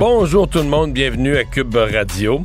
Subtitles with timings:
[0.00, 2.42] Bonjour tout le monde, bienvenue à Cube Radio.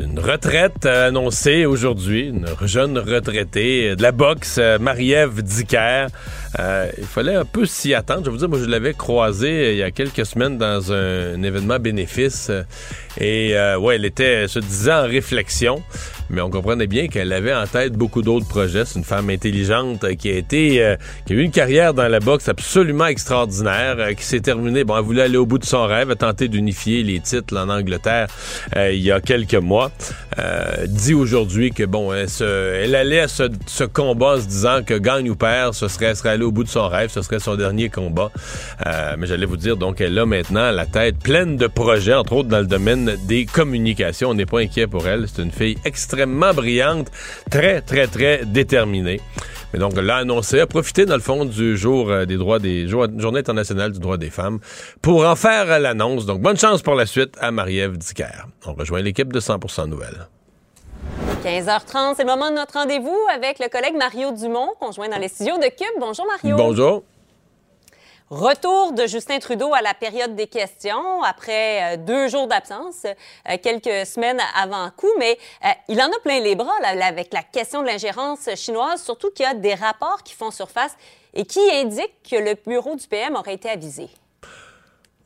[0.00, 6.06] Une retraite annoncée aujourd'hui, une jeune retraitée de la boxe, Marie-Ève Dicker.
[6.58, 8.22] Euh, il fallait un peu s'y attendre.
[8.24, 11.78] Je vous dire, moi, je l'avais croisée il y a quelques semaines dans un, événement
[11.78, 12.50] bénéfice.
[13.20, 15.82] Et euh, ouais, elle était, se disait en réflexion,
[16.30, 18.84] mais on comprenait bien qu'elle avait en tête beaucoup d'autres projets.
[18.84, 22.20] C'est une femme intelligente qui a été, euh, qui a eu une carrière dans la
[22.20, 24.84] boxe absolument extraordinaire, euh, qui s'est terminée.
[24.84, 27.68] Bon, elle voulait aller au bout de son rêve, a tenté d'unifier les titres en
[27.68, 28.28] Angleterre
[28.76, 29.90] il y a quelques mois.
[30.86, 34.82] Dit aujourd'hui que bon, elle, se, elle allait à ce, ce, combat en se disant
[34.84, 37.38] que gagne ou perd, ce serait, serait aller au bout de son rêve, ce serait
[37.38, 38.30] son dernier combat.
[39.18, 42.48] mais j'allais vous dire, donc elle a maintenant la tête pleine de projets, entre autres
[42.48, 44.30] dans le domaine des communications.
[44.30, 45.26] On n'est pas inquiet pour elle.
[45.28, 47.10] C'est une fille extrêmement brillante,
[47.50, 49.20] très, très, très déterminée.
[49.72, 52.86] Mais donc, l'a annoncé, a profité, dans le fond, du jour euh, des droits des
[52.88, 54.58] Journée internationale du droit des femmes
[55.00, 56.26] pour en faire l'annonce.
[56.26, 58.46] Donc, bonne chance pour la suite à Marie-Ève Dicker.
[58.66, 60.28] On rejoint l'équipe de 100% Nouvelles.
[61.44, 65.28] 15h30, c'est le moment de notre rendez-vous avec le collègue Mario Dumont, conjoint dans les
[65.28, 65.98] studios de Cube.
[65.98, 66.56] Bonjour Mario.
[66.56, 67.02] Bonjour.
[68.32, 73.58] Retour de Justin Trudeau à la période des questions après euh, deux jours d'absence, euh,
[73.62, 77.82] quelques semaines avant coup, mais euh, il en a plein les bras avec la question
[77.82, 80.96] de l'ingérence chinoise, surtout qu'il y a des rapports qui font surface
[81.34, 84.08] et qui indiquent que le bureau du PM aurait été avisé.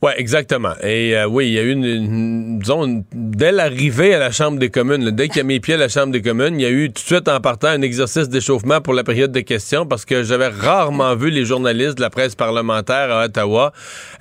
[0.03, 0.73] Oui, exactement.
[0.83, 4.69] Et euh, oui, il y a eu une, disons, dès l'arrivée à la Chambre des
[4.69, 6.89] communes, dès qu'il a mis pied à la Chambre des communes, il y a eu
[6.89, 10.21] tout de suite en partant un exercice d'échauffement pour la période de questions parce que
[10.21, 13.73] j'avais rarement vu les journalistes de la presse parlementaire à Ottawa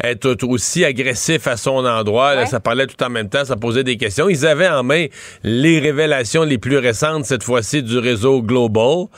[0.02, 2.46] être aussi agressifs à son endroit.
[2.46, 4.30] ça parlait tout en même temps, ça posait des questions.
[4.30, 5.06] Ils avaient en main
[5.44, 9.08] les révélations les plus récentes, cette fois-ci, du réseau Global.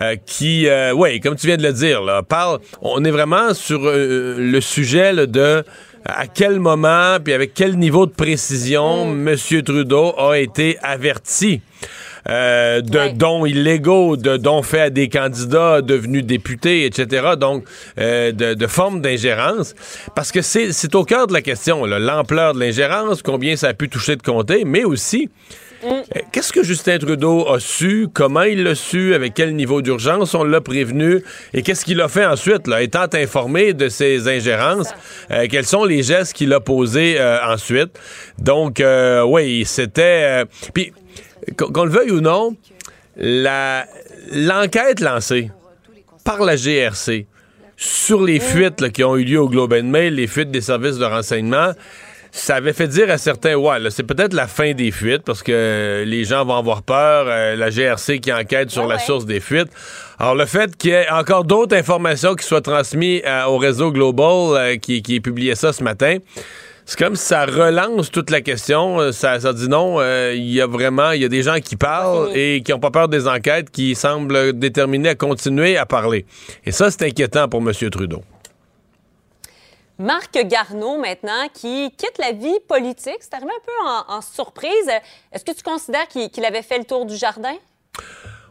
[0.00, 2.60] Euh, qui, euh, oui, comme tu viens de le dire, là, parle.
[2.80, 5.62] On est vraiment sur le sujet de
[6.04, 9.28] à quel moment, puis avec quel niveau de précision mm.
[9.28, 9.62] M.
[9.62, 11.60] Trudeau a été averti.
[12.28, 17.30] Euh, de dons illégaux, de dons faits à des candidats devenus députés, etc.
[17.36, 17.64] Donc,
[17.98, 19.74] euh, de, de formes d'ingérence?
[20.14, 23.88] Parce que c'est au cœur de la question, l'ampleur de l'ingérence, combien ça a pu
[23.88, 25.30] toucher de compter, mais aussi
[26.32, 28.08] qu'est-ce que Justin Trudeau a su?
[28.12, 29.14] Comment il l'a su?
[29.14, 31.22] Avec quel niveau d'urgence on l'a prévenu?
[31.52, 34.88] Et qu'est-ce qu'il a fait ensuite, là, étant informé de ces ingérences?
[35.30, 37.98] Euh, quels sont les gestes qu'il a posés euh, ensuite?
[38.38, 38.82] Donc,
[39.26, 40.44] oui, c'était...
[40.74, 40.92] Puis,
[41.56, 42.56] qu'on le veuille ou non,
[43.16, 45.50] l'enquête lancée
[46.24, 47.26] par la GRC
[47.76, 50.98] sur les fuites qui ont eu lieu au Globe and Mail, les fuites des services
[50.98, 51.72] de renseignement,
[52.34, 56.02] ça avait fait dire à certains, ouais, c'est peut-être la fin des fuites parce que
[56.06, 59.68] les gens vont avoir peur, euh, la GRC qui enquête sur la source des fuites.
[60.18, 63.92] Alors, le fait qu'il y ait encore d'autres informations qui soient transmises euh, au réseau
[63.92, 66.16] Global euh, qui, qui publié ça ce matin,
[66.86, 69.12] c'est comme si ça relance toute la question.
[69.12, 70.00] Ça, ça dit non,
[70.32, 72.90] il y a vraiment, il y a des gens qui parlent et qui n'ont pas
[72.90, 76.24] peur des enquêtes, qui semblent déterminés à continuer à parler.
[76.64, 77.72] Et ça, c'est inquiétant pour M.
[77.90, 78.22] Trudeau.
[80.02, 83.18] Marc Garneau, maintenant, qui quitte la vie politique.
[83.20, 84.90] C'est arrivé un peu en, surprise.
[85.32, 87.54] Est-ce que tu considères qu'il avait fait le tour du jardin?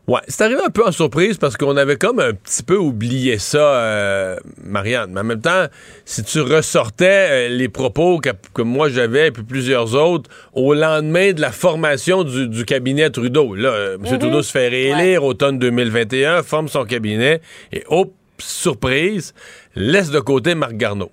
[0.08, 3.38] Ouais, c'est arrivé un peu en surprise parce qu'on avait comme un petit peu oublié
[3.38, 5.12] ça, euh, Marianne.
[5.12, 5.66] Mais en même temps,
[6.06, 11.34] si tu ressortais euh, les propos que, moi j'avais et puis plusieurs autres au lendemain
[11.34, 14.10] de la formation du, cabinet Trudeau, là, euh, M.
[14.10, 14.20] Mhm.
[14.20, 17.42] Trudeau se fait réélire automne 2021, forme son cabinet
[17.74, 19.34] et hop, surprise,
[19.76, 21.12] laisse de côté Marc Garneau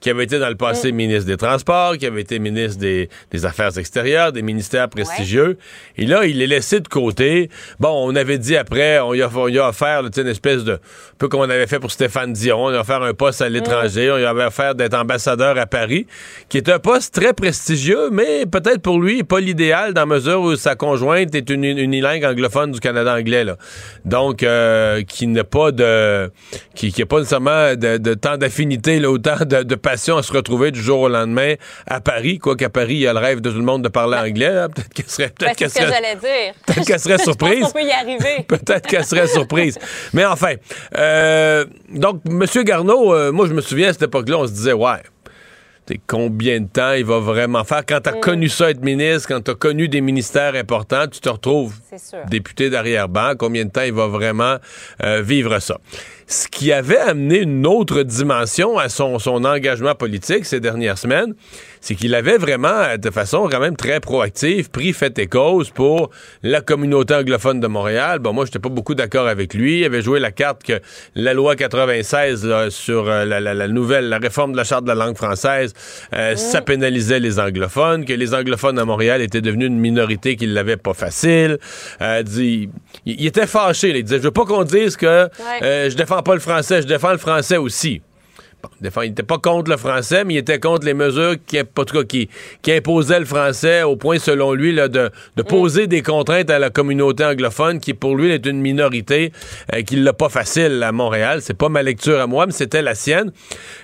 [0.00, 3.08] qui avait été dans le passé ministre des Transports, qui avait été ministre des,
[3.44, 5.56] Affaires extérieures, des ministères prestigieux.
[5.96, 7.48] Et là, il est laissé de côté.
[7.78, 10.74] Bon, on avait dit après, on y a, on offert une espèce de...
[10.74, 10.78] Un
[11.18, 14.10] peu comme on avait fait pour Stéphane Dion, on a offert un poste à l'étranger,
[14.10, 16.06] on lui avait offert d'être ambassadeur à Paris,
[16.48, 20.56] qui est un poste très prestigieux, mais peut-être pour lui, pas l'idéal dans mesure où
[20.56, 23.44] sa conjointe est une, unilingue anglophone du Canada anglais.
[23.44, 23.56] Là.
[24.04, 26.30] Donc, euh, qui n'a pas de...
[26.74, 30.80] qui n'a pas nécessairement de, de temps d'affinité, autant de, de à se retrouver du
[30.80, 31.54] jour au lendemain
[31.86, 32.38] à Paris.
[32.38, 34.30] Quoi qu'à Paris, il y a le rêve de tout le monde de parler ben,
[34.30, 34.66] anglais.
[34.74, 35.28] Peut-être qu'elle serait.
[35.28, 35.88] Peut-être ben, qu'elle serait.
[35.88, 36.54] j'allais dire.
[36.66, 37.72] Peut-être qu'elle serait surprise.
[37.72, 38.44] peut y arriver.
[38.48, 39.78] peut-être qu'elle serait surprise.
[40.12, 40.54] Mais enfin.
[40.96, 42.44] Euh, donc, M.
[42.64, 45.02] Garneau, euh, moi, je me souviens à cette époque-là, on se disait, ouais
[46.06, 47.84] combien de temps il va vraiment faire?
[47.86, 48.20] Quand tu as mm.
[48.20, 51.74] connu ça être ministre, quand tu as connu des ministères importants, tu te retrouves
[52.28, 54.56] député d'arrière-ban, combien de temps il va vraiment
[55.02, 55.78] euh, vivre ça?
[56.30, 61.34] Ce qui avait amené une autre dimension à son, son engagement politique ces dernières semaines,
[61.80, 66.10] c'est qu'il avait vraiment, de façon quand même très proactive, pris fait et cause pour
[66.44, 68.20] la communauté anglophone de Montréal.
[68.20, 69.80] Bon, moi, j'étais pas beaucoup d'accord avec lui.
[69.80, 70.80] Il avait joué la carte que
[71.16, 75.16] la loi 96 sur euh, la, nouvelle, la réforme de la charte de la langue
[75.16, 75.72] française,
[76.12, 80.46] euh, ça pénalisait les anglophones, que les anglophones à Montréal étaient devenus une minorité qui
[80.46, 81.58] l'avait pas facile.
[82.02, 82.68] Euh, dit,
[83.04, 83.88] il, était fâché.
[83.88, 85.28] il disait, je veux pas qu'on dise que
[85.60, 88.02] je défends pas le français, je défends le français aussi
[88.82, 92.28] il n'était pas contre le français, mais il était contre les mesures qui,
[92.62, 95.42] qui, imposaient le français au point, selon lui, de, mm.
[95.44, 99.32] poser des contraintes à la communauté anglophone, qui pour lui est une minorité,
[99.74, 101.40] euh, qui l'a pas facile à Montréal.
[101.42, 103.32] C'est pas ma lecture à moi, mais c'était la sienne.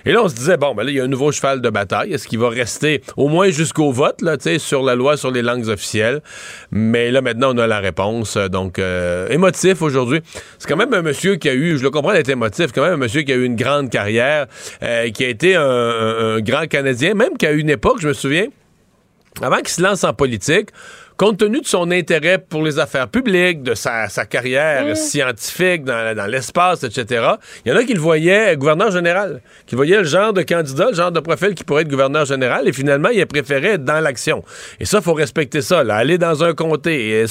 [0.05, 1.69] Et là, on se disait, bon, ben là, il y a un nouveau cheval de
[1.69, 2.13] bataille.
[2.13, 5.67] Est-ce qu'il va rester au moins jusqu'au vote, là, sur la loi sur les langues
[5.67, 6.21] officielles?
[6.71, 8.37] Mais là, maintenant, on a la réponse.
[8.37, 10.21] Donc, euh, émotif aujourd'hui.
[10.59, 12.93] C'est quand même un monsieur qui a eu, je le comprends d'être émotif, quand même
[12.93, 14.47] un monsieur qui a eu une grande carrière.
[14.83, 18.47] Euh, qui a été un, grand Canadien, même qu'à une époque, je me souviens,
[19.41, 20.69] avant qu'il se lance en politique,
[21.17, 24.95] compte tenu de son intérêt pour les affaires publiques, de sa, carrière mm.
[24.95, 27.25] scientifique dans, l'espace, etc.,
[27.65, 30.89] il y en a qui le voyaient gouverneur général, qui voyaient le genre de candidat,
[30.89, 33.83] le genre de profil qui pourrait être gouverneur général, et finalement, il a préféré être
[33.83, 34.43] dans l'action.
[34.79, 37.25] Et ça, il faut respecter ça, aller dans un comté, et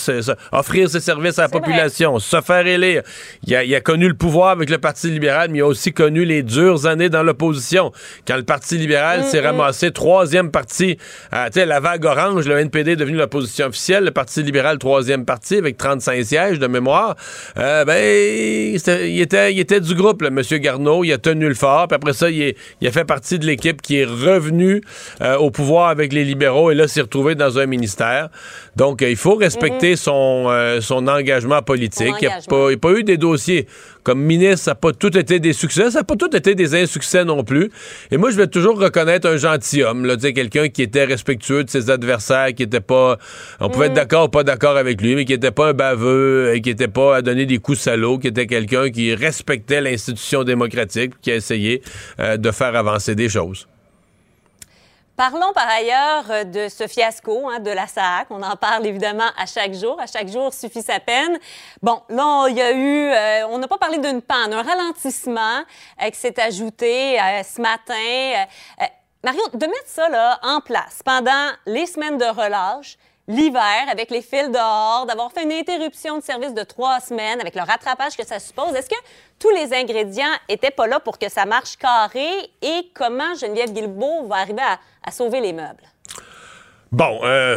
[0.50, 3.02] offrir ses services à la population, se faire élire.
[3.46, 6.42] Il a, connu le pouvoir avec le Parti libéral, mais il a aussi connu les
[6.42, 7.92] dures années dans l'opposition.
[8.26, 10.98] Quand le Parti libéral s'est ramassé troisième parti,
[11.32, 15.24] euh, tu sais, la vague orange, le NPD est devenu l'opposition le Parti libéral, troisième
[15.24, 17.16] parti, avec 35 sièges de mémoire,
[17.58, 20.40] euh, ben, il était, il était du groupe, M.
[20.60, 21.04] Garneau.
[21.04, 21.88] Il a tenu le fort.
[21.88, 24.80] Puis après ça, il, a fait partie de l'équipe qui est revenue
[25.20, 28.28] euh, au pouvoir avec les libéraux et là, s'est retrouvé dans un ministère.
[28.76, 29.96] Donc, euh, il faut respecter mhm.
[29.96, 32.14] son, son engagement politique.
[32.20, 33.66] Il n'y a, pas eu des dossiers
[34.06, 36.76] comme ministre, ça n'a pas tout été des succès, ça n'a pas tout été des
[36.80, 37.72] insuccès non plus.
[38.12, 41.90] Et moi, je vais toujours reconnaître un gentilhomme, là, quelqu'un qui était respectueux de ses
[41.90, 43.18] adversaires, qui était pas,
[43.58, 43.96] on pouvait être mm.
[43.96, 46.86] d'accord ou pas d'accord avec lui, mais qui était pas un baveux, et qui était
[46.86, 51.34] pas à donner des coups salauds, qui était quelqu'un qui respectait l'institution démocratique, qui a
[51.34, 51.82] essayé
[52.20, 53.66] euh, de faire avancer des choses.
[55.16, 58.26] Parlons par ailleurs euh, de ce fiasco hein, de la SAC.
[58.28, 59.98] On en parle évidemment à chaque jour.
[59.98, 61.38] À chaque jour suffit sa peine.
[61.80, 65.62] Bon, là, il y a eu, euh, on n'a pas parlé d'une panne, un ralentissement
[66.02, 68.46] euh, qui s'est ajouté ce matin.
[69.24, 72.98] Mario, de mettre ça là, en place pendant les semaines de relâche,
[73.28, 77.54] l'hiver avec les fils dehors, d'avoir fait une interruption de service de trois semaines avec
[77.54, 78.74] le rattrapage que ça suppose.
[78.74, 78.96] Est-ce que
[79.38, 82.28] tous les ingrédients étaient pas là pour que ça marche carré?
[82.62, 84.78] Et comment Geneviève Guilbeault va arriver à,
[85.10, 85.82] sauver les meubles?
[86.92, 87.56] Bon, euh,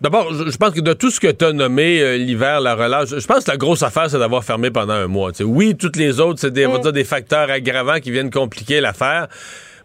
[0.00, 3.10] D'abord, je pense que de tout ce que tu as nommé, euh, l'hiver, la relâche,
[3.10, 5.30] je pense que la grosse affaire, c'est d'avoir fermé pendant un mois.
[5.40, 6.90] oui, toutes les autres, c'est des, mm.
[6.90, 9.28] des facteurs aggravants qui viennent compliquer l'affaire.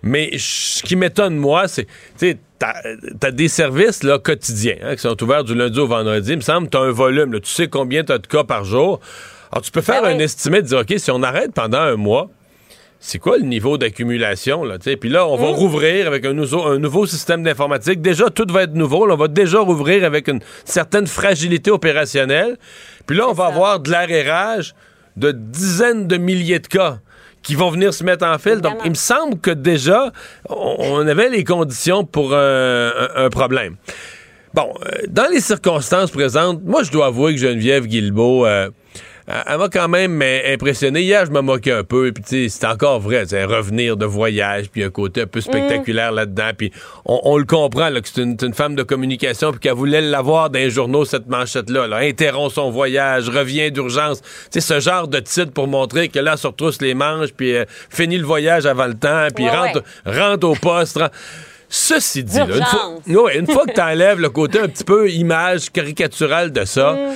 [0.03, 5.21] Mais ce qui m'étonne, moi, c'est, tu t'as des services là, quotidiens hein, qui sont
[5.21, 6.31] ouverts du lundi au vendredi.
[6.31, 7.37] Il me semble que tu as un volume.
[7.41, 9.01] tu sais combien tu as de cas par jour.
[9.51, 11.97] Alors, tu peux faire ben un estimé de dire, OK, si on arrête pendant un
[11.97, 12.29] mois,
[13.05, 14.63] c'est quoi le niveau d'accumulation?
[14.63, 15.55] Là, Puis là, on va mmh.
[15.55, 18.01] rouvrir avec un, nouveau, un nouveau système d'informatique.
[18.01, 19.07] Déjà, tout va être nouveau.
[19.07, 22.57] on va déjà rouvrir avec une certaine fragilité opérationnelle.
[23.05, 24.73] Puis là, on va avoir de l'arrérage
[25.17, 26.97] de dizaines de milliers de cas
[27.43, 28.59] qui vont venir se mettre en file.
[28.59, 30.11] Donc, il me semble que déjà,
[30.49, 33.75] on, avait les conditions pour un, problème.
[34.55, 38.69] Bon, euh, dans les circonstances présentes, moi, je dois avouer que Geneviève Guilbeault, euh,
[39.27, 41.01] elle m'a quand même impressionné.
[41.01, 44.05] Hier, je me moquais un peu, puis tu sais, c'est encore vrai, c'est revenir de
[44.05, 46.71] voyage, puis un côté un peu spectaculaire là-dedans, puis
[47.05, 50.59] on, le comprend, là, que c'est une, femme de communication, puis qu'elle voulait l'avoir dans
[50.59, 51.97] les journaux, cette manchette-là, là.
[51.97, 54.21] interrompt son voyage, revient d'urgence.
[54.21, 57.33] Tu sais, ce genre de titre pour montrer que là, elle se retrousse les manches,
[57.35, 60.99] puis euh, finit le voyage avant le temps, puis rentre, rentre au poste.
[61.67, 65.09] Ceci dit, là, une, fois, une fois que tu enlèves le côté un petit peu
[65.09, 67.15] image caricaturale de ça, mm.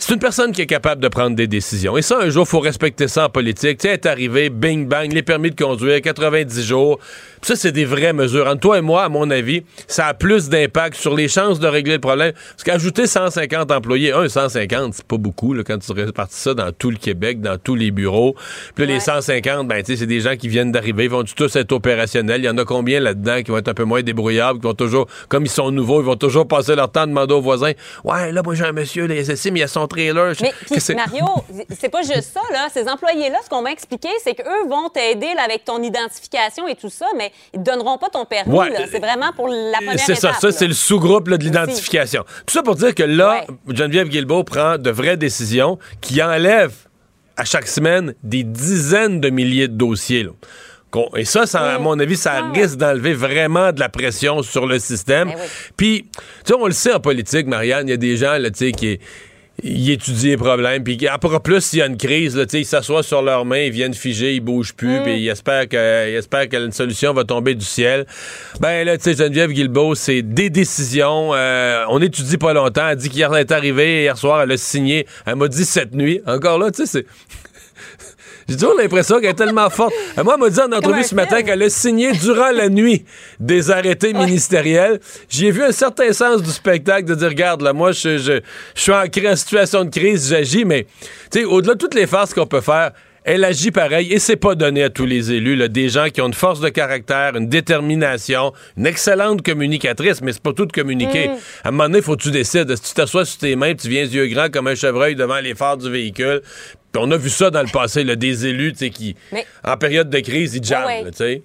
[0.00, 1.98] C'est une personne qui est capable de prendre des décisions.
[1.98, 3.78] Et ça, un jour, il faut respecter ça en politique.
[3.78, 6.98] Tu sais, est arrivé, bing, bang, les permis de conduire, 90 jours.
[7.42, 8.46] Ça, c'est des vraies mesures.
[8.46, 11.66] Entre toi et moi, à mon avis, ça a plus d'impact sur les chances de
[11.66, 12.32] régler le problème.
[12.32, 16.72] Parce qu'ajouter 150 employés, un 150, c'est pas beaucoup là, quand tu répartis ça dans
[16.72, 18.34] tout le Québec, dans tous les bureaux.
[18.74, 21.24] Puis là, les 150, ben, tu sais, c'est des gens qui viennent d'arriver, ils vont
[21.24, 22.40] tous être opérationnels.
[22.40, 24.72] Il y en a combien là-dedans qui vont être un peu moins débrouillards, qui vont
[24.72, 27.72] toujours, comme ils sont nouveaux, ils vont toujours passer leur temps à demander aux voisins
[28.04, 30.32] Ouais, là, moi, j'ai un monsieur, les SSI, mais il a son trailer.
[30.40, 31.26] Mais, Mario,
[31.78, 32.68] c'est pas juste ça, là.
[32.72, 36.90] Ces employés-là, ce qu'on m'a expliqué, c'est qu'eux vont t'aider avec ton identification et tout
[36.90, 38.58] ça, mais ils te donneront pas ton permis.
[38.90, 42.24] C'est vraiment pour la première C'est ça, ça c'est le sous-groupe de l'identification.
[42.46, 46.86] Tout ça pour dire que là, Geneviève Guilbeault prend de vraies décisions qui enlèvent
[47.36, 50.26] à chaque semaine des dizaines de milliers de dossiers.
[51.16, 55.28] Et ça, à mon avis, ça risque d'enlever vraiment de la pression sur le système.
[55.28, 55.36] Ben
[55.76, 58.50] Puis, tu sais, on le sait en politique, Marianne, il y a des gens, là,
[58.50, 58.98] tu sais, qui
[59.62, 60.82] ils étudient les problèmes.
[60.82, 63.72] Puis après plus, s'il y a une crise, là, ils s'assoient sur leurs mains, ils
[63.72, 65.02] viennent figer, ils bougent plus, mm.
[65.02, 68.06] puis ils espèrent que, ils qu'une solution va tomber du ciel.
[68.60, 71.30] Ben là, tu sais, Geneviève Guilbeault, c'est des décisions.
[71.34, 72.88] Euh, on étudie pas longtemps.
[72.88, 75.06] Elle dit qu'hier, elle est arrivée, hier soir, elle a signé.
[75.26, 76.20] Elle m'a dit cette nuit.
[76.26, 77.06] Encore là, tu sais, c'est...
[78.50, 79.94] J'ai toujours l'impression qu'elle est tellement forte.
[80.18, 83.04] Euh, moi, elle m'a dit en entrevue ce matin qu'elle a signé durant la nuit
[83.38, 84.98] des arrêtés ministériels.
[85.28, 88.40] J'ai vu un certain sens du spectacle de dire, regarde, là, moi, je, je,
[88.74, 90.86] je suis en, en, situation de crise, j'agis, mais,
[91.30, 92.90] tu sais, au-delà de toutes les farces qu'on peut faire,
[93.24, 96.20] elle agit pareil et c'est pas donné à tous les élus, là, des gens qui
[96.20, 100.72] ont une force de caractère, une détermination, une excellente communicatrice, mais c'est pas tout de
[100.72, 101.28] communiquer.
[101.28, 101.32] Mm.
[101.64, 102.74] À un moment donné, faut que tu décides.
[102.76, 105.54] Si tu t'assois sur tes mains, tu viens yeux grands comme un chevreuil devant les
[105.54, 106.40] phares du véhicule,
[106.96, 109.16] on a vu ça dans le passé, là, des élus qui,
[109.64, 111.04] en période de crise, ils jamment.
[111.10, 111.42] tu sais.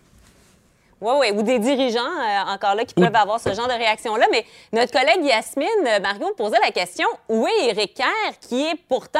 [1.02, 4.26] Oui, oui, ou des dirigeants, euh, encore là, qui peuvent avoir ce genre de réaction-là.
[4.32, 8.76] Mais notre collègue Yasmine euh, Marion posait la question où est Éric Kerr, qui est
[8.88, 9.20] pourtant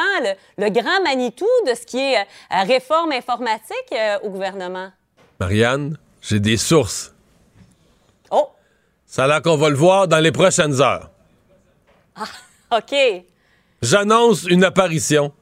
[0.56, 4.90] le, grand Manitou de ce qui est euh, réforme informatique au gouvernement?
[5.38, 7.14] Marianne, j'ai des sources.
[8.30, 8.48] Oh!
[9.04, 11.10] Ça a l'air qu'on va le voir dans les prochaines heures.
[12.16, 12.24] Ah,
[12.78, 12.96] OK.
[13.82, 15.32] J'annonce une apparition.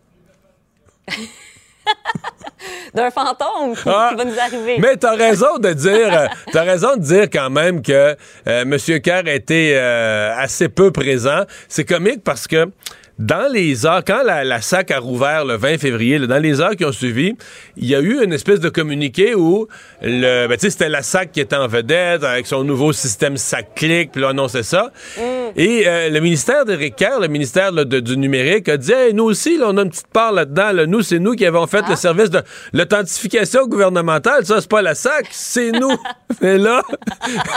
[2.95, 4.79] d'un fantôme qui, ah, va nous arriver.
[4.79, 8.77] Mais t'as raison de dire, euh, t'as raison de dire quand même que euh, M.
[9.01, 11.43] Kerr était euh, assez peu présent.
[11.69, 12.71] C'est comique parce que
[13.19, 16.85] dans les heures, quand la, SAC a rouvert le 20 février, dans les heures qui
[16.85, 17.35] ont suivi,
[17.77, 19.69] il y a eu une espèce de communiqué où
[20.03, 24.21] le, ben, c'était la SAC qui était en vedette avec son nouveau système SAC-Click, puis
[24.21, 24.91] là, annonçait ça.
[25.17, 25.21] Mm.
[25.57, 29.77] Et euh, le ministère de Kerr, le ministère du numérique, a dit nous aussi, on
[29.77, 30.87] a une petite part là-dedans.
[30.87, 31.97] nous, c'est nous qui avons fait le ah.
[31.97, 32.43] service de
[32.73, 34.45] l'authentification gouvernementale.
[34.45, 35.97] Ça, c'est pas la SAC, c'est nous.
[36.41, 36.83] Mais là,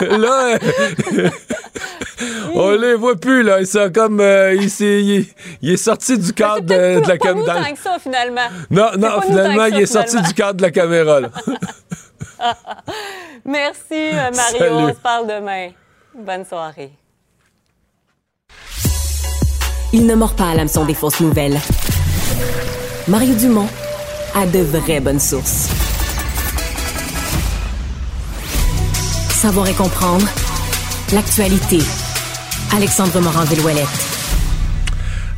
[0.02, 0.60] là,
[2.56, 3.60] on les voit plus, là.
[3.60, 4.20] Ils sont comme.
[4.20, 5.26] Euh, il
[5.64, 7.72] est sorti du cadre de, de, la caméra.
[7.72, 8.48] que ça, finalement.
[8.70, 11.20] Non, non, finalement, il est sorti du cadre de la caméra.
[11.22, 11.30] Là.
[13.46, 14.74] Merci, euh, Mario.
[14.74, 15.70] On se parle demain.
[16.16, 16.92] Bonne soirée.
[19.94, 21.60] Il ne mord pas à l'hameçon des fausses nouvelles.
[23.08, 23.70] Mario Dumont
[24.36, 25.70] a de vraies bonnes sources.
[29.30, 30.28] Savoir et comprendre
[31.14, 31.80] l'actualité.
[32.76, 33.88] Alexandre Morand-Villouellette.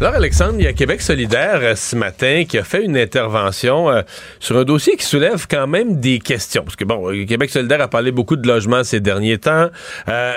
[0.01, 3.89] Alors, Alexandre, il y a Québec solidaire euh, ce matin qui a fait une intervention
[3.89, 4.01] euh,
[4.39, 6.63] sur un dossier qui soulève quand même des questions.
[6.63, 9.69] Parce que, bon, euh, Québec solidaire a parlé beaucoup de logements ces derniers temps.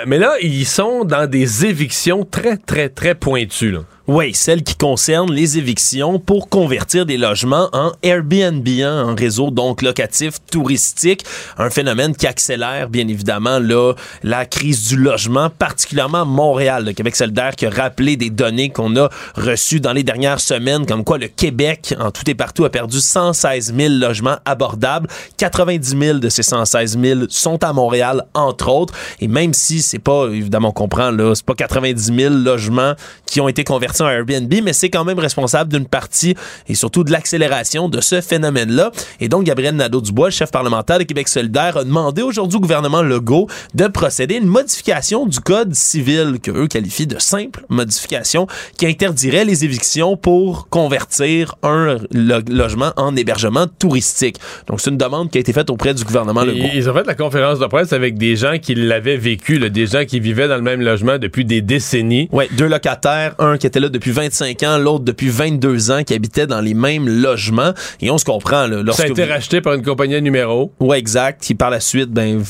[0.05, 3.71] mais là, ils sont dans des évictions très, très, très pointues.
[3.71, 3.79] Là.
[4.05, 9.49] Oui, celle qui concerne les évictions pour convertir des logements en Airbnb, hein, un réseau
[9.49, 11.23] donc locatif touristique,
[11.57, 16.83] un phénomène qui accélère bien évidemment là, la crise du logement, particulièrement Montréal.
[16.83, 20.85] Le Québec solidaire qui a rappelé des données qu'on a reçues dans les dernières semaines,
[20.85, 25.07] comme quoi le Québec, en tout et partout, a perdu 116 000 logements abordables.
[25.37, 28.93] 90 000 de ces 116 000 sont à Montréal, entre autres.
[29.21, 32.95] Et même si c'est pas, évidemment, on comprend, c'est pas 90 000 logements
[33.25, 36.35] qui ont été convertis reconverti en Airbnb, mais c'est quand même responsable d'une partie
[36.67, 38.91] et surtout de l'accélération de ce phénomène-là.
[39.19, 43.47] Et donc, Gabriel Nadeau-Dubois, chef parlementaire de Québec solidaire, a demandé aujourd'hui au gouvernement Legault
[43.73, 48.47] de procéder à une modification du code civil que eux qualifient de simple modification
[48.77, 54.37] qui interdirait les évictions pour convertir un lo- logement en hébergement touristique.
[54.67, 56.67] Donc, c'est une demande qui a été faite auprès du gouvernement Legault.
[56.73, 59.87] Ils ont fait la conférence de presse avec des gens qui l'avaient vécu, là, des
[59.87, 62.29] gens qui vivaient dans le même logement depuis des décennies.
[62.31, 66.13] Ouais, deux locataires, un qui était là depuis 25 ans, l'autre depuis 22 ans, qui
[66.13, 67.73] habitaient dans les mêmes logements.
[68.01, 70.71] Et on se comprend, là, Ça a été vous- racheté par une compagnie à numéro.
[70.79, 71.41] Ouais, exact.
[71.43, 72.41] Qui par la suite, ben,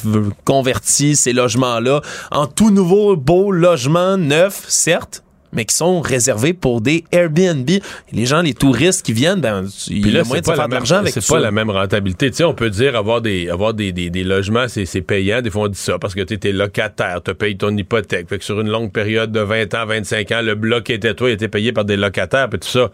[0.45, 5.23] convertit ces logements-là en tout nouveau beau logement neuf, certes,
[5.53, 7.69] mais qui sont réservés pour des Airbnb.
[7.69, 7.81] Et
[8.11, 10.73] les gens, les touristes qui viennent, ben, il Puis y là, c'est de faire de
[10.73, 11.35] l'argent avec c'est ça.
[11.35, 12.29] pas la même rentabilité.
[12.31, 15.41] Tu sais, on peut dire avoir des, avoir des, des, des logements, c'est, c'est payant.
[15.41, 18.29] Des fois, on dit ça parce que tu es locataire, tu payes ton hypothèque.
[18.29, 21.29] Fait que sur une longue période de 20 ans, 25 ans, le bloc était toi,
[21.29, 22.91] il était payé par des locataires, puis tout ça.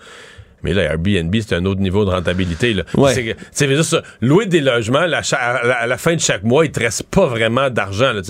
[0.64, 2.74] Mais là, Airbnb, c'est un autre niveau de rentabilité.
[2.74, 2.84] Là.
[2.96, 3.14] Ouais.
[3.52, 6.66] C'est, dire ça, louer des logements, la à, la, à la fin de chaque mois,
[6.66, 8.12] il te reste pas vraiment d'argent.
[8.14, 8.22] là.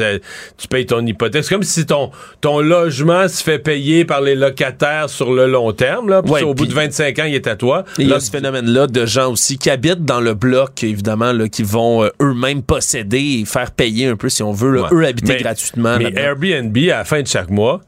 [0.58, 1.44] Tu payes ton hypothèque.
[1.44, 5.72] C'est comme si ton, ton logement se fait payer par les locataires sur le long
[5.74, 6.10] terme.
[6.10, 7.84] Là, Ouais, au bout de 25 ans, il est à toi.
[7.98, 11.48] Il y a ce phénomène-là de gens aussi qui habitent dans le bloc, évidemment, là,
[11.48, 14.90] qui vont euh, eux-mêmes posséder et faire payer un peu, si on veut, là, Ouais.
[14.94, 15.98] eux habiter Mais- gratuitement.
[15.98, 16.14] Mais.
[16.16, 17.82] Airbnb, à la fin de chaque mois,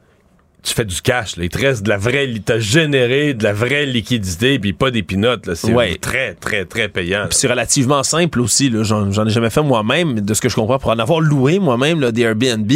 [0.62, 1.36] tu fais du cash.
[1.36, 1.44] Là.
[1.44, 2.28] Il te reste de la vraie...
[2.44, 5.46] T'as généré de la vraie liquidité, puis pas des pinottes.
[5.46, 5.54] là.
[5.54, 5.96] C'est Ouais.
[6.00, 7.24] très, très, très payant.
[7.28, 8.72] Puis c'est relativement simple aussi.
[8.82, 10.14] J'en, ai jamais fait moi-même.
[10.14, 12.70] mais De ce que je comprends, pour en avoir loué moi-même des Airbnb,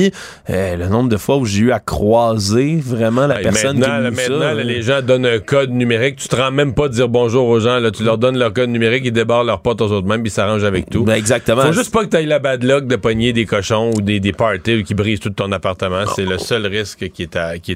[0.51, 4.03] euh, le nombre de fois où j'ai eu à croiser vraiment la personne maintenant, qui
[4.03, 6.17] là, maintenant, ça, là, les gens donnent un code numérique.
[6.17, 7.79] Tu te rends même pas de dire bonjour aux gens.
[7.79, 7.91] Là.
[7.91, 10.35] Tu leur donnes leur code numérique, ils débarrent leurs potes aux autres mêmes, puis ils
[10.35, 11.05] s'arrangent avec tout.
[11.05, 11.63] ben, exactement.
[11.63, 14.21] Faut juste pas que tu ailles la bad luck de pogner des cochons ou des,
[14.21, 16.05] des parties qui brisent tout ton appartement.
[16.15, 17.76] C'est le seul risque qui est à, qui est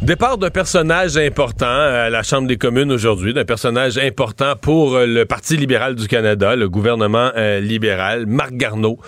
[0.00, 5.06] Départ d'un personnage important à la Chambre des communes aujourd'hui, d'un personnage important pour euh,
[5.06, 8.98] le Parti libéral du Canada, le gouvernement euh, libéral, Marc Garneau,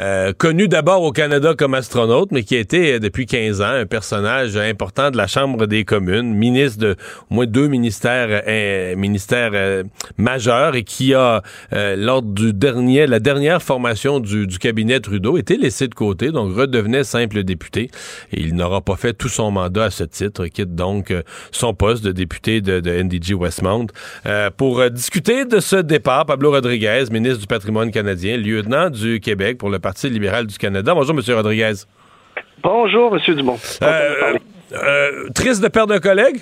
[0.00, 3.72] euh, connu d'abord au Canada comme astronaute, mais qui a été euh, depuis 15 ans
[3.72, 6.96] un personnage important de la Chambre des communes, ministre de
[7.30, 9.84] au moins deux ministères, euh, ministères
[10.18, 11.40] majeurs et qui a,
[11.72, 16.54] lors du dernier, la dernière formation du, du cabinet Trudeau, été laissé de côté, donc
[16.54, 17.90] redevenait simple député
[18.32, 21.22] et il n'aura pas fait tout son mandat à ce titre, quitte donc euh,
[21.52, 23.86] son poste de député de, de NDG Westmount.
[24.26, 29.20] Euh, pour euh, discuter de ce départ, Pablo Rodriguez, ministre du patrimoine canadien, lieutenant du
[29.20, 30.94] Québec pour le Parti libéral du Canada.
[30.94, 31.74] Bonjour, Monsieur Rodriguez.
[32.62, 33.34] Bonjour, M.
[33.34, 33.58] Dumont.
[33.82, 34.38] Euh,
[34.72, 36.38] euh, triste de perdre un collègue?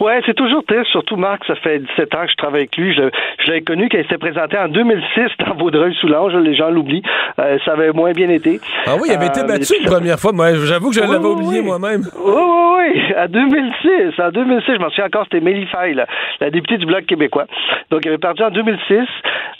[0.00, 2.94] Ouais, c'est toujours triste, surtout Marc, ça fait 17 ans que je travaille avec lui.
[2.94, 3.02] Je,
[3.40, 7.02] je l'avais connu quand il s'était présenté en 2006 dans Vaudreuil-Soulanges, les gens l'oublient.
[7.38, 8.60] Euh, ça avait moins bien été.
[8.86, 10.32] Ah oui, il avait été Euh, battu ça- première fois.
[10.32, 11.66] Moi, j'avoue que je Oui, l'avais oui, oublié oui.
[11.66, 12.00] moi-même.
[12.24, 14.18] Oui, oui, oui, en 2006.
[14.20, 16.06] En 2006, je m'en souviens encore, c'était Mélie Faye, là,
[16.40, 17.44] la députée du Bloc québécois.
[17.90, 19.06] Donc, il avait perdu en 2006.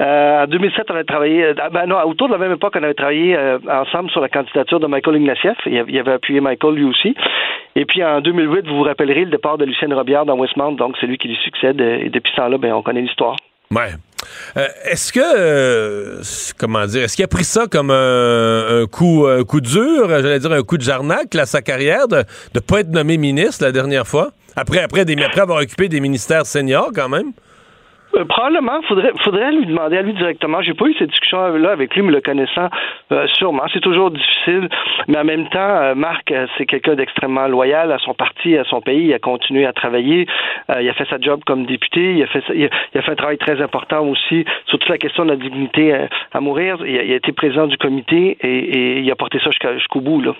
[0.00, 2.94] Euh, en 2007, on avait travaillé, ben non, autour de la même époque, on avait
[2.94, 3.36] travaillé
[3.68, 5.58] ensemble sur la candidature de Michael Ignatieff.
[5.66, 7.14] Il avait, il avait appuyé Michael lui aussi.
[7.76, 10.24] Et puis, en 2008, vous vous rappellerez le départ de Lucienne Robillard
[10.76, 11.80] Donc, c'est lui qui lui succède.
[11.80, 13.36] Et depuis ce temps-là, ben, on connaît l'histoire.
[13.72, 13.92] Ouais.
[14.56, 16.22] Euh, est-ce que euh,
[16.58, 20.62] comment dire est-ce qu'il a pris ça comme un, coup coup dur, j'allais dire un
[20.62, 24.32] coup de jarnac là, sa carrière de ne pas être nommé ministre la dernière fois?
[24.56, 27.32] Après après des après avoir occupé des ministères seniors quand même?
[28.16, 30.62] Euh, probablement, faudrait, faudrait lui demander à lui directement.
[30.62, 32.68] J'ai pas eu cette discussion-là avec lui, mais le connaissant,
[33.12, 33.62] euh, sûrement.
[33.72, 34.68] C'est toujours difficile,
[35.06, 38.80] mais en même temps, euh, Marc, c'est quelqu'un d'extrêmement loyal à son parti, à son
[38.80, 39.06] pays.
[39.06, 40.26] Il a continué à travailler.
[40.80, 42.14] Il a fait sa job comme député.
[42.14, 44.88] Il a fait, il a, il a fait un travail très important aussi sur toute
[44.88, 45.94] la question de la dignité
[46.32, 46.78] à mourir.
[46.84, 50.20] Il a, été président du comité et, il a porté ça jusqu'au bout.
[50.20, 50.34] Là.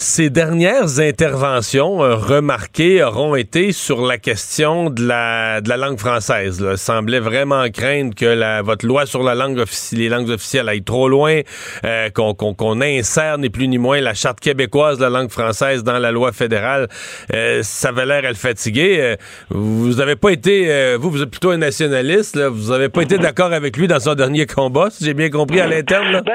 [0.00, 5.98] Ces dernières interventions euh, remarquées auront été sur la question de la, de la langue
[5.98, 6.60] française.
[6.60, 6.76] Là.
[6.76, 9.60] Semblait vraiment craindre que la, votre loi sur la langue
[9.92, 11.40] les langues officielles aille trop loin,
[11.84, 15.82] euh, qu'on qu'on insère ni plus ni moins la charte québécoise de la langue française
[15.82, 16.86] dans la loi fédérale.
[17.34, 18.98] Euh, ça avait l'air à le fatiguer.
[19.00, 19.16] Euh,
[19.50, 22.36] vous avez pas été, euh, vous, vous êtes plutôt un nationaliste.
[22.36, 22.50] Là.
[22.50, 25.60] Vous avez pas été d'accord avec lui dans son dernier combat, si j'ai bien compris
[25.60, 26.22] à l'interne.
[26.24, 26.34] Ben,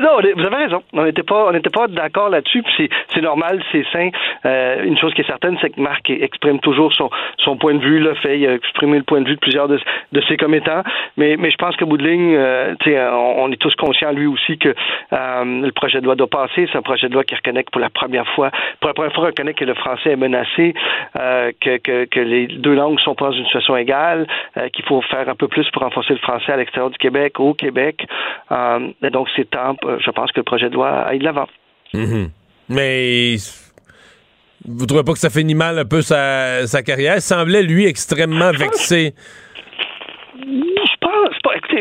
[0.00, 0.82] non, vous avez raison.
[0.92, 2.64] On n'était pas, on n'était pas d'accord là-dessus.
[3.12, 4.10] C'est, normal, c'est sain.
[4.44, 8.04] Euh, une chose qui est certaine, c'est que Marc exprime toujours son, point de vue,
[8.16, 9.78] fait, il a exprimé le point de vue de plusieurs de,
[10.28, 10.82] ses commettants,
[11.16, 12.74] mais, je pense qu'au bout de ligne, euh,
[13.12, 14.74] on, est tous conscients, lui aussi, que
[15.12, 16.68] euh, le projet de loi doit passer.
[16.70, 19.26] C'est un projet de loi qui reconnaît pour la première fois, pour la première fois,
[19.26, 20.74] reconnaît que le français est menacé,
[21.14, 24.26] que, que, les deux langues sont pas dans une situation égale,
[24.72, 27.54] qu'il faut faire un peu plus pour renforcer le français à l'extérieur du Québec, au
[27.54, 28.06] Québec.
[28.50, 31.48] Euh, donc, c'est temps, je pense que le projet de loi aille de l'avant.
[31.92, 32.28] Mm-hmm.
[32.68, 33.36] Mais
[34.66, 37.16] vous trouvez pas que ça finit mal un peu sa, sa carrière?
[37.16, 39.14] Il semblait, lui, extrêmement vexé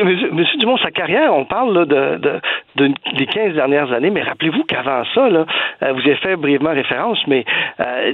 [0.01, 5.03] Monsieur, Dumont, sa carrière, on parle de, de, des 15 dernières années, mais rappelez-vous qu'avant
[5.13, 5.45] ça, là,
[5.83, 7.45] euh, vous avez fait brièvement référence, mais
[7.79, 8.13] euh,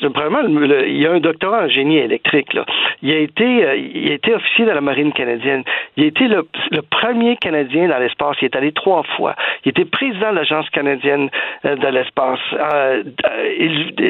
[0.00, 2.52] c'est vraiment, il y a un doctorat en génie électrique.
[2.54, 2.64] Là.
[3.02, 5.64] Il a été, euh, il a été officier de la marine canadienne.
[5.96, 8.36] Il a été le, le premier Canadien dans l'espace.
[8.42, 9.34] Il est allé trois fois.
[9.64, 11.30] Il était président de l'agence canadienne
[11.64, 12.40] de l'espace,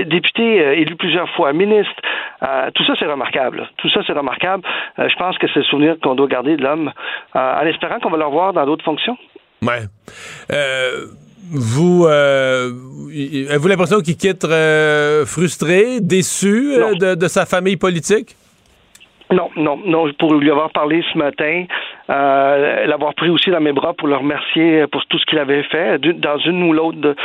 [0.07, 1.95] député élu plusieurs fois, ministre.
[2.75, 3.69] tout ça, c'est remarquable.
[3.77, 4.65] Tout ça, c'est remarquable.
[4.99, 8.11] je pense que c'est le souvenir qu'on doit garder de l'homme, euh, en espérant qu'on
[8.11, 9.17] va le revoir dans d'autres fonctions.
[9.63, 9.83] Ouais.
[10.53, 11.07] Euh,
[11.51, 12.71] vous, euh,
[13.49, 14.47] avez-vous l'impression qu'il quitte
[15.27, 18.37] frustré, déçu de, sa famille politique?
[19.31, 20.13] Non, non, non.
[20.19, 21.65] Pour lui avoir parlé ce matin,
[22.09, 25.99] l'avoir pris aussi dans mes bras pour le remercier pour tout ce qu'il avait fait
[25.99, 27.17] dans une ou l'autre de,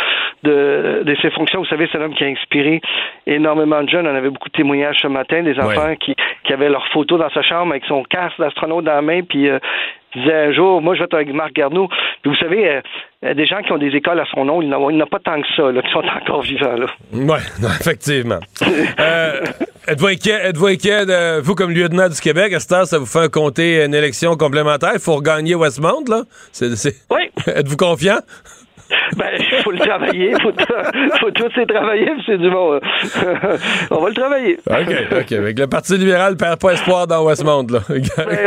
[1.04, 1.60] de, ses fonctions.
[1.60, 2.82] Vous savez, c'est un homme qui a inspiré
[3.28, 4.08] énormément de jeunes.
[4.08, 7.30] On avait beaucoup de témoignages ce matin, des enfants qui, qui avaient leurs photos dans
[7.30, 9.60] sa chambre avec son casque d'astronaute dans la main, puis euh,
[10.16, 11.88] disait un jour, moi je vais être avec Marc Garneau.
[12.22, 12.82] Puis vous savez, euh,
[13.22, 15.42] des gens qui ont des écoles à son nom, il n'y en a pas tant
[15.42, 16.76] que ça, là, qui sont encore vivants.
[17.12, 17.38] Oui,
[17.80, 18.40] effectivement.
[19.00, 19.42] euh,
[19.88, 23.06] êtes-vous inquiet, êtes-vous inquiet de, vous, comme lieutenant du Québec, à ce temps, ça vous
[23.06, 24.92] fait compter une élection complémentaire?
[24.94, 26.24] Il faut regagner Westmount, là?
[26.62, 27.30] Oui.
[27.48, 28.20] êtes-vous confiant?
[29.18, 30.32] Ben, il faut le travailler.
[30.32, 30.52] Il faut,
[31.20, 32.80] faut tous les travailler, c'est du bon.
[33.92, 34.58] on va le travailler.
[34.68, 35.32] OK, OK.
[35.32, 37.80] Avec le Parti libéral perd pas espoir dans Westmount, là.
[37.90, 38.00] ben,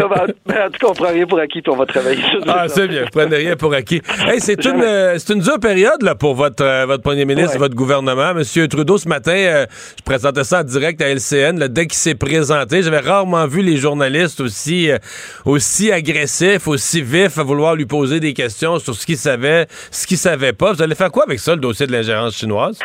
[0.05, 2.23] on va, ben, en tout cas, on prend rien pour acquis, puis on va travailler.
[2.55, 3.03] Ah, c'est bien.
[3.03, 4.03] Vous prenez rien pour acquis.
[4.27, 7.57] Hey, c'est une, euh, c'est une dure période, là, pour votre, euh, votre premier ministre,
[7.59, 8.35] votre gouvernement.
[8.35, 11.99] Monsieur Trudeau, ce matin, euh, je présentais ça en direct à LCN, là, dès qu'il
[11.99, 12.83] s'est présenté.
[12.83, 14.91] J'avais rarement vu les journalistes aussi,
[15.45, 20.07] aussi agressifs, aussi vifs à vouloir lui poser des questions sur ce qu'il savait, ce
[20.07, 20.73] qu'il savait pas.
[20.73, 22.79] Vous allez faire quoi avec ça, le dossier de l'ingérence chinoise?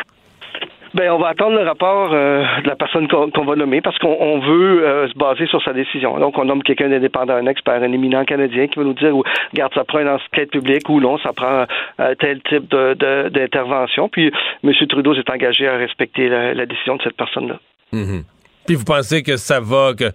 [0.94, 4.40] Ben, on va attendre le rapport euh, de la personne qu'on va nommer parce qu'on
[4.40, 6.18] veut euh, se baser sur sa décision.
[6.18, 9.14] Donc, on nomme quelqu'un d'indépendant, un expert, un éminent canadien qui va nous dire,
[9.52, 11.66] regarde, ça prend une enquête publique ou non, ça prend
[12.00, 14.08] euh, tel type d'intervention.
[14.08, 14.32] Puis,
[14.64, 14.72] M.
[14.88, 17.58] Trudeau s'est engagé à respecter la, décision de cette personne-là.
[17.92, 18.22] Mm-hmm.
[18.66, 20.10] Puis vous pensez que ça va, que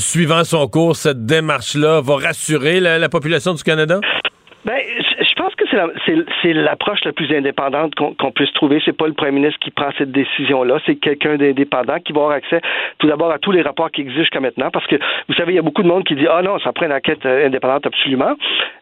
[0.00, 4.00] suivant son cours, cette démarche-là va rassurer la population du Canada?
[4.64, 4.76] Ben,
[6.42, 8.80] c'est l'approche la, plus indépendante qu'on puisse trouver.
[8.84, 12.36] C'est pas le premier ministre qui prend cette décision-là, c'est quelqu'un d'indépendant qui va avoir
[12.36, 12.60] accès
[12.98, 14.96] tout d'abord à tous les rapports qui existent jusqu'à maintenant, parce que
[15.28, 16.92] vous savez, il y a beaucoup de monde qui dit ah non, ça prend une
[16.92, 18.34] enquête euh, indépendante absolument.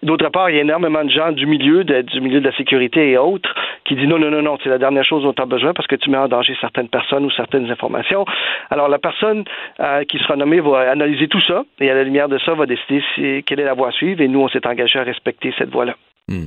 [0.02, 3.10] D'autre part, il y a énormément de gens du milieu, du milieu de la sécurité
[3.10, 5.46] et autres, qui disent non non non non, c'est la dernière chose dont tu as
[5.46, 8.24] besoin parce que tu mets en danger certaines personnes ou certaines informations.
[8.70, 9.44] Alors la personne
[9.80, 12.66] euh, qui sera nommée va analyser tout ça et à la lumière de ça va
[12.66, 15.52] décider si, quelle est la voie à suivre et nous on s'est engagé à respecter
[15.58, 15.94] cette voie-là.
[16.28, 16.46] Hmm.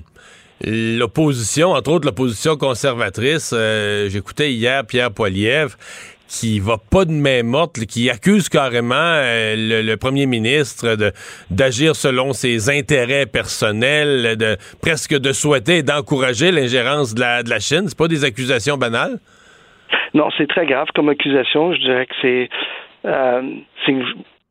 [0.63, 5.76] L'opposition, entre autres l'opposition conservatrice, euh, j'écoutais hier Pierre Poilievre
[6.32, 11.12] qui va pas de main morte, qui accuse carrément euh, le, premier ministre
[11.50, 17.60] d'agir selon ses intérêts personnels, de presque de souhaiter d'encourager l'ingérence de la, de la
[17.60, 17.84] Chine.
[17.88, 19.20] C'est pas des accusations banales?
[20.13, 21.74] Non, c'est très grave comme accusation.
[21.74, 22.50] Je dirais que c'est
[23.06, 23.41] euh,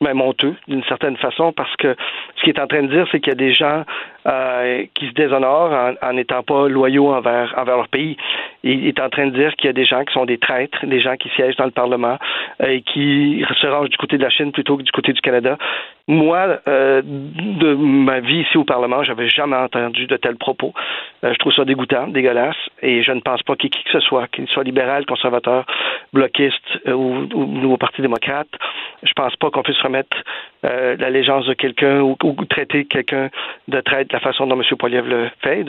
[0.01, 1.95] même honteux d'une certaine façon parce que
[2.37, 3.85] ce qu'il est en train de dire, c'est qu'il y a des gens
[4.27, 8.17] euh, qui se déshonorent en n'étant pas loyaux envers, envers leur pays.
[8.63, 10.85] Il est en train de dire qu'il y a des gens qui sont des traîtres,
[10.87, 12.19] des gens qui siègent dans le Parlement
[12.63, 15.21] euh, et qui se rangent du côté de la Chine plutôt que du côté du
[15.21, 15.59] Canada.
[16.11, 20.75] Moi, euh, de ma vie ici au Parlement, j'avais jamais entendu de tels propos.
[21.23, 24.27] je trouve ça dégoûtant, dégueulasse, et je ne pense pas qu'il qui que ce soit,
[24.27, 25.65] qu'il soit libéral, conservateur,
[26.13, 28.49] bloquiste ou, ou nouveau Parti démocrate,
[29.05, 30.17] je pense pas qu'on puisse remettre
[30.65, 32.17] euh, l'allégeance de quelqu'un ou,
[32.49, 33.31] traiter quelqu'un
[33.69, 34.77] de traite de la façon dont M.
[34.77, 35.65] Poiliev le fait,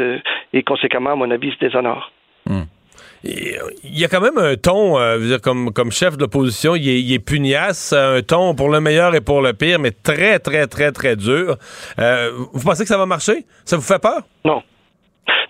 [0.54, 2.12] et conséquemment, à mon avis, se déshonore.
[2.48, 2.64] Hmm.
[3.24, 7.20] Il y a quand même un ton, euh, comme, comme chef de l'opposition, il, est,
[7.20, 11.16] pugnace, un ton pour le meilleur et pour le pire, mais très, très, très, très
[11.16, 11.58] dur.
[12.00, 13.46] Euh, vous pensez que ça va marcher?
[13.64, 14.22] Ça vous fait peur?
[14.44, 14.64] Non.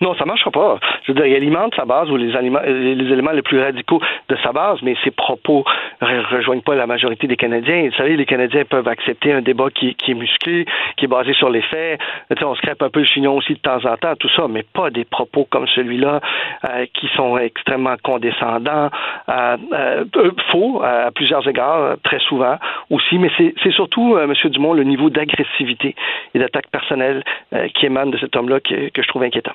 [0.00, 0.78] Non, ça marchera pas.
[1.04, 4.36] Je veux dire, il alimente sa base ou les, les éléments les plus radicaux de
[4.42, 5.64] sa base, mais ses propos
[6.00, 7.88] ne rejoignent pas la majorité des Canadiens.
[7.88, 11.50] Vous savez, les Canadiens peuvent accepter un débat qui, est musclé, qui est basé sur
[11.50, 12.00] les faits.
[12.36, 14.46] sais, on se crêpe un peu le chignon aussi de temps en temps, tout ça,
[14.48, 16.20] mais pas des propos comme celui-là
[16.68, 18.90] euh, qui sont extrêmement condescendants,
[19.28, 20.04] euh, euh,
[20.50, 22.56] faux à plusieurs égards, très souvent
[22.90, 24.32] aussi, mais c'est surtout, M.
[24.50, 25.94] Dumont, le niveau d'agressivité
[26.34, 27.22] et d'attaque personnelle
[27.74, 29.52] qui émane de cet homme-là que je trouve inquiétant.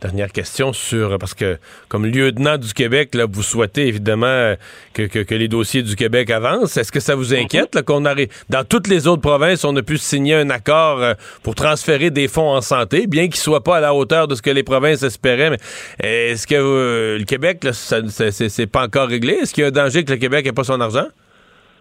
[0.00, 4.54] Dernière question sur, parce que comme lieutenant du Québec, là, vous souhaitez évidemment
[4.94, 6.76] que, que, les dossiers du Québec avancent.
[6.76, 9.98] Est-ce que ça vous inquiète qu'on arrive, dans toutes les autres provinces, on a pu
[9.98, 13.80] signer un accord euh, pour transférer des fonds en santé, bien qu'ils soient pas à
[13.80, 15.58] la hauteur de ce que les provinces espéraient, mais
[16.00, 18.00] est-ce que euh, le Québec, là, ça,
[18.30, 19.34] c'est pas encore réglé?
[19.34, 21.06] Est-ce qu'il y a un danger que le Québec n'ait pas son argent?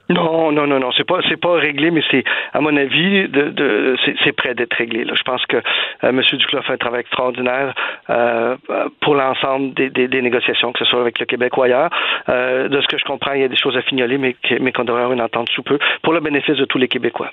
[0.09, 3.49] Non, non, non, non, c'est pas, c'est pas réglé, mais c'est, à mon avis, de,
[3.49, 5.03] de c'est, prêt d'être réglé.
[5.03, 5.13] Là.
[5.15, 5.61] Je pense que euh,
[6.03, 6.21] M.
[6.21, 7.73] Duclos fait un travail extraordinaire
[8.09, 8.55] euh,
[9.01, 11.89] pour l'ensemble des, des, négociations, que ce soit avec le Québec ou ailleurs.
[12.29, 14.71] Euh, de ce que je comprends, il y a des choses à fignoler, mais, mais
[14.71, 17.31] qu'on devrait avoir une entente sous peu pour le bénéfice de tous les Québécois.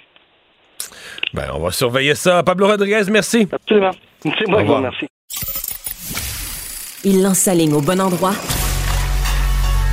[1.32, 2.42] Ben, on va surveiller ça.
[2.42, 3.48] Pablo Rodriguez, merci.
[3.52, 3.90] Absolument.
[4.22, 5.06] C'est moi qui vous remercie.
[7.04, 8.32] Il lance sa ligne au bon endroit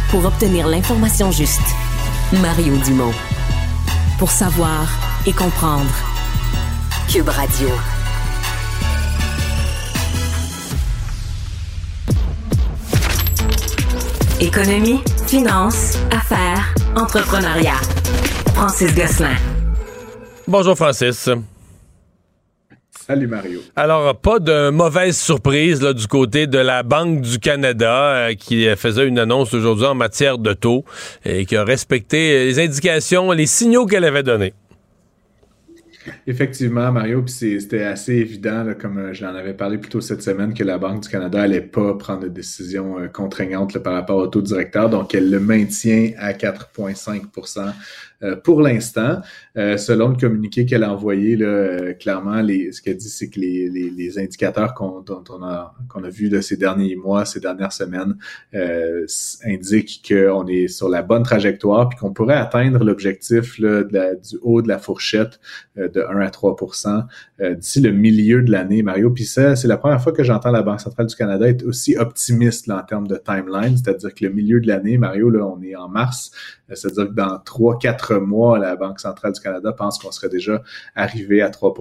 [0.09, 1.80] pour obtenir l'information juste.
[2.39, 3.13] Mario Dumont.
[4.17, 4.87] Pour savoir
[5.25, 5.89] et comprendre.
[7.11, 7.67] Cube Radio.
[14.39, 17.81] Économie, finance, affaires, entrepreneuriat.
[18.55, 19.35] Francis Gosselin.
[20.47, 21.29] Bonjour Francis.
[23.11, 23.59] Salut Mario.
[23.75, 28.65] Alors, pas de mauvaise surprise là, du côté de la Banque du Canada euh, qui
[28.77, 30.85] faisait une annonce aujourd'hui en matière de taux
[31.25, 34.53] et qui a respecté les indications, les signaux qu'elle avait donnés.
[36.25, 40.21] Effectivement, Mario, puis c'était assez évident, comme euh, je l'en avais parlé plus tôt cette
[40.21, 44.17] semaine, que la Banque du Canada n'allait pas prendre de décision euh, contraignante par rapport
[44.17, 44.89] au taux directeur.
[44.89, 47.23] Donc, elle le maintient à 4,5
[48.23, 49.21] euh, pour l'instant.
[49.57, 53.29] Euh, selon le communiqué qu'elle a envoyé, là, euh, clairement, les, ce qu'elle dit, c'est
[53.29, 57.25] que les, les, les indicateurs qu'on on a, qu'on a vus de ces derniers mois,
[57.25, 58.15] ces dernières semaines,
[58.53, 59.05] euh,
[59.43, 64.67] indiquent qu'on est sur la bonne trajectoire puis qu'on pourrait atteindre l'objectif du haut de
[64.67, 65.39] la fourchette
[65.75, 67.05] de 1 à 3%
[67.57, 69.09] d'ici le milieu de l'année, Mario.
[69.09, 71.97] Puis ça, c'est la première fois que j'entends la Banque centrale du Canada être aussi
[71.97, 75.61] optimiste là, en termes de timeline, c'est-à-dire que le milieu de l'année, Mario, là, on
[75.61, 76.31] est en mars,
[76.73, 80.61] c'est-à-dire que dans 3-4 mois, la Banque centrale du Canada pense qu'on serait déjà
[80.95, 81.73] arrivé à 3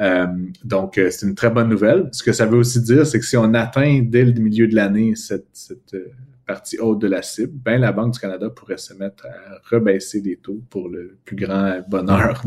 [0.00, 0.26] euh,
[0.64, 2.08] Donc, euh, c'est une très bonne nouvelle.
[2.12, 4.74] Ce que ça veut aussi dire, c'est que si on atteint dès le milieu de
[4.74, 6.10] l'année cette, cette euh,
[6.50, 10.20] partie haute de la cible, ben la Banque du Canada pourrait se mettre à rebaisser
[10.20, 12.42] les taux pour le plus grand bonheur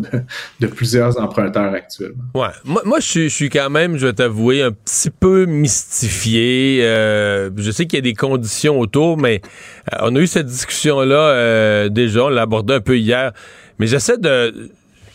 [0.59, 2.25] de, plusieurs emprunteurs actuellement.
[2.35, 6.81] Ouais, moi, je, suis, quand même, je vais t'avouer, un petit peu mystifié.
[6.83, 9.39] Euh, je sais qu'il y a des conditions autour, mais
[9.93, 13.31] euh, on a eu cette discussion-là euh, déjà, on l'a abordé un peu hier,
[13.79, 14.69] mais j'essaie de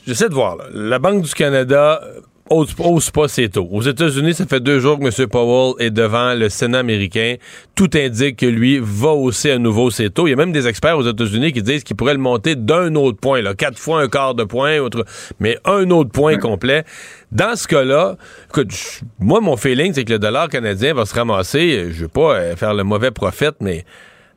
[0.06, 0.56] j'essaie de voir.
[0.72, 2.00] La Banque du Canada
[2.50, 3.68] hausse pas ses taux.
[3.70, 5.28] Aux États-Unis, ça fait deux jours que M.
[5.28, 7.36] Powell est devant le Sénat américain.
[7.74, 10.26] Tout indique que lui va hausser à nouveau ses taux.
[10.26, 12.94] Il y a même des experts aux États-Unis qui disent qu'il pourrait le monter d'un
[12.94, 15.04] autre point, là, quatre fois un quart de point, autre,
[15.40, 16.84] mais un autre point complet.
[17.32, 18.16] Dans ce cas-là,
[18.48, 18.72] écoute,
[19.18, 22.56] moi, mon feeling, c'est que le dollar canadien va se ramasser, je veux pas euh,
[22.56, 23.84] faire le mauvais prophète, mais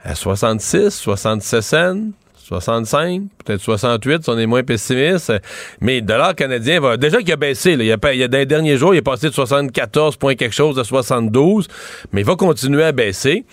[0.03, 1.97] à 66, 67 cents,
[2.43, 5.33] 65, peut-être 68, si on est moins pessimiste.
[5.79, 6.97] Mais le dollar canadien va.
[6.97, 9.29] Déjà qu'il a baissé, Il, y a, il a les derniers jours, il est passé
[9.29, 11.67] de 74 points quelque chose à 72,
[12.11, 13.45] mais il va continuer à baisser.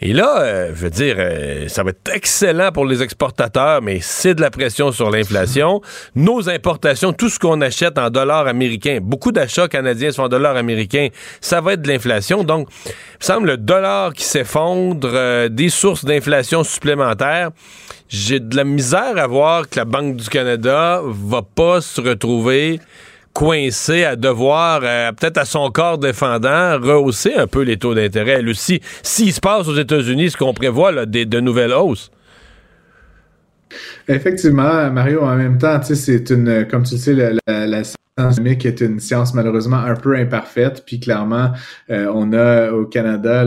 [0.00, 4.00] Et là, euh, je veux dire, euh, ça va être excellent pour les exportateurs, mais
[4.02, 5.80] c'est de la pression sur l'inflation.
[6.14, 10.56] Nos importations, tout ce qu'on achète en dollars américains, beaucoup d'achats canadiens sont en dollars
[10.56, 11.08] américains,
[11.40, 12.44] ça va être de l'inflation.
[12.44, 17.50] Donc, il me semble le dollar qui s'effondre, euh, des sources d'inflation supplémentaires.
[18.08, 22.80] J'ai de la misère à voir que la Banque du Canada va pas se retrouver
[23.32, 28.38] coincée à devoir, euh, peut-être à son corps défendant, rehausser un peu les taux d'intérêt.
[28.38, 32.10] Elle aussi, s'il se passe aux États-Unis ce qu'on prévoit, des, de nouvelles hausses?
[34.08, 38.80] Effectivement, Mario, en même temps, c'est une, comme tu le sais, la, science chimique est
[38.80, 41.50] une science malheureusement un peu imparfaite, puis clairement,
[41.90, 43.44] euh, on a au Canada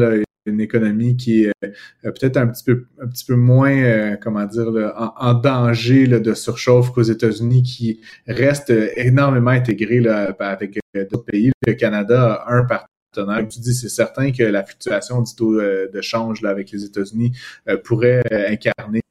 [0.50, 1.72] une économie qui est euh,
[2.04, 6.92] peut-être un petit peu un petit peu moins euh, comment dire en, danger de surchauffe
[6.92, 10.06] qu'aux États-Unis qui reste énormément intégré
[10.40, 11.52] avec euh, d'autres pays.
[11.66, 13.48] Le Canada a un partenaire.
[13.48, 17.32] Tu dis, c'est certain que la fluctuation du taux de change avec les États-Unis
[17.84, 19.02] pourrait incarner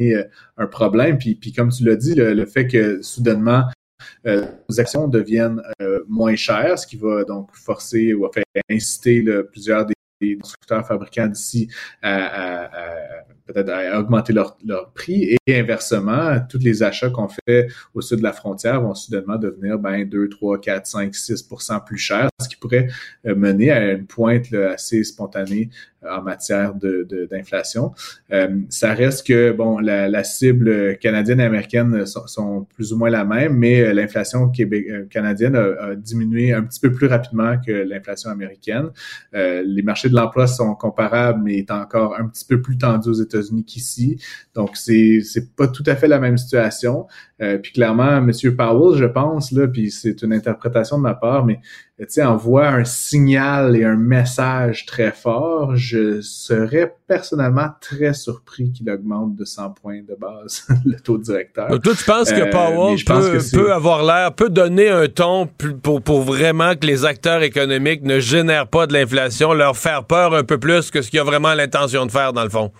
[0.56, 1.18] un problème.
[1.18, 3.64] Puis, puis comme tu l'as dit, le, fait que soudainement
[4.26, 9.24] euh, nos actions deviennent euh, moins chères, ce qui va donc forcer ou faire inciter
[9.50, 9.94] plusieurs des
[10.40, 11.68] constructeurs fabricants d'ici
[12.02, 18.00] à, peut-être à augmenter leur, leur, prix et inversement, tous les achats qu'on fait au
[18.00, 22.28] sud de la frontière vont soudainement devenir ben, 2, 3, 4, 5, 6% plus chers,
[22.40, 22.88] ce qui pourrait
[23.26, 25.70] euh, mener à une pointe assez spontanée
[26.06, 27.92] en matière de, d'inflation.
[28.32, 33.10] Euh, ça reste que bon, la, la cible canadienne et américaine sont, plus ou moins
[33.10, 38.30] la même, mais l'inflation euh, canadienne a, diminué un petit peu plus rapidement que l'inflation
[38.30, 38.90] américaine.
[39.34, 43.08] Euh, les marchés de l'emploi sont comparables, mais est encore un petit peu plus tendu
[43.08, 44.20] aux États-Unis qu'ici.
[44.54, 47.06] Donc c'est c'est pas tout à fait la même situation.
[47.40, 48.32] Euh, puis clairement, M.
[48.56, 51.60] Powell, je pense là, puis c'est une interprétation de ma part, mais
[51.98, 58.72] tu sais, envoie un signal et un message très fort, je serais personnellement très surpris
[58.72, 61.68] qu'il augmente de 100 points de base le taux directeur.
[61.68, 62.98] Donc toi, tu penses que euh, Powell
[63.52, 65.48] peut, avoir l'air, peut donner un ton
[65.82, 70.34] pour, pour vraiment que les acteurs économiques ne génèrent pas de l'inflation, leur faire peur
[70.34, 72.72] un peu plus que ce qu'il a vraiment l'intention de faire dans le fond?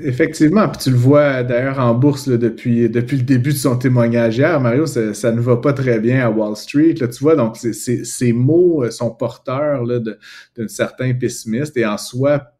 [0.00, 4.38] Effectivement, puis tu le vois d'ailleurs en bourse depuis, depuis le début de son témoignage
[4.38, 6.94] hier, Mario, ça, ne va pas très bien à Wall Street.
[6.94, 12.52] Là, tu vois, donc ces mots euh, sont porteurs d'un certain pessimiste et en soi,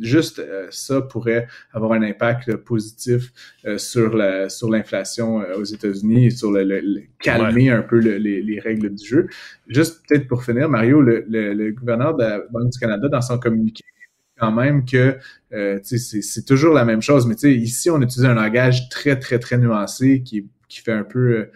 [0.00, 3.30] juste euh, ça pourrait avoir un impact positif
[3.66, 8.94] euh, sur la sur l'inflation aux États-Unis et sur le, calmer un peu les, règles
[8.94, 9.28] du jeu.
[9.68, 13.84] Juste peut-être pour finir, Mario, le, gouverneur de la Banque du Canada, dans son communiqué,
[14.40, 15.18] quand même que
[15.52, 17.26] euh, c'est toujours la même chose.
[17.26, 21.18] Mais ici, on utilise un langage très, très, très nuancé qui, qui fait un peu
[21.18, 21.52] euh,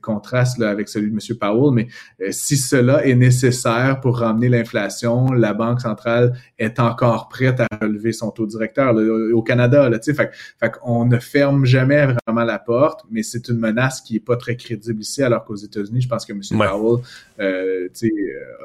[0.00, 1.38] contraste là, avec celui de M.
[1.38, 1.88] Powell, mais
[2.20, 7.66] euh, si cela est nécessaire pour ramener l'inflation, la Banque centrale est encore prête à
[7.80, 9.88] relever son taux directeur au Canada.
[9.88, 14.16] Là, fait, fait on ne ferme jamais vraiment la porte, mais c'est une menace qui
[14.16, 16.40] est pas très crédible ici, alors qu'aux États-Unis, je pense que M.
[16.50, 17.02] Powell
[17.40, 17.88] euh,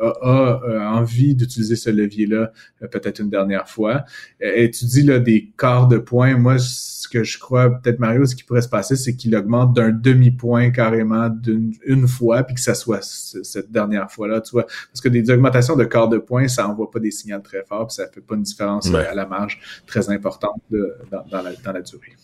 [0.01, 2.51] a, envie d'utiliser ce levier-là
[2.91, 4.05] peut-être une dernière fois.
[4.39, 6.37] Et tu dis là, des quarts de point.
[6.37, 9.75] Moi, ce que je crois, peut-être Mario, ce qui pourrait se passer, c'est qu'il augmente
[9.75, 14.63] d'un demi-point carrément d'une une fois, puis que ça soit cette dernière fois-là, tu vois.
[14.63, 17.87] Parce que des augmentations de quart de point, ça envoie pas des signaux très forts,
[17.87, 21.81] puis ça fait pas une différence à la marge très importante dans, la, dans la
[21.81, 22.15] durée.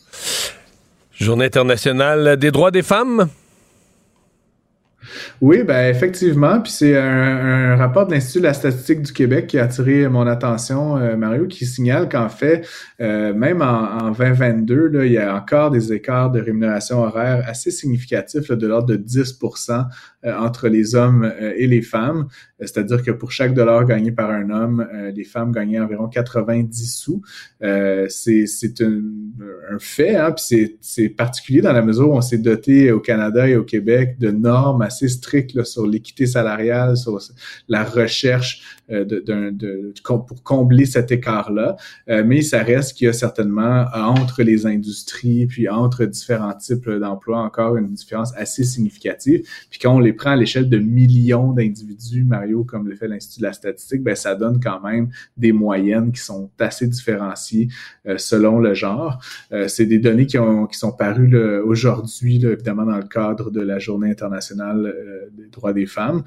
[1.12, 3.28] Journée internationale des droits des femmes?
[5.42, 6.62] Oui, ben effectivement.
[6.62, 10.26] Puis c'est un, rapport de l'Institut de la statistique du Québec qui a attiré mon
[10.28, 12.68] attention, euh, Mario, qui signale qu'en fait,
[13.02, 17.72] euh, même en, 2022, là, il y a encore des écarts de rémunération horaire assez
[17.72, 19.40] significatifs de l'ordre de 10
[19.70, 19.76] euh,
[20.40, 22.28] entre les hommes et les femmes.
[22.60, 27.22] C'est-à-dire que pour chaque dollar gagné par un homme, les femmes gagnaient environ 90 sous.
[27.60, 33.00] c'est un, fait, hein, puis c'est particulier dans la mesure où on s'est doté au
[33.00, 37.20] Canada et au Québec de normes assez strict sur l'équité salariale, sur
[37.68, 41.76] la recherche euh, de, pour combler cet écart-là.
[42.10, 46.90] Euh, mais ça reste qu'il y a certainement entre les industries, puis entre différents types
[46.90, 49.42] d'emplois, encore une différence assez significative.
[49.70, 53.42] Puis quand on les prend à l'échelle de millions d'individus, Mario, comme le fait l'Institut
[53.42, 57.68] de la statistique, ben ça donne quand même des moyennes qui sont assez différenciées
[58.08, 59.20] euh, selon le genre.
[59.68, 63.80] c'est des données qui, ont, qui sont parues aujourd'hui, évidemment, dans le cadre de la
[63.80, 64.96] Journée internationale
[65.34, 66.24] des droits des femmes,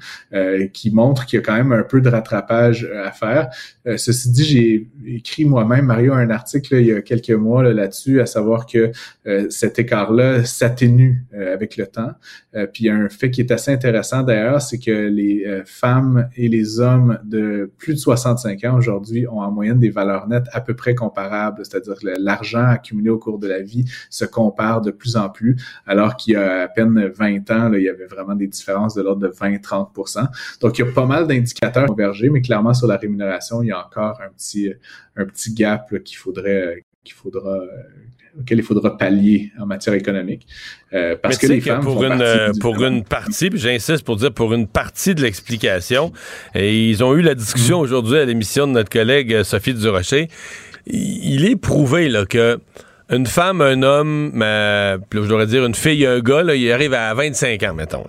[0.73, 3.49] qui montrent qu'il y a quand même un peu de rattrapage euh, à faire.
[3.87, 8.21] Euh, ceci dit, j'ai écrit moi-même, Mario, un article il y a quelques mois là-dessus,
[8.21, 8.91] à savoir que
[9.25, 12.11] euh, cet écart-là s'atténue avec le temps.
[12.73, 17.19] puis un fait qui est assez intéressant d'ailleurs, c'est que les femmes et les hommes
[17.23, 20.95] de plus de 65 ans aujourd'hui ont en moyenne des valeurs nettes à peu près
[20.95, 25.29] comparables, c'est-à-dire que l'argent accumulé au cours de la vie se compare de plus en
[25.29, 28.47] plus, alors qu'il y a à peine 20 ans, là, il y avait vraiment des
[28.47, 30.27] différences de l'ordre de 20-30%
[30.61, 33.71] Donc, il y a pas mal d'indicateurs convergés, mais clairement sur la rémunération, il y
[33.71, 34.71] a encore un petit,
[35.15, 37.59] un petit gap qu'il faudrait, qu'il faudra,
[38.39, 40.47] auquel il faudra pallier en matière économique.
[40.93, 44.53] Euh, parce que les femmes pour une pour une partie, puis j'insiste pour dire pour
[44.53, 46.11] une partie de l'explication,
[46.55, 47.83] et ils ont eu la discussion mm.
[47.83, 50.27] aujourd'hui à l'émission de notre collègue euh, Sophie Durocher.
[50.87, 52.59] Il est prouvé là que
[53.09, 57.13] une femme, un homme, je devrais dire une fille, un gars, là, il arrive à
[57.13, 58.07] 25 ans, mettons.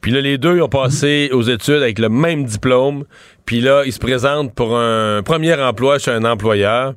[0.00, 3.04] Puis là, les deux, ils ont passé aux études avec le même diplôme.
[3.46, 6.94] Puis là, ils se présentent pour un premier emploi chez un employeur.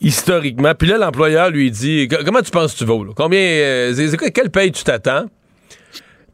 [0.00, 0.74] Historiquement.
[0.74, 3.40] Puis là, l'employeur lui dit Comment tu penses que tu vaux Combien.
[3.40, 5.26] Euh, quelle paye tu t'attends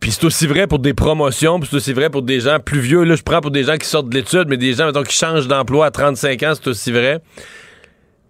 [0.00, 2.80] puis c'est aussi vrai pour des promotions, puis c'est aussi vrai pour des gens plus
[2.80, 3.04] vieux.
[3.04, 5.16] Là, je prends pour des gens qui sortent de l'étude, mais des gens, mettons, qui
[5.16, 7.22] changent d'emploi à 35 ans, c'est aussi vrai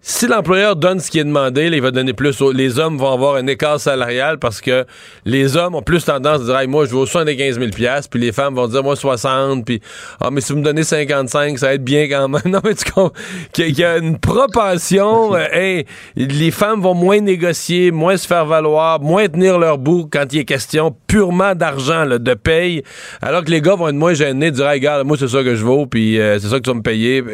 [0.07, 2.39] si l'employeur donne ce qui est demandé, là, il va donner plus.
[2.43, 4.85] Aux, les hommes vont avoir un écart salarial parce que
[5.25, 7.71] les hommes ont plus tendance à dire hey, moi, je veux 75 000
[8.11, 9.81] puis les femmes vont dire moi 60 puis
[10.21, 12.43] ah mais si vous me donnez 55, ça va être bien quand même.
[12.55, 13.13] Non mais tu comprends
[13.53, 15.35] qu'il y a une propension.
[15.35, 15.83] euh,
[16.17, 20.41] les femmes vont moins négocier, moins se faire valoir, moins tenir leur bout quand il
[20.41, 22.83] est question purement d'argent, de paye,
[23.23, 25.55] alors que les gars vont être moins gênés, dire hey, regarde, moi c'est ça que
[25.55, 27.25] je vaux, puis euh, c'est ça que tu vas me payer.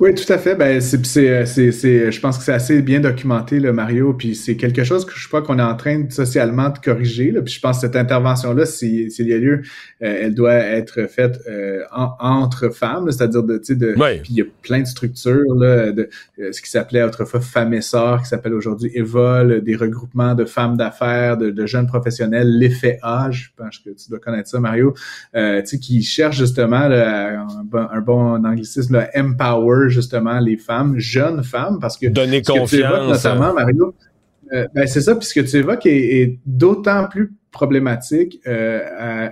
[0.00, 0.54] Oui, tout à fait.
[0.54, 4.12] Ben, c'est, c'est, c'est, je pense que c'est assez bien documenté, le Mario.
[4.12, 7.30] Puis c'est quelque chose que je crois qu'on est en train de, socialement de corriger.
[7.30, 7.42] Là.
[7.42, 9.62] Puis je pense que cette intervention-là, s'il y a lieu,
[10.02, 13.94] euh, elle doit être faite euh, entre femmes, c'est-à-dire de, tu sais, de.
[13.94, 16.08] Puis il y a plein de structures là, de
[16.40, 20.44] euh, ce qui s'appelait autrefois Femmes et Sœurs, qui s'appelle aujourd'hui Evol, des regroupements de
[20.44, 23.52] femmes d'affaires, de, de, jeunes professionnels, l'effet âge.
[23.56, 24.94] Je pense que tu dois connaître ça, Mario.
[25.34, 30.56] tu sais, qui cherchent justement là, un, bon, un bon anglicisme, là, empower justement les
[30.56, 33.94] femmes, jeunes femmes, parce que donner confiance, notamment Mario,
[34.52, 38.80] euh, ben c'est ça, puisque tu évoques est, est d'autant plus problématique euh,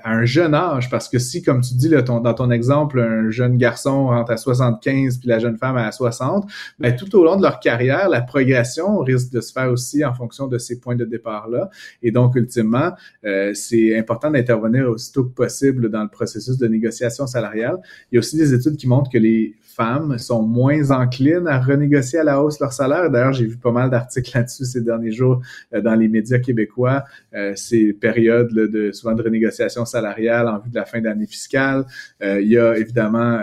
[0.02, 2.98] à, un jeune âge parce que si, comme tu dis là, ton, dans ton exemple,
[2.98, 7.24] un jeune garçon rentre à 75 puis la jeune femme à 60, ben, tout au
[7.24, 10.80] long de leur carrière, la progression risque de se faire aussi en fonction de ces
[10.80, 11.70] points de départ-là.
[12.02, 12.92] Et donc, ultimement,
[13.24, 17.78] euh, c'est important d'intervenir aussitôt que possible dans le processus de négociation salariale.
[18.10, 21.60] Il y a aussi des études qui montrent que les femmes sont moins enclines à
[21.60, 23.10] renégocier à la hausse leur salaire.
[23.10, 25.42] D'ailleurs, j'ai vu pas mal d'articles là-dessus ces derniers jours
[25.74, 27.04] euh, dans les médias québécois.
[27.34, 31.84] Euh, ces périodes de souvent de renégociation salariale en vue de la fin d'année fiscale.
[32.22, 33.40] Euh, il y a évidemment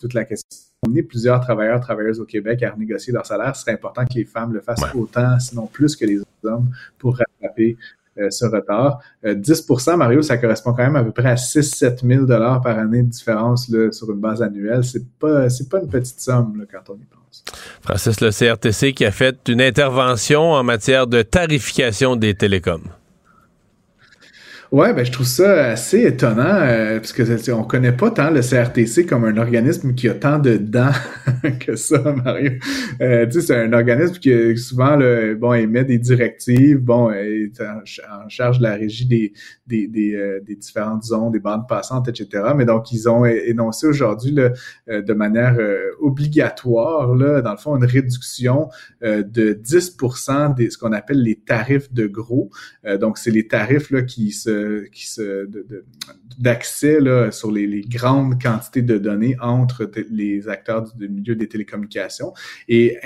[0.00, 0.48] toute la question
[0.84, 4.24] amener plusieurs travailleurs, travailleuses au Québec à renégocier leur salaire, ce serait important que les
[4.24, 7.78] femmes le fassent autant, sinon plus que les hommes, pour rattraper
[8.30, 9.00] ce retard.
[9.24, 12.78] 10 euh, Mario, ça correspond quand même à peu près à 6-7 000 dollars par
[12.78, 14.84] année de différence là, sur une base annuelle.
[14.84, 17.44] C'est pas c'est pas une petite somme quand on y pense.
[17.82, 22.88] Francis, le CRTC qui a fait une intervention en matière de tarification des télécoms.
[24.74, 28.40] Ouais, ben je trouve ça assez étonnant euh, parce que on connaît pas tant le
[28.40, 30.90] CRTC comme un organisme qui a tant de dents
[31.60, 32.54] que ça, Mario.
[33.00, 37.60] Euh, tu sais, c'est un organisme qui souvent le, bon émet des directives, bon est
[37.60, 37.84] en,
[38.28, 39.32] charge de la régie des
[39.68, 42.42] des, des, euh, des, différentes zones, des bandes passantes, etc.
[42.56, 45.56] Mais donc ils ont énoncé aujourd'hui euh, de manière
[46.00, 48.70] obligatoire là, dans le fond, une réduction
[49.02, 52.50] de 10% des ce qu'on appelle les tarifs de gros.
[53.00, 55.48] donc c'est les tarifs là qui se qui se
[56.38, 61.48] d'accès là sur les, les, grandes quantités de données entre les acteurs du, milieu des
[61.48, 62.32] télécommunications.
[62.68, 62.98] Et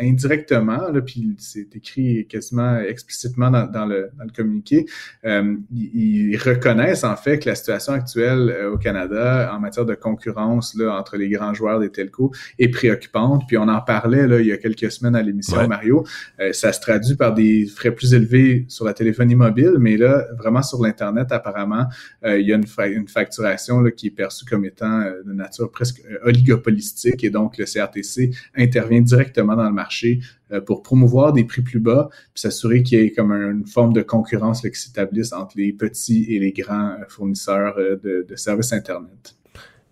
[0.00, 4.86] indirectement là puis c'est écrit quasiment explicitement dans, dans, le, dans le communiqué
[5.24, 9.94] euh, ils, reconnaissent en fait que la situation actuelle euh, au Canada en matière de
[9.94, 13.44] concurrence là entre les grands joueurs des telcos est préoccupante.
[13.46, 16.04] Puis on en parlait là il y a quelques semaines à l'émission Mario.
[16.40, 20.26] Euh, ça se traduit par des frais plus élevés sur la téléphonie mobile mais là
[20.36, 21.86] vraiment sur l'Internet, apparemment,
[22.24, 26.00] euh, il y a une, facturation qui est perçue comme étant euh, de nature presque
[26.00, 30.20] euh, oligopolistique et donc le CRTC intervient directement dans le marché
[30.66, 34.02] pour promouvoir des prix plus bas puis s'assurer qu'il y ait comme une forme de
[34.02, 39.34] concurrence qui s'établisse entre les petits et les grands fournisseurs de services Internet.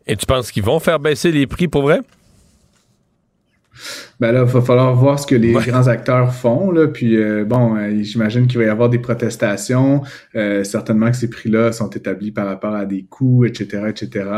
[0.06, 2.00] Et tu penses qu'ils vont faire baisser les prix pour vrai?
[4.20, 6.70] Ben là, il va falloir voir ce que les grands acteurs font.
[6.70, 6.88] Là.
[6.88, 10.02] Puis euh, bon, euh, j'imagine qu'il va y avoir des protestations.
[10.34, 14.30] Euh, certainement que ces prix-là sont établis par rapport à des coûts, etc., etc.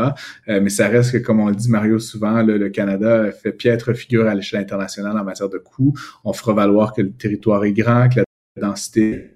[0.47, 4.27] mais ça reste que, comme on le dit Mario souvent, le Canada fait piètre figure
[4.27, 5.93] à l'échelle internationale en matière de coûts.
[6.23, 8.21] On fera valoir que le territoire est grand, que
[8.55, 9.31] la densité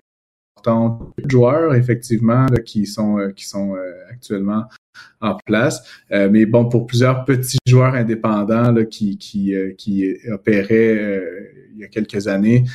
[0.65, 3.75] de joueurs effectivement qui sont qui sont
[4.11, 4.65] actuellement
[5.21, 5.83] en place.
[6.11, 11.53] Euh, mais bon, pour plusieurs petits joueurs indépendants là, qui, qui, euh, qui opéraient euh,
[11.73, 12.65] il y a quelques années,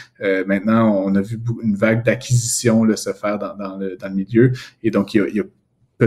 [0.47, 4.53] maintenant, on a vu une vague d'acquisition se faire dans, dans, le, dans le milieu.
[4.83, 5.45] Et donc, il y a, il y a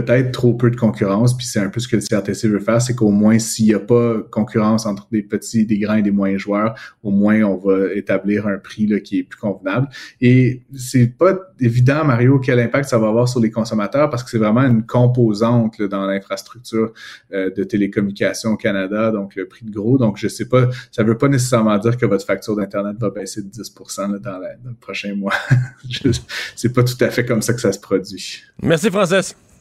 [0.02, 2.80] peut-être trop peu de concurrence, puis c'est un peu ce que le CRTC veut faire,
[2.80, 6.10] c'est qu'au moins s'il n'y a pas concurrence entre des petits, des grands et des
[6.10, 9.88] moyens joueurs, au moins on va établir un prix là, qui est plus convenable.
[10.20, 14.30] Et c'est pas évident, Mario, quel impact ça va avoir sur les consommateurs, parce que
[14.30, 16.92] c'est vraiment une composante dans l'infrastructure
[17.32, 19.98] euh, de télécommunications au Canada, donc le prix de gros.
[19.98, 23.42] Donc je sais pas, ça veut pas nécessairement dire que votre facture d'internet va baisser
[23.42, 25.34] de 10% là, dans, dans, le prochain mois.
[26.56, 28.42] c'est pas tout à fait comme ça que ça se produit.
[28.62, 29.47] Merci, Frances.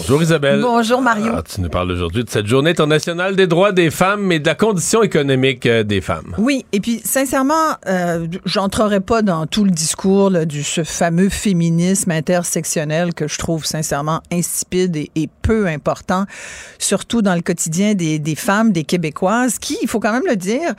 [0.00, 0.62] Bonjour Isabelle.
[0.62, 1.32] Bonjour Mario.
[1.36, 4.46] Ah, tu nous parles aujourd'hui de cette journée internationale des droits des femmes et de
[4.46, 6.34] la condition économique euh, des femmes.
[6.38, 11.28] Oui, et puis sincèrement, euh, j'entrerai pas dans tout le discours là, du ce fameux
[11.28, 16.24] féminisme intersectionnel que je trouve sincèrement insipide et, et peu important,
[16.78, 20.36] surtout dans le quotidien des, des, femmes, des Québécoises, qui, il faut quand même le
[20.36, 20.72] dire,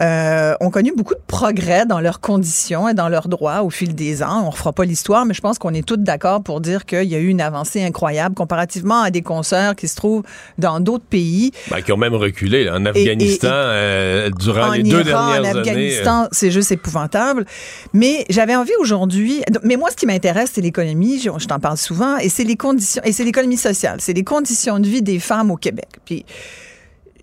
[0.00, 3.96] euh, ont connu beaucoup de progrès dans leurs conditions et dans leurs droits au fil
[3.96, 4.44] des ans.
[4.46, 7.16] On refera pas l'histoire, mais je pense qu'on est toutes d'accord pour dire qu'il y
[7.16, 8.67] a eu une avancée incroyable comparativement
[9.02, 10.22] à des concerts qui se trouvent
[10.58, 11.52] dans d'autres pays.
[11.70, 15.40] Ben, qui ont même reculé là, en Afghanistan et, et, euh, durant les deux dernières
[15.40, 16.28] en Afghanistan, années.
[16.32, 17.44] c'est juste épouvantable.
[17.92, 19.42] Mais j'avais envie aujourd'hui.
[19.62, 21.18] Mais moi, ce qui m'intéresse, c'est l'économie.
[21.18, 24.00] Je, je t'en parle souvent, et c'est les conditions, et c'est l'économie sociale.
[24.00, 25.88] C'est les conditions de vie des femmes au Québec.
[26.04, 26.24] Puis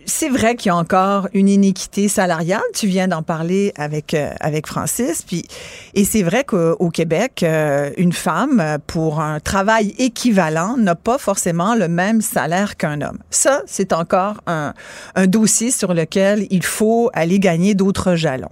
[0.05, 2.61] c'est vrai qu'il y a encore une iniquité salariale.
[2.73, 5.23] Tu viens d'en parler avec euh, avec Francis.
[5.23, 5.45] Puis
[5.93, 11.75] et c'est vrai qu'au Québec, euh, une femme pour un travail équivalent n'a pas forcément
[11.75, 13.19] le même salaire qu'un homme.
[13.29, 14.73] Ça, c'est encore un,
[15.15, 18.49] un dossier sur lequel il faut aller gagner d'autres jalons.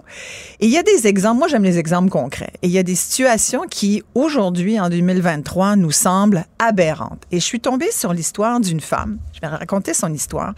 [0.60, 1.40] Et il y a des exemples.
[1.40, 2.54] Moi, j'aime les exemples concrets.
[2.62, 7.22] Et il y a des situations qui aujourd'hui, en 2023, nous semblent aberrantes.
[7.32, 9.20] Et je suis tombée sur l'histoire d'une femme.
[9.48, 10.54] Raconter son histoire.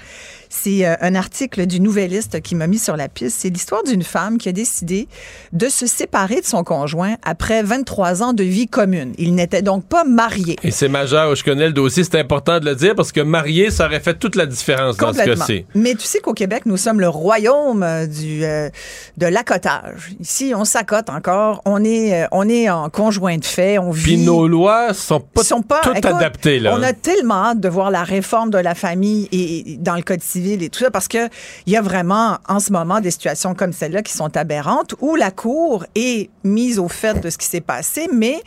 [0.49, 3.37] C'est euh, un article du Nouvelliste qui m'a mis sur la piste.
[3.41, 5.07] C'est l'histoire d'une femme qui a décidé
[5.53, 9.13] de se séparer de son conjoint après 23 ans de vie commune.
[9.17, 10.57] Il n'était donc pas marié.
[10.63, 11.35] Et c'est majeur.
[11.35, 12.03] Je connais le dossier.
[12.03, 15.13] C'est important de le dire parce que marié, ça aurait fait toute la différence dans
[15.13, 15.65] ce cas-ci.
[15.73, 18.69] Mais tu sais qu'au Québec, nous sommes le royaume du, euh,
[19.17, 20.11] de l'accotage.
[20.19, 21.61] Ici, on s'accote encore.
[21.65, 23.79] On est, euh, on est en conjoint de fait.
[23.79, 24.03] On vit.
[24.03, 26.59] Puis nos lois sont pas, sont pas toutes écoute, adaptées.
[26.59, 26.75] Là.
[26.77, 30.01] On a tellement hâte de voir la réforme de la famille et, et dans le
[30.03, 31.29] Code civil et tout ça, parce que
[31.65, 35.15] il y a vraiment en ce moment des situations comme celle-là qui sont aberrantes où
[35.15, 38.41] la Cour est mise au fait de ce qui s'est passé, mais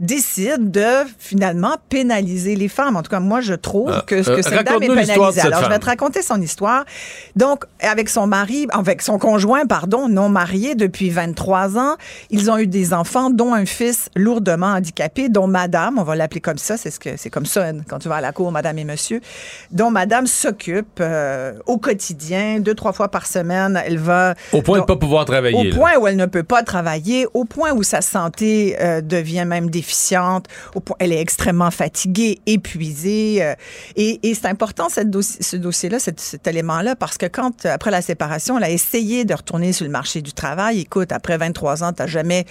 [0.00, 2.96] décide de finalement pénaliser les femmes.
[2.96, 5.40] En tout cas, moi, je trouve Ah, que, que euh, cette dame est pénalisée.
[5.40, 6.84] Alors, je vais te raconter son histoire.
[7.36, 11.94] Donc, avec son mari, avec son conjoint, pardon, non marié depuis 23 ans,
[12.30, 16.40] ils ont eu des enfants, dont un fils lourdement handicapé, dont madame, on va l'appeler
[16.40, 18.78] comme ça, c'est ce que c'est comme ça quand tu vas à la cour, madame
[18.78, 19.20] et monsieur,
[19.74, 23.80] dont madame s'occupe euh, au quotidien, deux, trois fois par semaine.
[23.84, 24.34] Elle va.
[24.52, 25.56] Au point de donc, pas pouvoir travailler.
[25.58, 25.74] Au là.
[25.76, 29.68] point où elle ne peut pas travailler, au point où sa santé euh, devient même
[29.68, 33.42] déficiente, au point elle est extrêmement fatiguée, épuisée.
[33.42, 33.54] euh,
[33.96, 37.90] et et c'est important cette dossi- ce dossier-là, cet, cet élément-là, parce que quand, après
[37.90, 41.82] la séparation, elle a essayé de retourner sur le marché du travail, écoute, après 23
[41.82, 42.46] ans, tu n'as jamais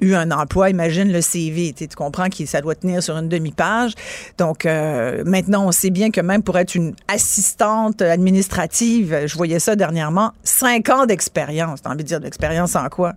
[0.00, 3.92] eu un emploi, imagine le CV, tu comprends que ça doit tenir sur une demi-page.
[4.38, 9.76] Donc euh, maintenant, on sait bien que même pour une assistante administrative, je voyais ça
[9.76, 11.82] dernièrement, cinq ans d'expérience.
[11.82, 13.14] T'as envie de dire d'expérience en quoi?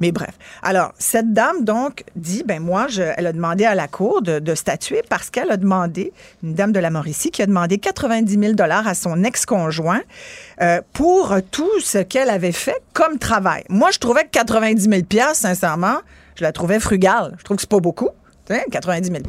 [0.00, 0.34] Mais bref.
[0.62, 4.54] Alors, cette dame, donc, dit, ben moi, je, elle a demandé à la Cour de,
[4.54, 8.52] statuer parce qu'elle a demandé, une dame de la Mauricie, qui a demandé 90 000
[8.58, 10.00] à son ex-conjoint
[10.60, 13.64] euh, pour tout ce qu'elle avait fait comme travail.
[13.68, 15.98] Moi, je trouvais que 90 000 sincèrement,
[16.36, 17.34] je la trouvais frugale.
[17.38, 18.10] Je trouve que c'est pas beaucoup.
[18.46, 19.22] Tu sais, 90 000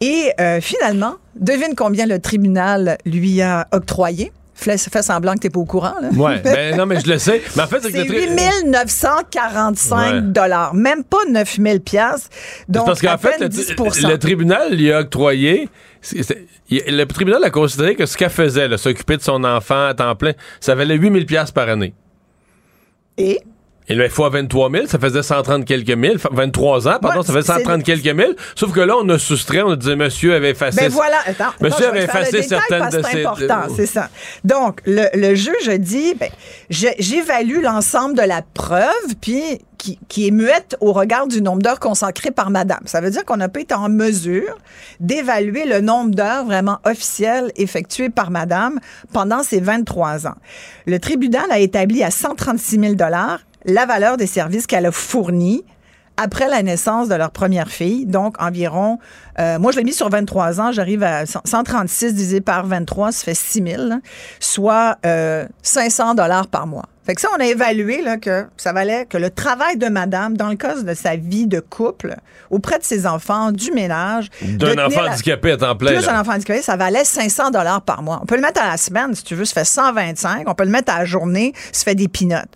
[0.00, 4.32] Et euh, finalement, devine combien le tribunal lui a octroyé?
[4.54, 5.94] Fais, fais semblant que t'es pas au courant.
[6.02, 6.08] Là.
[6.10, 7.40] Ouais, ben non, mais je le sais.
[7.56, 10.20] Mais en fait, c'est que C'est le tri- 8 945 Ouais.
[10.22, 12.28] dollars, même pas 9 000 piastres.
[12.32, 13.74] C'est Donc, parce qu'en fait, le, 10
[14.04, 15.68] le tribunal lui a octroyé.
[16.12, 20.32] le tribunal a considéré que ce qu'elle faisait, s'occuper de son enfant à temps plein,
[20.60, 21.94] ça valait 8000 pièces par année.
[23.16, 23.40] Et?
[23.90, 26.18] Et là, fois 23 000, ça faisait 130 quelques mille.
[26.18, 28.36] Fa- 23 ans, pardon, Ouais, ça fait c'est- 130 quelques mille.
[28.54, 30.80] Sauf que là, on a soustrait, on a dit, monsieur avait effacé.
[30.80, 31.44] Ben voilà, attends.
[31.60, 34.08] Monsieur attends, avait le effacé certaines de C'est important, c'est ça.
[34.44, 36.28] Donc, le, le juge dit, ben,
[36.70, 39.42] j'évalue l'ensemble de la preuve, puis
[39.78, 42.80] qui, qui est muette au regard du nombre d'heures consacrées par madame.
[42.86, 44.56] Ça veut dire qu'on n'a pas été en mesure
[44.98, 48.80] d'évaluer le nombre d'heures vraiment officielles effectuées par madame
[49.12, 50.34] pendant ces 23 ans.
[50.86, 52.94] Le tribunal a établi à 136 000
[53.68, 55.62] la valeur des services qu'elle a fournis
[56.20, 58.98] après la naissance de leur première fille, donc environ,
[59.38, 63.12] euh, moi je l'ai mis sur 23 ans, j'arrive à 100 136 divisé par 23,
[63.12, 63.98] ça fait 6 000, là,
[64.40, 66.86] soit euh, 500 dollars par mois.
[67.06, 70.36] Fait que ça, on a évalué là, que ça valait que le travail de madame,
[70.36, 72.16] dans le cas de sa vie de couple,
[72.50, 75.92] auprès de ses enfants, du ménage, D'un enfant la- handicapé temps plein.
[75.98, 78.18] plus un enfant handicapé, ça valait 500 dollars par mois.
[78.22, 80.48] On peut le mettre à la semaine, si tu veux, ça fait 125.
[80.48, 82.50] On peut le mettre à la journée, ça fait des pinottes.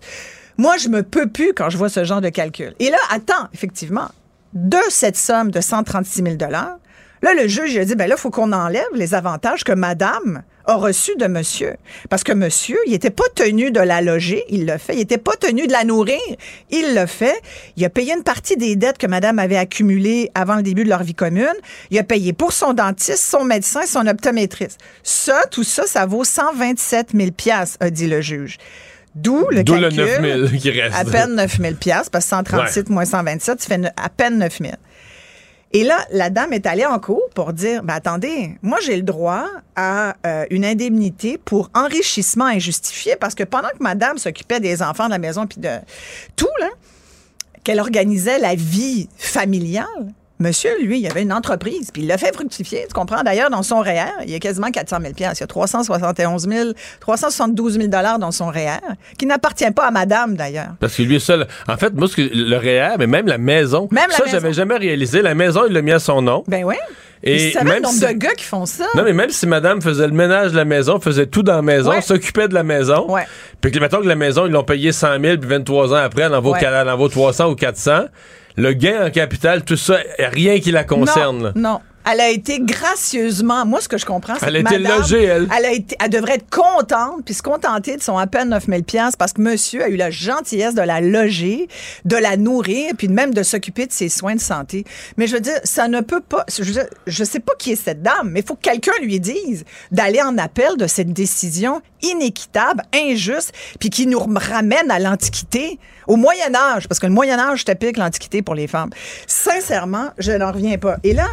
[0.57, 2.73] Moi, je me peux plus quand je vois ce genre de calcul.
[2.79, 4.09] Et là, attends, effectivement,
[4.53, 6.37] de cette somme de 136 000
[7.23, 9.71] Là, le juge il a dit, ben là, il faut qu'on enlève les avantages que
[9.71, 11.75] madame a reçu de monsieur.
[12.09, 14.93] Parce que monsieur, il n'était pas tenu de la loger, il l'a fait.
[14.93, 16.19] Il n'était pas tenu de la nourrir,
[16.69, 17.41] il l'a fait.
[17.77, 20.89] Il a payé une partie des dettes que madame avait accumulées avant le début de
[20.89, 21.47] leur vie commune.
[21.91, 24.79] Il a payé pour son dentiste, son médecin, son optométriste.
[25.01, 27.29] Ça, tout ça, ça vaut 127 000
[27.79, 28.57] a dit le juge.
[29.15, 30.21] D'où le D'où le calcul.
[30.41, 30.95] 9 000 qui reste.
[30.95, 34.57] À peine 9 000 parce que 137 moins 127, ça fait ne- à peine 9
[34.59, 34.73] 000
[35.75, 39.01] et là, la dame est allée en cours pour dire, ben attendez, moi j'ai le
[39.01, 44.83] droit à euh, une indemnité pour enrichissement injustifié parce que pendant que madame s'occupait des
[44.83, 45.71] enfants de la maison puis de
[46.35, 46.69] tout, là,
[47.63, 49.87] qu'elle organisait la vie familiale,
[50.43, 53.23] monsieur, lui, il avait une entreprise puis il l'a fait fructifier, tu comprends?
[53.23, 56.69] D'ailleurs, dans son REER, il y a quasiment 400 000 Il y a 371 000,
[56.99, 57.87] 372 000
[58.19, 58.79] dans son REER
[59.17, 60.73] qui n'appartient pas à madame, d'ailleurs.
[60.79, 61.47] Parce que lui seul.
[61.67, 63.87] En fait, moi, le REER, mais même la maison.
[63.91, 65.21] Même la ça, j'avais jamais réalisé.
[65.21, 66.43] La maison, il l'a mis à son nom.
[66.47, 66.75] Ben oui.
[67.25, 68.83] Et tu même le nombre si- de gars qui font ça?
[68.95, 71.61] Non, mais même si madame faisait le ménage de la maison, faisait tout dans la
[71.61, 72.01] maison, Ouais.
[72.01, 73.25] s'occupait de la maison, Ouais.
[73.61, 76.23] puis que, mettons que la maison, ils l'ont payé 100 000, puis 23 ans après,
[76.23, 76.59] elle en vaut, Ouais.
[76.61, 78.07] elle en vaut 300 ou 400,
[78.57, 81.37] le gain en capital, tout ça, rien qui la concerne.
[81.37, 81.51] Non, là.
[81.55, 81.79] non.
[82.11, 85.23] Elle a été gracieusement, moi ce que je comprends, c'est Elle a été madame, logée,
[85.23, 85.47] elle.
[85.57, 88.65] Elle, a été, elle devrait être contente puis se contenter de son à peine 9
[88.67, 88.81] 000
[89.17, 91.69] parce que monsieur a eu la gentillesse de la loger,
[92.03, 94.83] de la nourrir, puis même de s'occuper de ses soins de santé.
[95.15, 96.45] Mais je veux dire, ça ne peut pas.
[96.53, 98.91] Je, veux dire, je sais pas qui est cette dame, mais il faut que quelqu'un
[99.01, 104.99] lui dise d'aller en appel de cette décision inéquitable, injuste, puis qui nous ramène à
[104.99, 108.89] l'Antiquité, au Moyen Âge, parce que le Moyen Âge typique l'Antiquité pour les femmes.
[109.27, 110.97] Sincèrement, je n'en reviens pas.
[111.03, 111.27] Et là,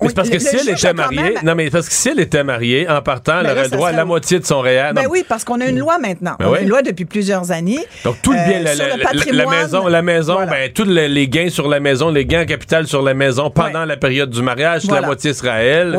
[0.00, 2.08] Mais c'est parce que le si elle était mariée, même- non, mais parce que si
[2.10, 4.60] elle était mariée, en partant, elle Ben là, aurait droit à la moitié de son
[4.60, 4.90] REER.
[4.94, 6.36] Ben oui, parce qu'on a une loi maintenant.
[6.38, 7.84] Ben On a une loi depuis plusieurs années.
[8.04, 10.50] Donc tout le bien, Euh, la, sur la- le maison, la maison, Voilà.
[10.50, 13.50] ben tous les, les gains sur la maison, les gains en capital sur la maison
[13.50, 13.86] pendant Ouais.
[13.86, 15.96] la période du mariage, la moitié sera à elle.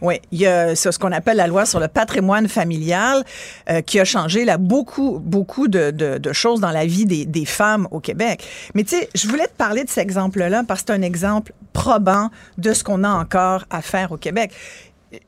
[0.00, 3.24] Oui, il y a ce qu'on appelle la loi sur le patrimoine familial
[3.68, 7.24] euh, qui a changé là, beaucoup, beaucoup de, de- de choses dans la vie des,
[7.24, 8.44] des femmes au Québec.
[8.74, 11.52] Mais tu sais, je voulais te parler de cet exemple-là parce que c'est un exemple
[11.72, 14.52] probant de ce qu'on a encore à faire au Québec.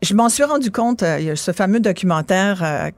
[0.02, 2.90] Je m'en suis rendu compte, euh, il y a ce fameux documentaire euh,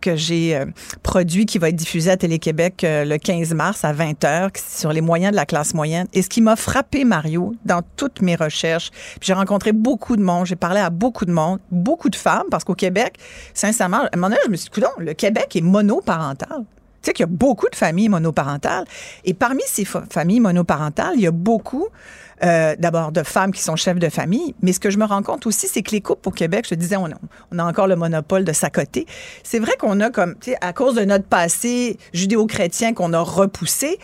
[0.00, 0.66] que, j'ai euh,
[1.02, 5.32] produit qui va être diffusé à Télé-Québec le 15 mars à 20h sur les moyens
[5.32, 6.06] de la classe moyenne.
[6.12, 10.46] Et ce qui m'a frappé, Mario, dans toutes mes recherches, j'ai rencontré beaucoup de monde,
[10.46, 13.16] j'ai parlé à beaucoup de monde, beaucoup de femmes, parce qu'au Québec,
[13.52, 16.64] sincèrement, à un moment donné, je me suis dit, coudonc, le Québec est monoparental.
[17.02, 18.84] Tu sais qu'il y a beaucoup de familles monoparentales.
[19.24, 21.88] Et parmi ces fa- familles monoparentales, il y a beaucoup,
[22.44, 24.54] euh, d'abord, de femmes qui sont chefs de famille.
[24.62, 26.70] Mais ce que je me rends compte aussi, c'est que les couples au Québec, je
[26.70, 29.06] te disais, on a, encore le monopole de s'accoter.
[29.44, 33.98] C'est vrai qu'on a comme, à cause de notre passé judéo-chrétien qu'on a repoussé,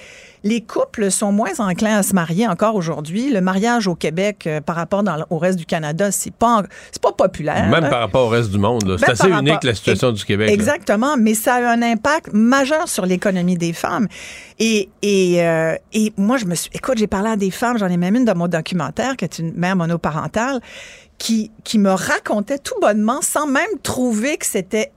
[0.45, 3.31] les couples sont moins enclins à se marier encore aujourd'hui.
[3.31, 6.63] Le mariage au Québec, euh, par rapport dans, au reste du Canada, c'est pas,
[6.93, 7.69] c'est pas populaire.
[7.69, 7.89] Même hein.
[7.91, 8.87] par rapport au reste du monde.
[8.87, 8.97] là.
[8.99, 10.49] C'est Ben, assez unique rapport- la situation du Québec.
[10.49, 10.55] là.
[10.55, 14.07] Exactement, mais ça a un impact majeur sur l'économie des femmes.
[14.59, 16.71] Et, et, euh, et moi, je me suis...
[16.75, 19.39] Écoute, j'ai parlé à des femmes, j'en ai même une dans mon documentaire, qui est
[19.39, 20.61] une mère monoparentale,
[21.19, 24.93] qui, qui me racontait tout bonnement, sans même trouver que c'était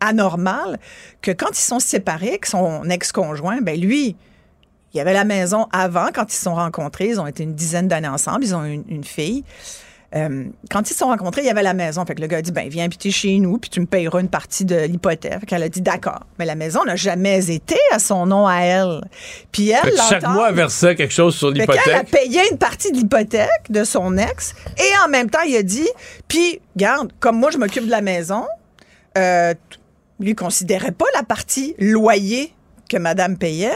[0.00, 0.78] anormal,
[1.20, 4.16] que quand ils sont séparés, que son ex-conjoint, ben lui,
[4.94, 7.54] il y avait la maison avant, quand ils se sont rencontrés, ils ont été une
[7.54, 9.44] dizaine d'années ensemble, ils ont eu une, une fille.
[10.14, 12.04] Euh, quand ils se sont rencontrés, il y avait la maison.
[12.04, 14.20] Fait que le gars a dit, ben, viens habiter chez nous, puis tu me payeras
[14.20, 15.46] une partie de l'hypothèque.
[15.46, 16.20] Qu'elle a dit, d'accord.
[16.38, 19.00] Mais la maison n'a jamais été à son nom à elle.
[19.52, 22.10] Puis elle, Fait que chaque mois, elle versait quelque chose sur fait qu'elle a l'hypothèque.
[22.10, 25.88] payé une partie de l'hypothèque de son ex et en même temps, il a dit,
[26.28, 28.44] puis, garde, comme moi, je m'occupe de la maison,
[29.16, 29.54] euh,
[30.20, 32.52] lui considérait pas la partie loyer
[32.92, 33.74] que madame payait.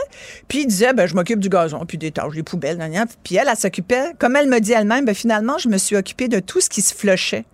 [0.48, 3.06] Puis il disait, ben, je m'occupe du gazon, puis des tâches, des poubelles, nan.
[3.24, 6.28] Puis elle, elle s'occupait, comme elle me dit elle-même, ben, finalement, je me suis occupée
[6.28, 7.44] de tout ce qui se flushait,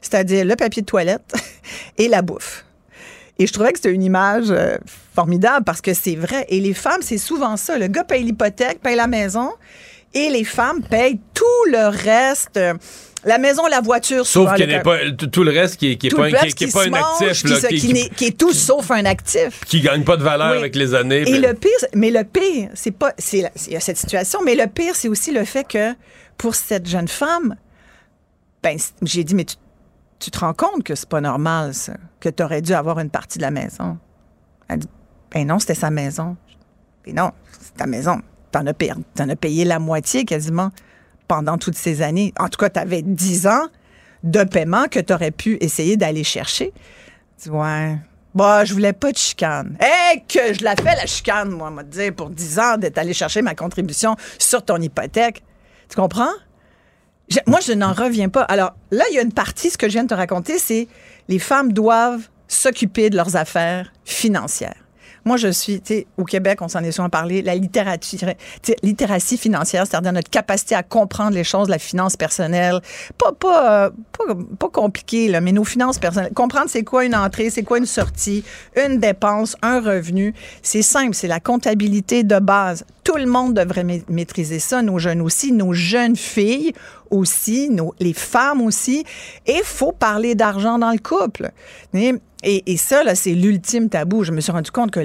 [0.00, 1.32] c'est-à-dire le papier de toilette
[1.98, 2.64] et la bouffe.
[3.38, 4.78] Et je trouvais que c'était une image euh,
[5.14, 6.44] formidable parce que c'est vrai.
[6.48, 7.78] Et les femmes, c'est souvent ça.
[7.78, 9.50] Le gars paye l'hypothèque, paye la maison,
[10.14, 12.56] et les femmes payent tout le reste.
[12.56, 12.74] euh,
[13.24, 16.06] la maison, la voiture, Sauf qu'il n'est pas tout tout le reste qui est, qui
[16.06, 18.90] est tout pas, qui, est pas un mange, actif, qui, là, qui, est tout sauf
[18.92, 19.64] un actif.
[19.66, 20.58] qui gagne pas de valeur Oui.
[20.58, 21.22] avec les années.
[21.22, 23.98] Et puis- le pire, mais le pire, c'est pas, c'est la- il y a cette
[23.98, 25.94] situation, mais le pire, c'est aussi le fait que
[26.38, 27.56] pour cette jeune femme,
[28.62, 29.56] ben, j'ai dit, mais tu,
[30.20, 33.10] tu te rends compte que c'est pas normal, ça, que tu aurais dû avoir une
[33.10, 33.98] partie de la maison.
[34.68, 34.88] Elle dit,
[35.32, 36.36] ben non, c'était sa maison.
[37.04, 38.20] Ben non, c'est ta maison.
[38.50, 40.70] T'en as, payé, la moitié quasiment
[41.26, 42.32] pendant toutes ces années.
[42.38, 43.66] En tout cas, tu avais 10 ans
[44.24, 46.72] de paiement que tu aurais pu essayer d'aller chercher.
[47.42, 47.98] Tu vois, ouais.
[48.34, 49.76] Bah, je voulais pas de chicane.
[49.80, 53.42] Eh, que je la la chicane, moi, te dire, pour 10 ans, d'être allé chercher
[53.42, 55.42] ma contribution sur ton hypothèque.
[55.88, 56.32] Tu comprends?
[57.46, 58.42] Moi, je n'en reviens pas.
[58.42, 60.88] Alors, là, il y a une partie, ce que je viens de te raconter, c'est
[61.28, 64.87] Les femmes doivent s'occuper de leurs affaires financières.
[65.28, 68.16] Moi, je suis, tu sais, au Québec, on s'en est souvent parlé, la littératie
[69.36, 72.80] financière, c'est-à-dire notre capacité à comprendre les choses, la finance personnelle.
[73.18, 76.32] Pas, pas, euh, pas, compliqué, mais nos finances personnelles.
[76.32, 78.42] Comprendre c'est quoi une entrée, c'est quoi une sortie,
[78.74, 80.32] une dépense, un revenu.
[80.62, 82.86] C'est simple, c'est la comptabilité de base.
[83.08, 86.74] Tout le monde devrait ma- maîtriser ça, nos jeunes aussi, nos jeunes filles
[87.08, 89.02] aussi, nos, les femmes aussi.
[89.46, 91.50] Et faut parler d'argent dans le couple.
[91.94, 94.24] Et, et, ça, là, c'est l'ultime tabou.
[94.24, 95.00] Je me suis rendu compte que,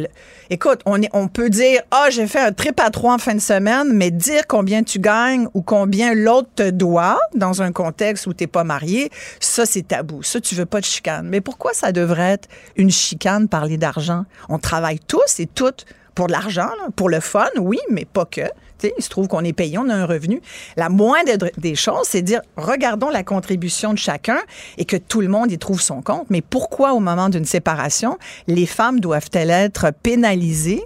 [0.50, 3.36] écoute, on, est, on peut dire, ah, j'ai fait un trip à trois en fin
[3.36, 8.28] de semaine, mais dire combien tu gagnes ou combien l'autre te doit dans un contexte
[8.28, 10.24] où t'es pas marié, ça, c'est tabou.
[10.24, 11.30] Ça, tu veux pas de chicane.
[11.30, 14.26] Mais pourquoi ça devrait être une chicane parler d'argent?
[14.50, 15.86] On travaille tous et toutes
[16.16, 18.42] pour de l'argent, pour le fun, oui, mais pas que.
[18.80, 20.42] Tu sais, il se trouve qu'on est payé, on a un revenu.
[20.78, 24.40] La moindre de- des choses, c'est de dire, regardons la contribution de chacun
[24.78, 26.26] et que tout le monde y trouve son compte.
[26.30, 30.84] Mais pourquoi, au moment d'une séparation, les femmes doivent-elles être pénalisées?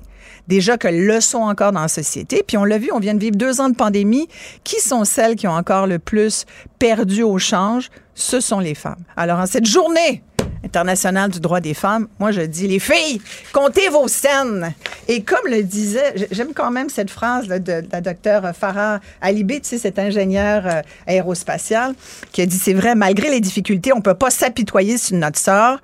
[0.48, 2.42] Déjà qu'elles le sont encore dans la société.
[2.46, 4.30] Puis on l'a vu, on vient de vivre deux ans de pandémie.
[4.64, 6.46] Qui sont celles qui ont encore le plus
[6.80, 7.90] perdu au change?
[8.16, 9.04] Ce sont les femmes.
[9.18, 10.24] Alors, en cette journée
[10.64, 13.22] internationale du droit des femmes, moi, je dis, les filles,
[13.54, 14.74] comptez vos scènes.
[15.08, 19.00] Et comme le disait, j'aime quand même cette phrase là, de, de la docteure Farah
[19.22, 21.94] Alibé, tu sais, cet ingénieur euh, aérospatial,
[22.32, 25.80] qui a dit, c'est vrai, malgré les difficultés, on peut pas s'apitoyer sur notre sort.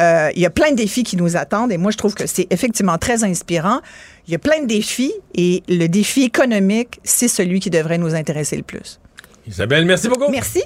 [0.00, 2.26] Euh, Il y a plein de défis qui nous attendent et moi, je trouve que
[2.26, 3.80] c'est effectivement très inspirant.
[4.26, 8.14] Il y a plein de défis et le défi économique, c'est celui qui devrait nous
[8.14, 9.00] intéresser le plus.
[9.46, 10.30] Isabelle, merci beaucoup.
[10.30, 10.62] Merci.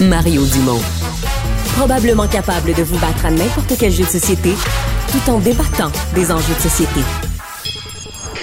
[0.00, 0.80] Mario Dumont.
[1.76, 4.52] Probablement capable de vous battre à n'importe quel jeu de société
[5.12, 7.00] tout en débattant des enjeux de société.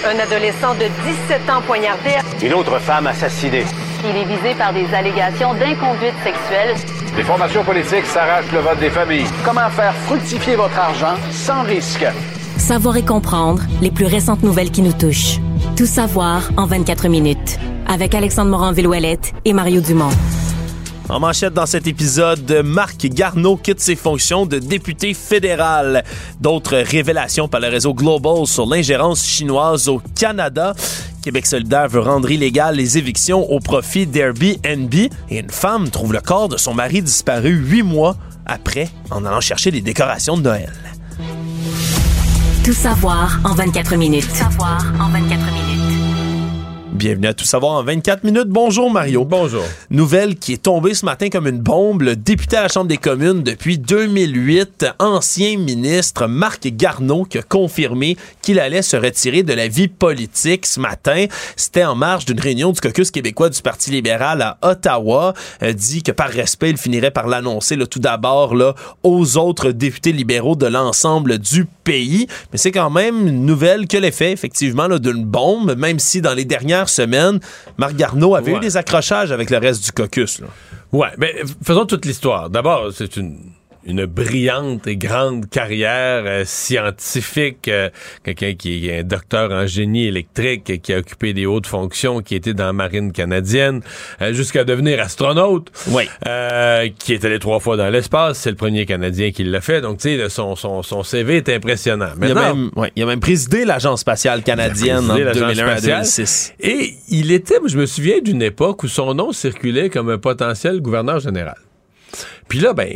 [0.04, 0.86] Un adolescent de
[1.28, 2.10] 17 ans poignardé.
[2.42, 3.64] Une autre femme assassinée.
[4.04, 6.76] Il est visé par des allégations d'inconduite sexuelle.
[7.16, 9.26] Les formations politiques s'arrachent le vote des familles.
[9.44, 12.06] Comment faire fructifier votre argent sans risque?
[12.56, 15.38] Savoir et comprendre les plus récentes nouvelles qui nous touchent.
[15.76, 17.58] Tout savoir en 24 minutes.
[17.88, 20.10] Avec Alexandre Morin-Villouellette et Mario Dumont.
[21.08, 26.02] En manchette dans cet épisode, Marc Garneau quitte ses fonctions de député fédéral.
[26.40, 30.74] D'autres révélations par le réseau Global sur l'ingérence chinoise au Canada.
[31.22, 34.94] Québec solidaire veut rendre illégales les évictions au profit d'Airbnb.
[35.30, 39.40] Et une femme trouve le corps de son mari disparu huit mois après en allant
[39.40, 40.72] chercher des décorations de Noël.
[42.64, 44.28] Tout savoir en 24 minutes.
[44.28, 45.55] Tout savoir en 24 minutes.
[46.92, 48.48] Bienvenue à Tout savoir en 24 minutes.
[48.48, 49.24] Bonjour Mario.
[49.24, 49.64] Bonjour.
[49.90, 52.02] Nouvelle qui est tombée ce matin comme une bombe.
[52.02, 57.42] Le député à la Chambre des communes depuis 2008, ancien ministre Marc Garneau, qui a
[57.42, 58.16] confirmé
[58.46, 61.26] qu'il allait se retirer de la vie politique ce matin.
[61.56, 65.34] C'était en marge d'une réunion du caucus québécois du Parti libéral à Ottawa.
[65.64, 70.12] Euh, dit que par respect, il finirait par l'annoncer tout d'abord là, aux autres députés
[70.12, 72.28] libéraux de l'ensemble du pays.
[72.52, 76.44] Mais c'est quand même une nouvelle que l'effet, effectivement, d'une bombe, même si dans les
[76.44, 77.40] dernières semaines,
[77.78, 78.58] Marc Garneau avait Ouais.
[78.58, 80.38] eu des accrochages avec le reste du caucus.
[80.38, 80.46] là.
[80.92, 81.34] Ouais, mais
[81.64, 82.48] faisons toute l'histoire.
[82.48, 83.38] D'abord, c'est une
[83.86, 87.88] une brillante et grande carrière euh, scientifique, euh,
[88.24, 92.34] quelqu'un qui est un docteur en génie électrique, qui a occupé des hautes fonctions, qui
[92.34, 93.80] était dans la marine canadienne,
[94.20, 96.04] euh, jusqu'à devenir astronaute, Oui.
[96.26, 98.38] euh, qui est allé trois fois dans l'espace.
[98.38, 99.80] C'est le premier Canadien qui l'a fait.
[99.80, 102.10] Donc, tu sais, son, son, son CV est impressionnant.
[102.20, 105.66] Il a, même, ouais, il a même présidé l'Agence spatiale canadienne en présidé l'Agence 2001
[105.66, 105.96] à spatiale.
[106.02, 106.54] 2006.
[106.60, 110.80] Et il était, je me souviens d'une époque où son nom circulait comme un potentiel
[110.80, 111.56] gouverneur général.
[112.48, 112.88] Puis là, ben,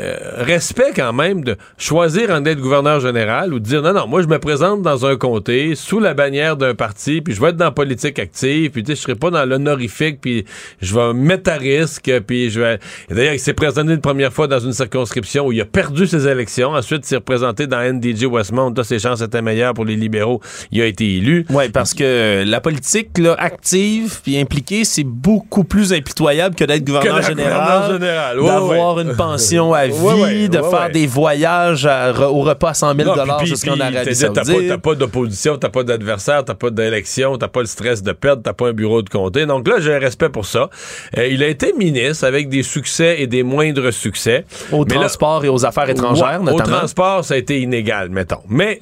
[0.00, 4.06] euh, respect quand même de choisir en être gouverneur général ou de dire non, non,
[4.06, 7.50] moi je me présente dans un comté sous la bannière d'un parti, puis je vais
[7.50, 10.46] être dans la politique active, puis tu sais, je serai pas dans l'honorifique, puis
[10.80, 12.78] je vais me mettre à risque, puis je vais.
[13.10, 16.26] D'ailleurs, il s'est présenté une première fois dans une circonscription où il a perdu ses
[16.26, 16.70] élections.
[16.70, 18.72] Ensuite, il s'est représenté dans NDJ Westmount.
[18.76, 20.40] Là, ses chances étaient meilleures pour les libéraux.
[20.70, 21.44] Il a été élu.
[21.50, 26.84] Oui, parce que la politique là, active puis impliquée, c'est beaucoup plus impitoyable que d'être
[26.84, 27.52] gouverneur général.
[27.52, 28.40] gouverneur général.
[28.40, 32.40] Ouais, D'avoir une pension à vie, Ouais, ouais, de ouais, faire des voyages à- au
[32.42, 34.68] repas à 100 000 Non, puis- puis- jusqu'en Arabie Saoudite.
[34.68, 38.42] t'as pas d'opposition, t'as pas d'adversaire, t'as pas d'élection, t'as pas le stress de perdre,
[38.42, 39.46] t'as pas un bureau de comté.
[39.46, 40.70] Donc là, j'ai un respect pour ça.
[41.18, 44.44] Euh, il a été ministre avec des succès et des moindres succès.
[44.72, 46.76] Au Mais là- transport et aux affaires étrangères, notamment.
[46.76, 48.42] Au transport, ça a été inégal, mettons.
[48.48, 48.80] Mais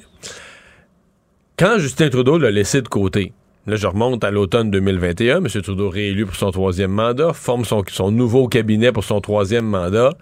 [1.57, 3.33] quand Justin Trudeau l'a laissé de côté,
[3.67, 5.47] là, je remonte à l'automne 2021, M.
[5.47, 10.13] Trudeau réélu pour son troisième mandat, forme son, son nouveau cabinet pour son troisième mandat.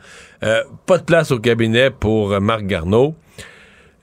[0.44, 3.16] Euh, pas de place au cabinet pour Marc Garneau.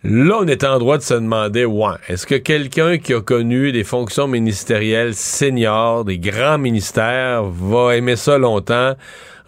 [0.03, 3.71] Là, on est en droit de se demander, ouais, est-ce que quelqu'un qui a connu
[3.71, 8.95] des fonctions ministérielles seniors, des grands ministères, va aimer ça longtemps,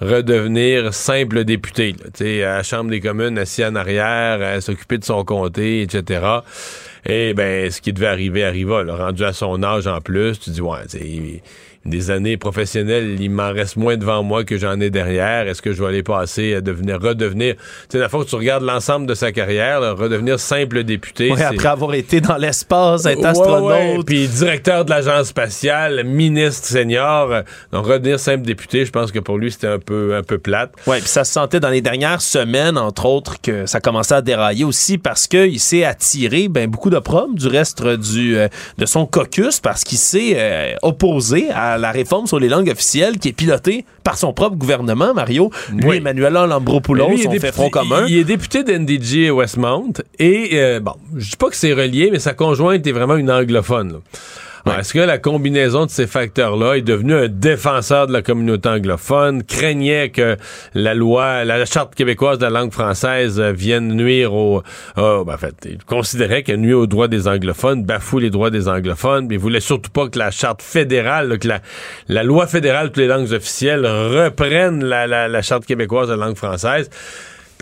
[0.03, 1.95] redevenir simple député.
[1.99, 2.51] là?
[2.53, 6.20] À la Chambre des communes, assis en arrière, à s'occuper de son comté, etc.
[7.05, 8.82] Et ben, ce qui devait arriver arriva.
[8.84, 8.96] là.
[8.96, 10.86] Rendu à son âge en plus, tu dis, ouais,
[11.85, 15.49] des années professionnelles, il m'en reste moins devant moi que j'en ai derrière.
[15.49, 18.37] Est-ce que je vais aller passer à devenir, redevenir, tu sais, la fois que tu
[18.37, 21.30] regardes l'ensemble de sa carrière, là, redevenir simple député.
[21.33, 24.07] Ouais, après avoir été dans l'espace, être Ouais, astronaute.
[24.07, 27.43] Puis directeur de l'agence spatiale, ministre senior.
[27.72, 30.72] Donc, redevenir simple député, je pense que pour lui, c'était un peu, un peu plate.
[30.87, 34.22] Oui, puis ça se sentait dans les dernières semaines, entre autres, que ça commençait à
[34.22, 38.87] dérailler aussi parce qu'il s'est attiré ben, beaucoup de prom du reste du, euh, de
[38.87, 43.29] son caucus parce qu'il s'est euh, opposé à la réforme sur les langues officielles qui
[43.29, 45.51] est pilotée par son propre gouvernement, Mario.
[45.73, 45.97] Lui, Oui.
[45.99, 48.07] Emmanuel Lambropoulos, ont fait député- front commun.
[48.09, 49.93] Il, est député d'NDG Westmount.
[50.18, 53.31] Et, euh, bon, je dis pas que c'est relié, mais sa conjointe est vraiment une
[53.31, 53.93] anglophone.
[53.93, 53.99] là.
[54.66, 59.42] Est-ce que la combinaison de ces facteurs-là est devenu un défenseur de la communauté anglophone,
[59.42, 60.36] craignait que
[60.74, 64.62] la loi, la charte québécoise de la langue française euh, vienne nuire au...
[64.96, 68.50] oh, ben, en fait, il considérait qu'elle nuit aux droits des anglophones, bafoue les droits
[68.50, 71.48] des anglophones, mais il voulait surtout pas que la charte fédérale, que
[72.08, 76.88] la, loi fédérale toutes les langues officielles reprenne la charte québécoise de la langue française.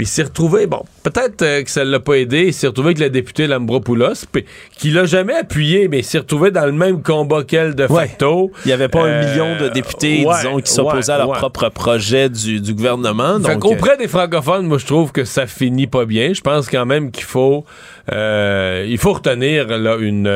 [0.00, 2.86] Puis il s'est retrouvé, bon, peut-être euh, que ça l'a pas aidé, il s'est retrouvé
[2.88, 4.46] avec la députée Lambropoulos, puis
[4.78, 8.06] qui l'a jamais appuyé, mais il s'est retrouvé dans le même combat qu'elle de Ouais.
[8.08, 8.50] facto.
[8.64, 11.32] Il n'y avait pas un Euh, million de députés, ouais, disons, qui s'opposaient à leur
[11.32, 13.38] propre projet du, du gouvernement.
[13.44, 16.32] Fait Donc, qu'auprès des francophones, moi, je trouve que ça finit pas bien.
[16.32, 17.66] Je pense quand même qu'il faut,
[18.10, 20.26] euh, il faut retenir là, une,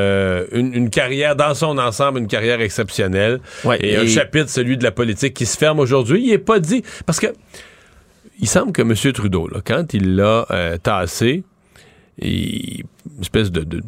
[0.53, 3.41] une, une carrière dans son ensemble, une carrière exceptionnelle.
[3.81, 6.23] Et, un chapitre, celui de la politique, qui se ferme aujourd'hui.
[6.27, 7.29] Il est pas dit parce que
[8.45, 8.95] il semble que M.
[9.15, 11.45] Trudeau, quand il l'a euh, tassé,
[12.21, 12.85] une
[13.23, 13.81] espèce de, ben,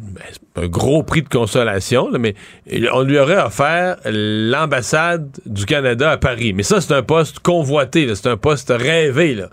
[0.55, 2.33] un gros prix de consolation, mais
[2.91, 6.53] on lui aurait offert l'ambassade du Canada à Paris.
[6.53, 9.35] Mais ça, c'est un poste convoité, c'est un poste rêvé.
[9.35, 9.49] Là.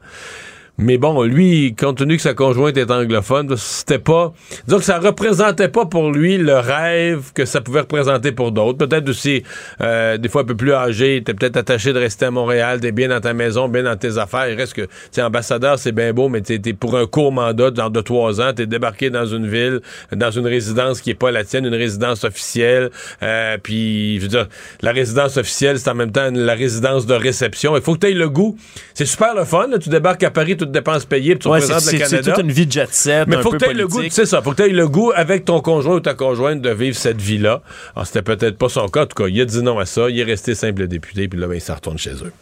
[0.77, 4.33] Mais bon, lui, compte tenu que sa conjointe est anglophone, c'était pas.
[4.69, 8.79] Que ça représentait pas pour lui le rêve que ça pouvait représenter pour d'autres.
[8.85, 9.45] Peut-être aussi,
[9.81, 12.91] euh, des fois un peu plus âgé, t'es peut-être attaché de rester à Montréal, t'es
[12.91, 14.49] bien dans ta maison, bien dans tes affaires.
[14.49, 17.73] Il reste que, tu ambassadeur, c'est bien beau, mais t'es t'es pour un court mandat,
[17.73, 19.81] genre de trois ans, t'es débarqué dans une ville,
[20.13, 22.91] dans une résidence qui est pas la tienne, une résidence officielle.
[23.23, 24.49] Euh, puis, je veux dire,
[24.83, 27.77] la résidence officielle, c'est en même temps la résidence de réception.
[27.77, 28.57] Il faut que tu aies le goût.
[28.93, 29.79] C'est super le fun, là.
[29.79, 32.33] Tu débarques à Paris, toutes dépenses payées, puis tu ouais, représentes le c'est- c'est Canada.
[32.33, 33.27] toute une vie de jet set.
[33.29, 34.69] Mais un faut peu que tu aies le goût, c'est ça, faut que tu aies
[34.73, 37.63] le goût avec ton conjoint ou ta conjointe de vivre cette vie-là.
[37.95, 39.03] Alors, c'était peut-être pas son cas.
[39.03, 40.11] En tout cas, il a dit non à ça.
[40.11, 42.33] Il est resté simple député, puis là, ben, il s'en retourne chez eux.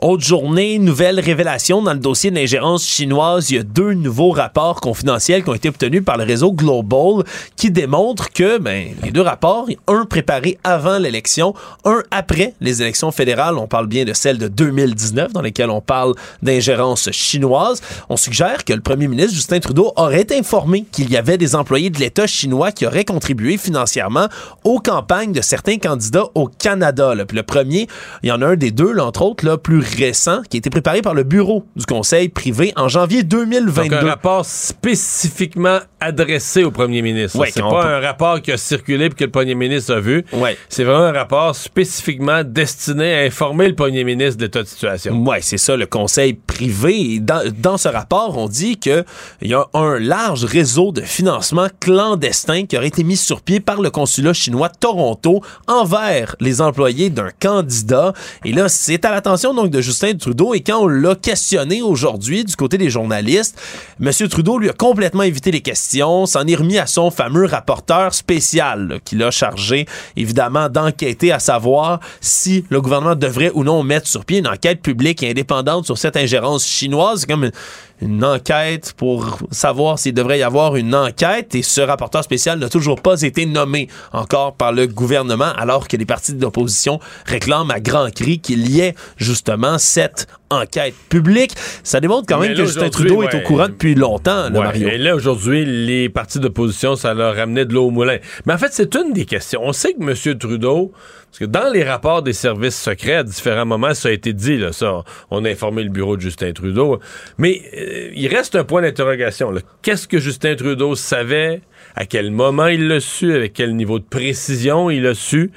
[0.00, 3.50] Autre journée, nouvelle révélation dans le dossier de l'ingérence chinoise.
[3.50, 7.24] Il y a deux nouveaux rapports confidentiels qui ont été obtenus par le réseau Global
[7.56, 11.52] qui démontrent que ben, les deux rapports, un préparé avant l'élection,
[11.84, 15.80] un après les élections fédérales, on parle bien de celle de 2019 dans lesquelles on
[15.80, 21.16] parle d'ingérence chinoise, on suggère que le premier ministre Justin Trudeau aurait informé qu'il y
[21.16, 24.28] avait des employés de l'État chinois qui auraient contribué financièrement
[24.62, 27.16] aux campagnes de certains candidats au Canada.
[27.16, 27.88] le premier,
[28.22, 30.70] il y en a un des deux, entre autres, là, plus récent, qui a été
[30.70, 33.88] préparé par le bureau du Conseil privé en janvier 2022.
[33.96, 37.38] Donc, un rapport spécifiquement adressé au premier ministre.
[37.38, 40.00] Ouais, c'est pas peut- un rapport qui a circulé et que le premier ministre a
[40.00, 40.24] vu.
[40.32, 40.56] Ouais.
[40.68, 45.22] C'est vraiment un rapport spécifiquement destiné à informer le premier ministre de l'état de situation.
[45.24, 47.14] Ouais, c'est ça, le conseil privé.
[47.14, 49.04] Et Dans, dans ce rapport, on dit qu'il
[49.42, 53.80] y a un large réseau de financement clandestin qui aurait été mis sur pied par
[53.80, 58.12] le consulat chinois de Toronto envers les employés d'un candidat.
[58.44, 60.54] Et là, c'est à l'attention donc de Justin Trudeau.
[60.54, 63.60] Et quand on l'a questionné aujourd'hui du côté des journalistes,
[64.00, 64.10] M.
[64.28, 68.88] Trudeau lui a complètement évité les questions, s'en est remis à son fameux rapporteur spécial
[68.88, 74.08] là, qui l'a chargé évidemment d'enquêter à savoir si le gouvernement devrait ou non mettre
[74.08, 77.20] sur pied une enquête publique et indépendante sur cette ingérence chinoise.
[77.20, 77.52] C'est comme une,
[78.00, 81.54] une enquête pour savoir s'il devrait y avoir une enquête.
[81.54, 85.96] Et ce rapporteur spécial n'a toujours pas été nommé encore par le gouvernement alors que
[85.96, 91.52] les partis d'opposition réclament à grands cris qu'il y ait justement cette enquête publique.
[91.82, 94.88] Ça démontre quand même là, que Justin Trudeau est au courant depuis longtemps, là, Mario.
[94.88, 98.18] Et là, aujourd'hui, les partis d'opposition, ça leur ramenait de l'eau au moulin.
[98.46, 99.60] Mais en fait, c'est une des questions.
[99.62, 100.38] On sait que M.
[100.38, 100.92] Trudeau,
[101.30, 104.56] parce que dans les rapports des services secrets, à différents moments, ça a été dit,
[104.56, 107.00] là, ça, on a informé le bureau de Justin Trudeau.
[107.36, 109.52] Mais euh, il reste un point d'interrogation.
[109.82, 111.60] Qu'est-ce que Justin Trudeau savait?
[111.94, 113.34] À quel moment il l'a su?
[113.34, 115.50] Avec quel niveau de précision il l'a su?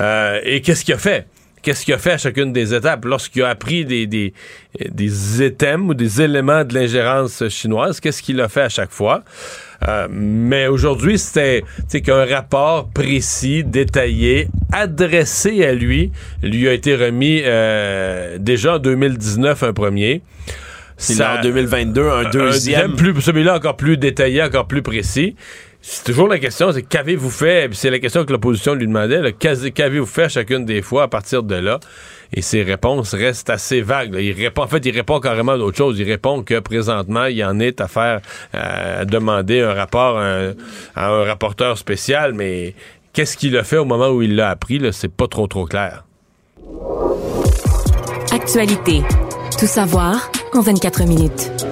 [0.00, 1.26] Euh, et qu'est-ce qu'il a fait?
[1.64, 3.04] Qu'est-ce qu'il a fait à chacune des étapes?
[3.04, 4.32] Lorsqu'il a appris des, des,
[4.90, 9.24] des items ou des éléments de l'ingérence chinoise, qu'est-ce qu'il a fait à chaque fois?
[9.88, 11.62] Euh, mais aujourd'hui, c'était
[12.02, 16.12] qu'un rapport précis, détaillé, adressé à lui
[16.42, 20.22] lui a été remis euh, déjà en 2019 un premier.
[21.18, 22.94] Là, en 2022, un deuxième.
[22.94, 25.34] plus, celui-là encore plus détaillé, encore plus précis.
[25.86, 27.68] C'est toujours la question, c'est qu'avez-vous fait?
[27.74, 29.34] C'est la question que l'opposition lui demandait.
[29.34, 31.78] Qu'avez-vous fait chacune des fois à partir de là?
[32.32, 34.16] Et ses réponses restent assez vagues.
[34.18, 35.98] Il répond, en fait, il répond carrément à d'autres choses.
[35.98, 38.22] Il répond que présentement, il en est à faire,
[38.54, 40.54] euh, à demander un rapport à
[40.96, 42.74] un, rapporteur spécial, mais
[43.12, 44.80] qu'est-ce qu'il a fait au moment où il l'a appris?
[44.92, 46.06] C'est pas trop, trop clair.
[48.32, 49.02] Actualité.
[49.60, 51.63] Tout savoir en 24 minutes.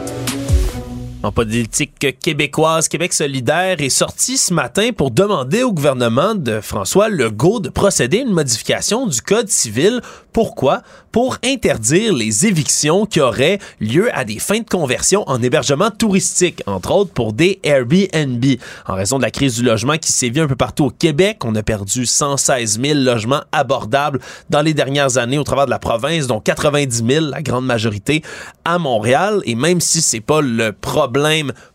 [1.25, 7.09] En politique québécoise, Québec solidaire est sorti ce matin pour demander au gouvernement de François
[7.09, 10.01] Legault de procéder à une modification du Code civil.
[10.33, 10.83] Pourquoi?
[11.13, 16.61] Pour interdire les évictions qui auraient lieu à des fins de conversion en hébergement touristique,
[16.67, 18.45] entre autres pour des Airbnb.
[18.89, 21.55] En raison de la crise du logement qui sévit un peu partout au Québec, on
[21.55, 24.19] a perdu 116 000 logements abordables
[24.51, 28.23] dans les dernières années au travers de la province, dont 90 000, la grande majorité,
[28.65, 29.41] à Montréal.
[29.45, 31.12] Et même si c'est pas le problème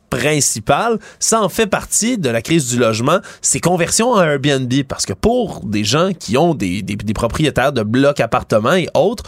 [0.09, 4.71] principal, ça en fait partie de la crise du logement, ces conversions en Airbnb.
[4.87, 6.83] Parce que pour des gens qui ont des
[7.13, 9.23] propriétaires de blocs, appartements et autres,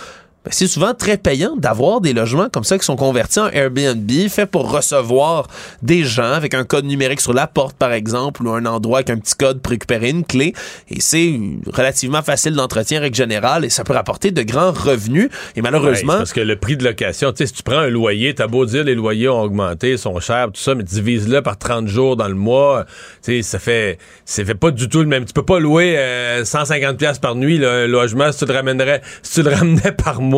[0.45, 4.09] ben, c'est souvent très payant d'avoir des logements comme ça qui sont convertis en Airbnb,
[4.29, 5.47] fait pour recevoir
[5.81, 9.09] des gens avec un code numérique sur la porte, par exemple, ou un endroit avec
[9.09, 10.53] un petit code pour récupérer une clé.
[10.89, 11.37] Et c'est
[11.73, 15.29] relativement facile d'entretien, règle générale, et ça peut rapporter de grands revenus.
[15.57, 18.33] Et malheureusement, parce que le prix de location, tu sais, si tu prends un loyer,
[18.33, 21.87] t'as beau dire les loyers ont augmenté, sont chers, tout ça, mais divise-le par 30
[21.87, 22.85] jours dans le mois,
[23.21, 25.25] tu sais, ça fait, ça fait pas du tout le même.
[25.25, 28.53] Tu peux pas louer euh, 150 pièces par nuit, là, un logement, si tu le
[28.53, 30.28] ramènerais, si tu le ramenais par mois,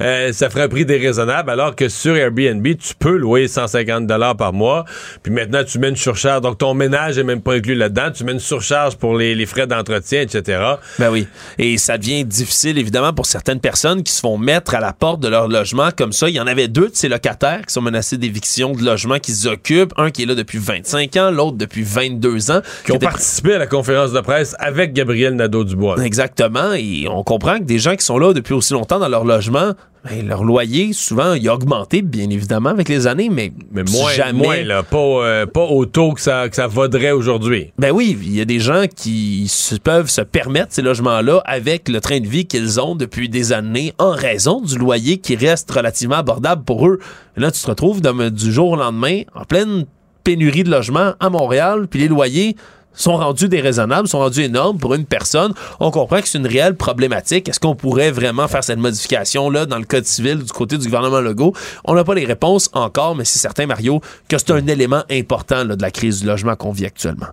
[0.00, 4.36] euh, ça ferait un prix déraisonnable, alors que sur Airbnb, tu peux louer 150 dollars
[4.36, 4.84] par mois,
[5.22, 8.24] puis maintenant, tu mets une surcharge, donc ton ménage est même pas inclus là-dedans, tu
[8.24, 10.60] mets une surcharge pour les, les frais d'entretien, etc.
[10.98, 11.26] Ben oui.
[11.58, 15.20] Et ça devient difficile, évidemment, pour certaines personnes qui se font mettre à la porte
[15.20, 16.28] de leur logement comme ça.
[16.28, 19.48] Il y en avait deux de ces locataires qui sont menacés d'éviction de logement qu'ils
[19.48, 19.92] occupent.
[19.96, 22.60] Un qui est là depuis 25 ans, l'autre depuis 22 ans.
[22.84, 26.02] Qui ont était- participé à la conférence de presse avec Gabriel Nadeau-Dubois.
[26.04, 26.72] Exactement.
[26.74, 29.72] Et on comprend que des gens qui sont là depuis aussi longtemps dans leur logement,
[30.04, 34.12] ben, leur loyer, souvent, il a augmenté, bien évidemment, avec les années, mais, Mais moins,
[34.12, 34.32] jamais...
[34.44, 37.72] moins là, pas, euh, pas au taux que ça, que ça vaudrait aujourd'hui.
[37.78, 41.88] Ben oui, il y a des gens qui se- peuvent se permettre ces logements-là avec
[41.88, 45.70] le train de vie qu'ils ont depuis des années en raison du loyer qui reste
[45.70, 46.98] relativement abordable pour eux.
[47.38, 49.86] Et là, tu te retrouves dans- du jour au lendemain en pleine
[50.22, 52.56] pénurie de logements à Montréal, puis les loyers
[52.94, 55.52] sont rendus déraisonnables, sont rendus énormes pour une personne.
[55.80, 57.48] On comprend que c'est une réelle problématique.
[57.48, 61.20] Est-ce qu'on pourrait vraiment faire cette modification-là dans le code civil du côté du gouvernement
[61.20, 61.54] Legault?
[61.84, 65.64] On n'a pas les réponses encore, mais c'est certain, Mario, que c'est un élément important
[65.64, 67.26] de la crise du logement qu'on vit actuellement.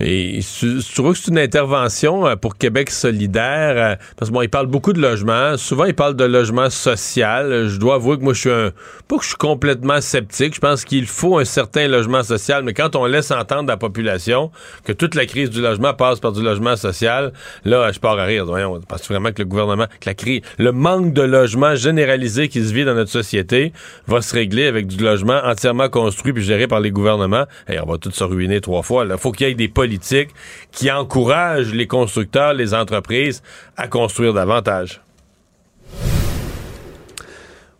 [0.00, 4.42] Et je trouve que c'est une intervention euh, pour Québec solidaire, euh, parce que bon,
[4.42, 5.56] il parle beaucoup de logement.
[5.56, 7.66] Souvent, il parle de logement social.
[7.66, 8.70] Je dois avouer que moi, je suis un...
[9.08, 10.54] Pas que je suis complètement sceptique.
[10.54, 14.52] Je pense qu'il faut un certain logement social, mais quand on laisse entendre la population
[14.84, 17.32] que toute la crise du logement passe par du logement social,
[17.64, 18.44] là, je pars à rire.
[18.46, 22.62] Voyons, que vraiment que le gouvernement, que la crise, le manque de logement généralisé qui
[22.62, 23.72] se vit dans notre société
[24.06, 27.46] va se régler avec du logement entièrement construit puis géré par les gouvernements.
[27.68, 29.04] Et on va tout se ruiner trois fois.
[29.04, 29.87] Il faut qu'il y ait des politiques
[30.70, 33.42] qui encouragent les constructeurs, les entreprises
[33.76, 35.00] à construire davantage.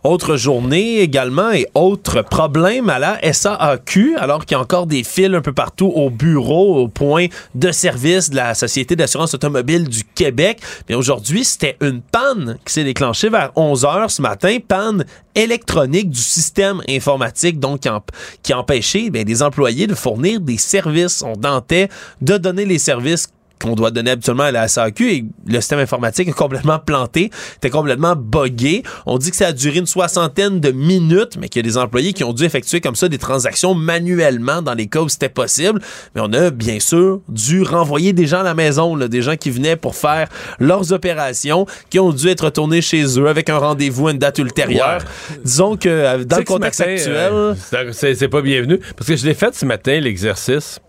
[0.04, 5.02] Autre journée également et autre problème à la SAAQ, alors qu'il y a encore des
[5.02, 7.26] fils un peu partout au bureau, au point
[7.56, 10.60] de service de la Société d'assurance automobile du Québec.
[10.88, 16.10] Mais aujourd'hui, c'était une panne qui s'est déclenchée vers 11 heures ce matin, panne électronique
[16.10, 18.10] du système informatique, donc qui, emp-
[18.44, 21.22] qui empêchait ben, des employés de fournir des services.
[21.22, 21.88] On tentait
[22.20, 23.28] de donner les services
[23.60, 27.70] qu'on doit donner habituellement à la SAQ et le système informatique est complètement planté, était
[27.70, 28.82] complètement buggé.
[29.06, 31.78] On dit que ça a duré une soixantaine de minutes, mais qu'il y a des
[31.78, 35.28] employés qui ont dû effectuer comme ça des transactions manuellement dans les cas où c'était
[35.28, 35.80] possible.
[36.14, 39.36] Mais on a bien sûr dû renvoyer des gens à la maison, là, des gens
[39.36, 40.28] qui venaient pour faire
[40.58, 44.38] leurs opérations, qui ont dû être retournés chez eux avec un rendez-vous à une date
[44.38, 45.02] ultérieure.
[45.44, 47.32] Disons que euh, dans le contexte matin, actuel...
[47.32, 48.78] euh, c'est pas bienvenu.
[48.96, 50.80] Parce que je l'ai fait ce matin, l'exercice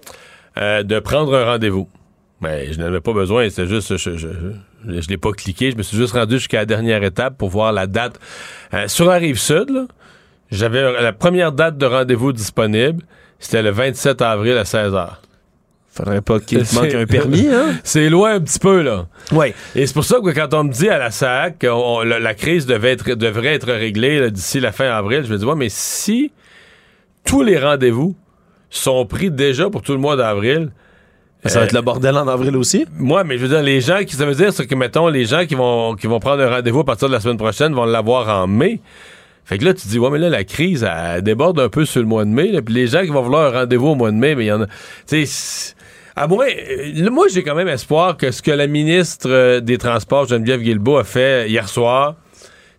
[0.57, 1.87] euh, de prendre un rendez-vous.
[2.41, 4.27] Mais je n'avais pas besoin, c'est juste, je, je,
[4.87, 7.49] je, je l'ai pas cliqué, je me suis juste rendu jusqu'à la dernière étape pour
[7.49, 8.17] voir la date.
[8.73, 9.87] Euh, sur la rive sud,
[10.51, 13.03] j'avais la première date de rendez-vous disponible,
[13.39, 15.09] c'était le 27 avril à 16h.
[15.91, 17.73] Faudrait pas qu'il manque un permis, hein?
[17.83, 19.07] C'est loin un petit peu, là.
[19.33, 19.53] Ouais.
[19.75, 22.19] Et c'est pour ça que quand on me dit à la SAC que on- la,
[22.19, 25.55] la crise devait être, devrait être réglée d'ici la fin avril, je me dis, ouais,
[25.55, 26.31] mais si
[27.25, 28.15] tous les rendez-vous
[28.69, 30.69] sont pris déjà pour tout le mois d'avril,
[31.45, 32.85] Ça va être le bordel en avril aussi?
[32.97, 35.23] Moi, mais je veux dire, les gens qui, ça veut dire, c'est que, mettons, les
[35.25, 37.85] gens qui vont, qui vont prendre un rendez-vous à partir de la semaine prochaine vont
[37.85, 38.81] l'avoir en mai.
[39.45, 41.85] Fait que là, tu te dis, ouais, mais là, la crise, elle déborde un peu
[41.85, 42.51] sur le mois de mai.
[42.51, 42.61] là.
[42.61, 44.51] Puis les gens qui vont vouloir un rendez-vous au mois de mai, mais il y
[44.51, 44.67] en a.
[45.07, 45.73] Tu sais,
[46.15, 46.45] à moins.
[46.45, 50.27] euh, là, moi, j'ai quand même espoir que ce que la ministre euh, des Transports,
[50.27, 52.15] Geneviève Guilbeault, a fait hier soir,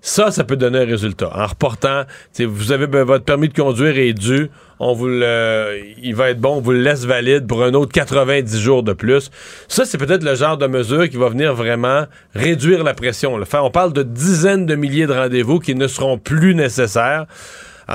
[0.03, 1.31] ça, ça peut donner un résultat.
[1.35, 2.05] En reportant,
[2.39, 6.41] vous avez ben, votre permis de conduire est dû, on vous le, il va être
[6.41, 9.31] bon, on vous le laisse valide pour un autre 90 jours de plus.
[9.69, 13.45] Ça, c'est peut-être le genre de mesure qui va venir vraiment réduire la pression.
[13.45, 17.27] Faire- on parle de dizaines de milliers de rendez-vous qui ne seront plus nécessaires.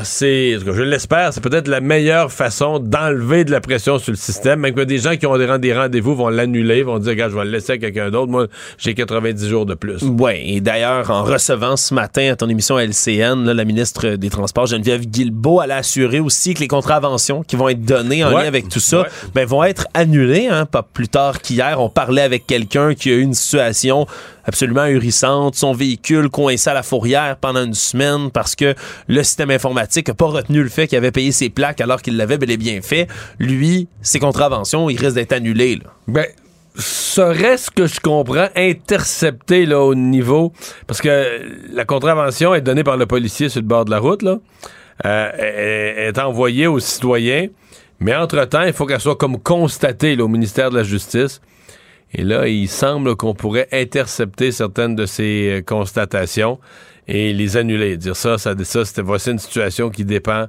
[0.03, 4.59] C'est, je l'espère, c'est peut-être la meilleure façon d'enlever de la pression sur le système.
[4.59, 7.31] Même que des gens qui ont des rend- des rendez-vous vont l'annuler, vont dire, regarde,
[7.31, 8.31] je vais le laisser à quelqu'un d'autre.
[8.31, 10.03] Moi, j'ai 90 jours de plus.
[10.03, 14.29] Oui, et d'ailleurs, en recevant ce matin à ton émission LCN, là, la ministre des
[14.29, 18.33] Transports, Geneviève Guilbeault, elle a assuré aussi que les contraventions qui vont être données en
[18.33, 18.41] Ouais.
[18.41, 19.07] lien avec tout ça Ouais.
[19.33, 20.47] ben, vont être annulées.
[20.47, 24.05] Hein, pas plus tard qu'hier, on parlait avec quelqu'un qui a eu une situation
[24.47, 28.75] absolument ahurissante, son véhicule coincé à la fourrière pendant une semaine parce que
[29.07, 32.17] le système informatique n'a pas retenu le fait qu'il avait payé ses plaques alors qu'il
[32.17, 33.07] l'avait bel et bien fait.
[33.39, 35.75] Lui, ses contraventions, il risque d'être annulé.
[35.75, 35.91] Là.
[36.07, 36.25] Ben,
[36.77, 40.53] serait-ce que je comprends intercepté là, au niveau.
[40.87, 44.21] Parce que la contravention est donnée par le policier sur le bord de la route,
[44.21, 44.39] là.
[45.03, 47.47] Euh, est, envoyée aux citoyens.
[47.99, 51.41] Mais entre-temps, il faut qu'elle soit comme constatée au ministère de la Justice.
[52.13, 56.59] Et là, il semble qu'on pourrait intercepter certaines de ces euh, constatations
[57.07, 57.97] et les annuler.
[57.97, 60.47] Dire ça, ça, ça c'était voici une situation qui dépend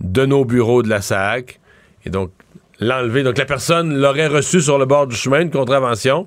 [0.00, 1.60] de nos bureaux de la SAC.
[2.04, 2.30] Et donc,
[2.80, 3.22] l'enlever.
[3.22, 6.26] Donc, la personne l'aurait reçu sur le bord du chemin, une contravention,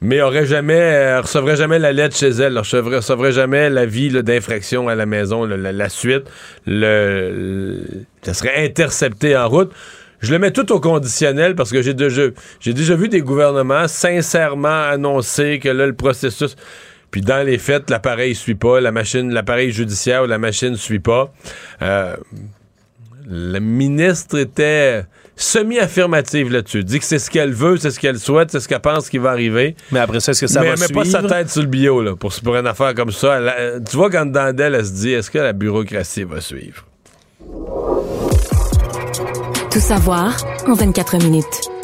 [0.00, 4.88] mais aurait jamais, euh, recevrait jamais la lettre chez elle, recevrait, recevrait jamais l'avis d'infraction
[4.88, 6.24] à la maison, la, la suite.
[6.66, 7.84] Le, le-
[8.22, 9.72] ça serait intercepté en route.
[10.20, 12.22] Je le mets tout au conditionnel parce que j'ai déjà,
[12.60, 16.56] j'ai déjà vu des gouvernements sincèrement annoncer que là, le processus.
[17.10, 20.98] Puis dans les faits, l'appareil suit pas, la machine, l'appareil judiciaire ou la machine suit
[20.98, 21.32] pas.
[21.82, 22.16] Euh,
[23.26, 25.04] la ministre était
[25.36, 26.84] semi-affirmative là-dessus.
[26.84, 29.18] Dit que c'est ce qu'elle veut, c'est ce qu'elle souhaite, c'est ce qu'elle pense qui
[29.18, 29.76] va arriver.
[29.92, 31.02] Mais après ça, est-ce que ça mais va elle met suivre?
[31.02, 33.38] pas sa tête sur le bio là, pour, pour une affaire comme ça.
[33.38, 36.84] Elle tu vois, quand dedans d'elle, elle se dit est-ce que la bureaucratie va suivre?
[39.70, 40.36] Tout savoir
[40.66, 41.77] en 24 minutes.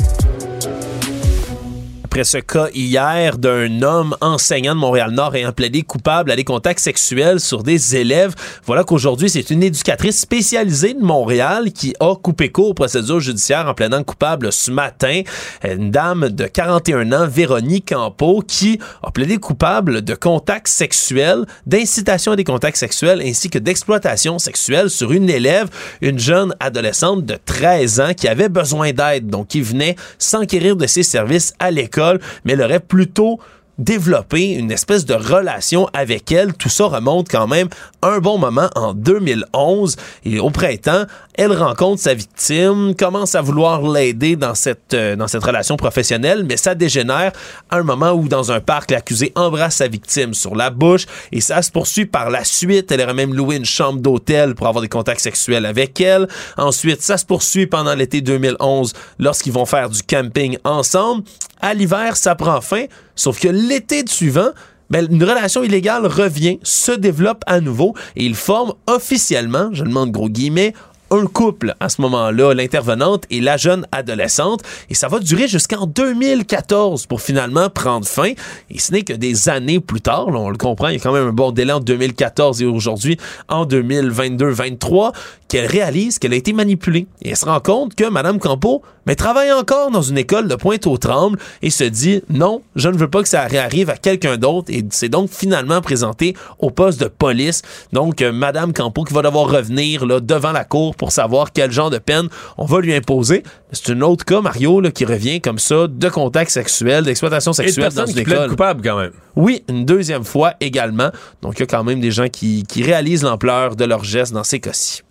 [2.15, 6.79] Après ce cas hier d'un homme enseignant de Montréal-Nord ayant plaidé coupable à des contacts
[6.79, 8.37] sexuels sur des élèves.
[8.67, 13.67] Voilà qu'aujourd'hui, c'est une éducatrice spécialisée de Montréal qui a coupé court aux procédures judiciaires
[13.67, 15.23] en plaidant coupable ce matin.
[15.65, 22.31] Une dame de 41 ans, Véronique Campo, qui a plaidé coupable de contacts sexuels, d'incitation
[22.31, 25.67] à des contacts sexuels ainsi que d'exploitation sexuelle sur une élève,
[26.01, 30.87] une jeune adolescente de 13 ans qui avait besoin d'aide, donc qui venait s'enquérir de
[30.87, 32.04] ses services à l'école,
[32.45, 33.41] mais elle aurait plutôt
[33.79, 36.55] développé une espèce de relation avec elle.
[36.55, 37.69] Tout ça remonte quand même
[38.03, 39.97] un bon moment en 2011.
[40.25, 45.27] Et au printemps, elle rencontre sa victime, commence à vouloir l'aider dans cette, euh, dans
[45.27, 47.33] cette relation professionnelle, mais ça dégénère
[47.71, 51.41] à un moment où, dans un parc, l'accusé embrasse sa victime sur la bouche et
[51.41, 52.93] ça se poursuit par la suite.
[52.93, 56.29] Elle aurait même loué une chambre d'hôtel pour avoir des contacts sexuels avec elle.
[56.57, 61.25] Ensuite, ça se poursuit pendant l'été 2011 lorsqu'ils vont faire du camping ensemble.
[61.65, 62.85] À l'hiver, ça prend fin,
[63.17, 64.51] sauf que l'été suivant,
[64.91, 70.11] ben, une relation illégale revient, se développe à nouveau et ils forment officiellement, je demande
[70.13, 70.75] gros guillemets,
[71.11, 74.63] un couple à ce moment-là, l'intervenante et la jeune adolescente.
[74.91, 78.33] Et ça va durer jusqu'en 2014 pour finalement prendre fin.
[78.71, 81.13] Et ce n'est que des années plus tard, on le comprend, il y a quand
[81.13, 83.17] même un bon délai entre 2014 et aujourd'hui,
[83.49, 85.13] en 2022-23,
[85.55, 87.07] qu'elle réalise qu'elle a été manipulée.
[87.23, 90.57] Et elle se rend compte que Mme Campo mais travaille encore dans une école de
[90.57, 94.73] Pointe-aux-Trembles et se dit non, je ne veux pas que ça arrive à quelqu'un d'autre
[94.73, 97.63] et c'est donc finalement présenté au poste de police.
[97.93, 101.71] Donc euh, Madame Campo qui va devoir revenir là, devant la cour pour savoir quel
[101.71, 102.29] genre de peine
[102.59, 103.45] on va lui imposer.
[103.71, 107.55] C'est un autre cas Mario là, qui revient comme ça de contact sexuel, d'exploitation Et
[107.55, 108.51] sexuelle dans une qui école.
[108.51, 109.13] coupables quand même.
[109.37, 111.11] Oui, une deuxième fois également.
[111.43, 114.33] Donc il y a quand même des gens qui, qui réalisent l'ampleur de leur geste
[114.33, 115.03] dans ces cas-ci.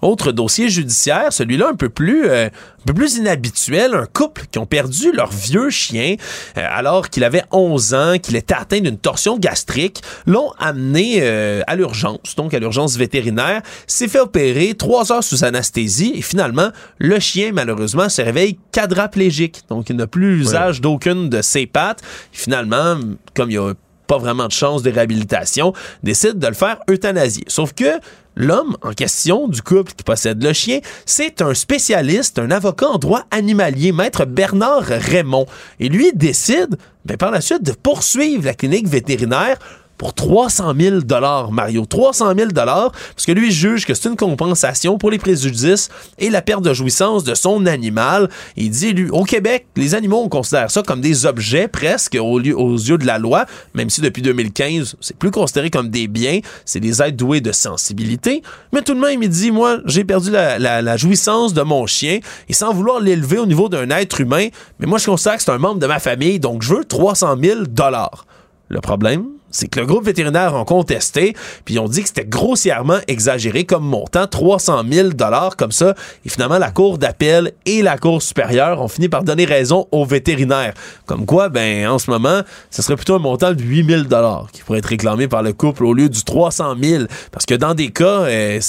[0.00, 4.58] Autre dossier judiciaire, celui-là un peu plus euh, un peu plus inhabituel, un couple qui
[4.58, 6.14] ont perdu leur vieux chien
[6.56, 11.62] euh, alors qu'il avait 11 ans, qu'il était atteint d'une torsion gastrique, l'ont amené euh,
[11.66, 16.70] à l'urgence, donc à l'urgence vétérinaire, s'est fait opérer trois heures sous anesthésie et finalement
[16.98, 22.02] le chien malheureusement se réveille quadraplégique, donc il n'a plus l'usage d'aucune de ses pattes.
[22.32, 22.98] Et finalement,
[23.34, 23.74] comme il y a
[24.08, 25.72] pas vraiment de chance de réhabilitation,
[26.02, 27.44] décide de le faire euthanasier.
[27.46, 28.00] Sauf que
[28.40, 32.96] L'homme en question du couple qui possède le chien, c'est un spécialiste, un avocat en
[32.96, 35.46] droit animalier, maître Bernard Raymond.
[35.80, 39.58] Et lui décide, ben, par la suite, de poursuivre la clinique vétérinaire
[39.98, 41.84] pour 300 000 dollars, Mario.
[41.84, 45.88] 300 000 dollars, parce que lui juge que c'est une compensation pour les préjudices
[46.18, 48.30] et la perte de jouissance de son animal.
[48.56, 52.38] Il dit, lui, au Québec, les animaux, on considère ça comme des objets presque aux,
[52.38, 53.44] lieu- aux yeux de la loi,
[53.74, 57.50] même si depuis 2015, c'est plus considéré comme des biens, c'est des êtres doués de
[57.52, 58.42] sensibilité.
[58.72, 61.86] Mais tout de même, il dit, moi, j'ai perdu la, la- la jouissance de mon
[61.86, 64.46] chien et sans vouloir l'élever au niveau d'un être humain,
[64.78, 67.36] mais moi, je considère que c'est un membre de ma famille, donc je veux 300
[67.42, 68.26] 000 dollars.
[68.68, 71.34] Le problème, c'est que le groupe vétérinaire ont contesté,
[71.64, 75.94] puis ils ont dit que c'était grossièrement exagéré comme montant, 300 000 dollars comme ça.
[76.24, 80.04] Et finalement, la cour d'appel et la cour supérieure ont fini par donner raison aux
[80.04, 80.74] vétérinaires.
[81.06, 84.48] Comme quoi, ben, en ce moment, ce serait plutôt un montant de 8 000 dollars
[84.52, 87.04] qui pourrait être réclamé par le couple au lieu du 300 000.
[87.32, 88.60] Parce que dans des cas euh,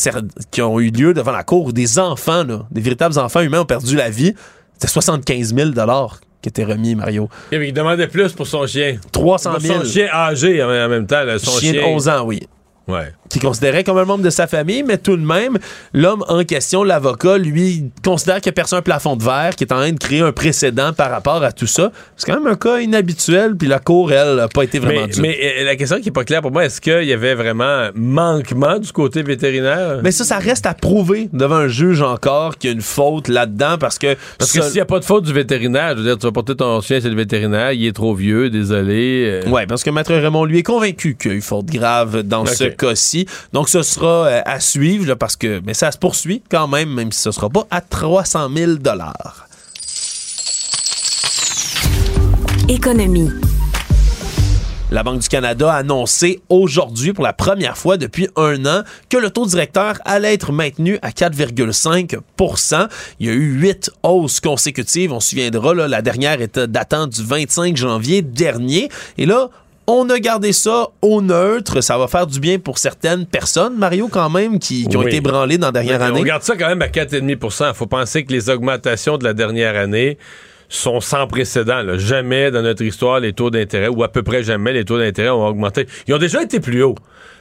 [0.51, 3.65] qui ont eu lieu devant la cour où des enfants, des véritables enfants humains ont
[3.65, 4.33] perdu la vie,
[4.73, 7.29] c'était 75 000 dollars qui étaient remis, Mario.
[7.51, 8.97] Il demandait plus pour son chien.
[9.11, 9.79] 300 Pour 000.
[9.79, 11.23] Son chien âgé en en même temps.
[11.23, 12.39] là, son chien chien, de 11 ans, oui.
[12.87, 13.13] Ouais.
[13.29, 15.57] Qui considérait comme un membre de sa famille, mais tout de même,
[15.93, 19.71] l'homme en question, l'avocat, lui, considère qu'il a perçu un plafond de verre, qui est
[19.71, 21.91] en train de créer un précédent par rapport à tout ça.
[22.17, 25.07] C'est quand même un cas inhabituel, puis la cour, elle, n'a pas été vraiment Mais,
[25.07, 25.21] dure.
[25.21, 27.89] mais, euh, la question qui n'est pas claire pour moi, est-ce qu'il y avait vraiment
[27.95, 29.99] manquement du côté vétérinaire?
[30.03, 33.27] Mais ça, ça reste à prouver devant un juge encore qu'il y a une faute
[33.27, 34.15] là-dedans, parce que...
[34.37, 36.31] Parce que s'il n'y a pas de faute du vétérinaire, je veux dire, tu vas
[36.31, 39.41] porter ton chien, c'est le vétérinaire, il est trop vieux, désolé.
[39.45, 39.49] euh.
[39.49, 42.45] Ouais, parce que Maître Raymond, lui, est convaincu qu'il y a eu faute grave dans
[42.45, 43.18] ce cas-ci.
[43.53, 46.93] Donc, ce sera euh, à suivre, là, parce que mais ça se poursuit quand même,
[46.93, 48.71] même si ce sera pas à 300 000
[52.67, 53.29] Économie.
[54.91, 59.17] La Banque du Canada a annoncé aujourd'hui, pour la première fois depuis un an, que
[59.17, 62.87] le taux directeur allait être maintenu à 4,5%
[63.19, 65.13] Il y a eu huit hausses consécutives.
[65.13, 68.89] On se souviendra, là, la dernière était datant du 25 janvier dernier.
[69.19, 69.51] Et là,
[69.91, 71.81] on a gardé ça au neutre.
[71.81, 75.07] Ça va faire du bien pour certaines personnes, Mario, quand même, qui, qui ont Oui.
[75.07, 76.19] été branlées dans la dernière année.
[76.19, 79.33] On garde ça quand même à 4,5% Il faut penser que les augmentations de la
[79.33, 80.17] dernière année
[80.67, 81.81] sont sans précédent.
[81.81, 81.97] là.
[81.97, 85.29] Jamais dans notre histoire, les taux d'intérêt, ou à peu près jamais, les taux d'intérêt
[85.29, 85.87] ont augmenté.
[86.07, 86.95] Ils ont déjà été plus hauts,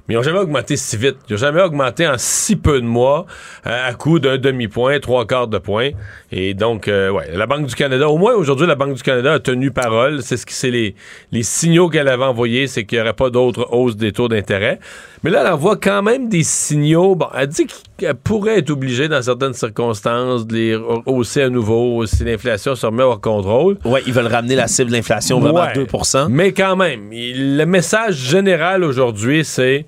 [0.09, 1.16] mais ils n'ont jamais augmenté si vite.
[1.28, 3.26] Ils n'ont jamais augmenté en si peu de mois,
[3.66, 5.90] euh, à coup d'un demi-point, trois quarts de point.
[6.32, 9.35] Et donc, euh, ouais, la Banque du Canada, au moins aujourd'hui, la Banque du Canada
[9.35, 10.22] a tenu parole.
[10.22, 10.94] C'est ce qui, c'est les,
[11.32, 14.78] les signaux qu'elle avait envoyés, c'est qu'il n'y aurait pas d'autres hausses des taux d'intérêt.
[15.24, 17.14] Mais là, elle envoie quand même des signaux.
[17.14, 17.66] Bon, elle dit
[17.97, 22.86] qu'elle pourrait être obligée, dans certaines circonstances, de les hausser à nouveau si l'inflation se
[22.86, 23.78] remet hors contrôle.
[23.85, 25.72] Ouais, ils veulent ramener la cible d'inflation vraiment à Ouais.
[25.74, 29.86] 2% Mais quand même, il- le message général aujourd'hui, c'est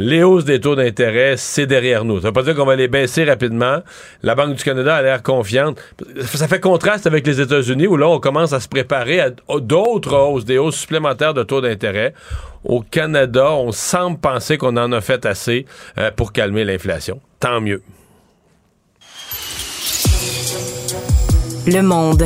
[0.00, 2.20] les hausses des taux d'intérêt, c'est derrière nous.
[2.20, 3.80] Ça veut pas dire qu'on va les baisser rapidement.
[4.22, 5.78] La Banque du Canada a l'air confiante.
[6.24, 10.16] Ça fait contraste avec les États-Unis où là, on commence à se préparer à d'autres
[10.16, 12.14] hausses, des hausses supplémentaires de taux d'intérêt.
[12.64, 15.66] Au Canada, on semble penser qu'on en a fait assez
[15.98, 17.20] euh, pour calmer l'inflation.
[17.38, 17.82] Tant mieux.
[21.66, 22.24] Le monde.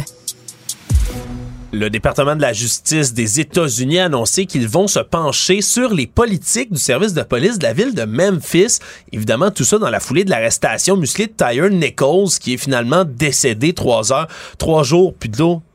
[1.76, 6.06] Le département de la justice des États-Unis a annoncé qu'ils vont se pencher sur les
[6.06, 8.78] politiques du service de police de la ville de Memphis.
[9.10, 13.04] Évidemment, tout ça dans la foulée de l'arrestation musclée de Tyre Nichols, qui est finalement
[13.04, 15.32] décédé trois heures, trois jours plus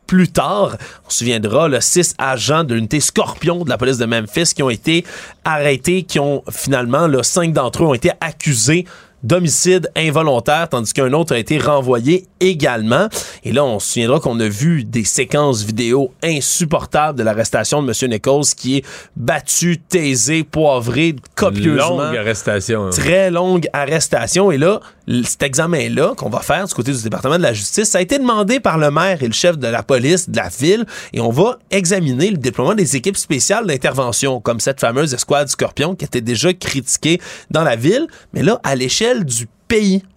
[0.08, 0.78] plus tard.
[1.06, 4.64] On se souviendra, le six agents de l'unité Scorpion de la police de Memphis qui
[4.64, 5.06] ont été
[5.44, 8.86] arrêtés, qui ont finalement, là, cinq d'entre eux ont été accusés
[9.24, 13.08] d'homicide involontaire, tandis qu'un autre a été renvoyé également.
[13.44, 17.88] Et là, on se souviendra qu'on a vu des séquences vidéo insupportables de l'arrestation de
[18.04, 18.10] M.
[18.12, 18.86] Nichols qui est
[19.16, 22.04] battu, taisé, poivré copieusement.
[22.04, 22.86] Longue arrestation.
[22.88, 22.90] hein.
[22.92, 24.52] Très longue arrestation.
[24.52, 24.80] Et là,
[25.24, 28.20] cet examen-là qu'on va faire du côté du département de la justice, ça a été
[28.20, 30.86] demandé par le maire et le chef de la police de la ville.
[31.14, 35.96] Et on va examiner le déploiement des équipes spéciales d'intervention, comme cette fameuse escouade Scorpion
[35.96, 37.20] qui était déjà critiquée
[37.50, 38.08] dans la ville.
[38.34, 39.48] Mais là, à l'échelle du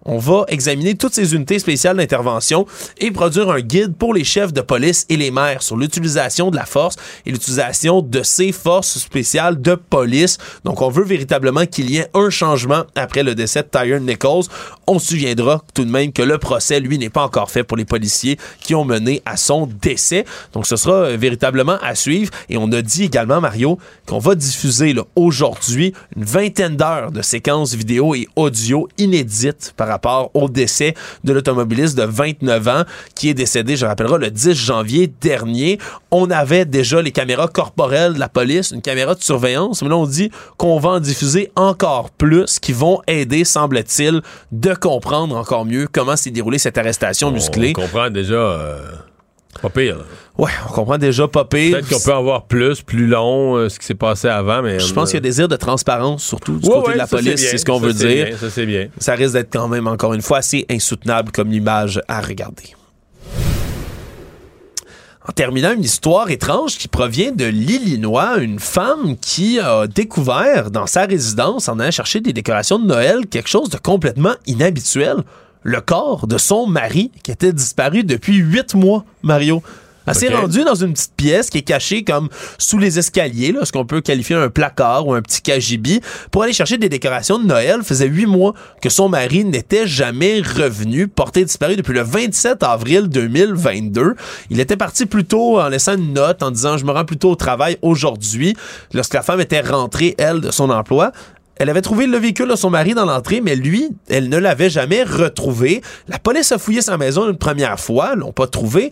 [0.05, 2.65] On va examiner toutes ces unités spéciales d'intervention
[2.97, 6.55] et produire un guide pour les chefs de police et les maires sur l'utilisation de
[6.55, 10.39] la force et l'utilisation de ces forces spéciales de police.
[10.65, 14.45] Donc, on veut véritablement qu'il y ait un changement après le décès de Tyre Nichols.
[14.87, 17.77] On se souviendra tout de même que le procès, lui, n'est pas encore fait pour
[17.77, 20.25] les policiers qui ont mené à son décès.
[20.53, 22.31] Donc, ce sera euh, véritablement à suivre.
[22.49, 23.77] Et on a dit également, Mario,
[24.07, 29.87] qu'on va diffuser aujourd'hui une vingtaine d'heures de séquences vidéo et audio inédites inédite par
[29.87, 30.93] rapport au décès
[31.23, 32.83] de l'automobiliste de 29 ans
[33.15, 35.79] qui est décédé, je rappellerai, le 10 janvier dernier.
[36.11, 39.97] On avait déjà les caméras corporelles de la police, une caméra de surveillance, mais là
[39.97, 44.21] on dit qu'on va en diffuser encore plus qui vont aider, semble-t-il,
[44.51, 47.73] de comprendre encore mieux comment s'est déroulée cette arrestation musclée.
[47.77, 48.77] On comprend déjà euh,
[49.61, 49.97] pas pire.
[49.97, 50.03] là.
[50.37, 51.77] Ouais, on comprend déjà pas pire.
[51.77, 54.79] Peut-être qu'on peut en voir plus, plus long, euh, ce qui s'est passé avant, mais...
[54.79, 56.97] Je pense qu'il y a des désir de transparence, surtout du Ouais, côté ouais, de
[56.97, 58.25] la police, c'est ce qu'on veut dire.
[58.27, 58.87] bien, ça, c'est bien.
[58.97, 62.73] Ça risque d'être quand même, encore une fois, assez insoutenable comme image à regarder.
[65.25, 70.85] En terminant, une histoire étrange qui provient de l'Illinois, une femme qui a découvert dans
[70.85, 75.17] sa résidence, en allant chercher des décorations de Noël, quelque chose de complètement inhabituel.
[75.63, 79.63] Le corps de son mari qui était disparu depuis huit mois, Mario.
[80.05, 82.27] Elle s'est rendue dans une petite pièce qui est cachée comme
[82.57, 86.43] sous les escaliers, là, ce qu'on peut qualifier un placard ou un petit cagibi, pour
[86.43, 87.83] aller chercher des décorations de Noël.
[87.83, 93.07] faisait huit mois que son mari n'était jamais revenu, porté disparu depuis le 27 avril
[93.07, 94.15] 2022.
[94.49, 97.17] Il était parti plus tôt en laissant une note en disant je me rends plus
[97.17, 98.55] tôt au travail aujourd'hui.
[98.93, 101.13] Lorsque la femme était rentrée, elle, de son emploi,
[101.57, 104.69] elle avait trouvé le véhicule de son mari dans l'entrée, mais lui, elle ne l'avait
[104.69, 105.81] jamais retrouvé.
[106.07, 108.91] La police a fouillé sa maison une première fois, l'ont pas trouvé.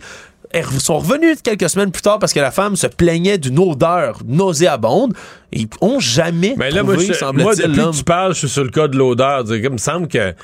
[0.54, 4.20] Elles sont revenus quelques semaines plus tard parce que la femme se plaignait d'une odeur
[4.26, 5.14] nauséabonde.
[5.50, 8.38] Ils ont jamais Mais là, moi, trouvé, je- semble-t-il, moi, depuis que tu parles, je
[8.40, 9.44] suis sur le cas de l'odeur.
[9.50, 10.34] Il me semble que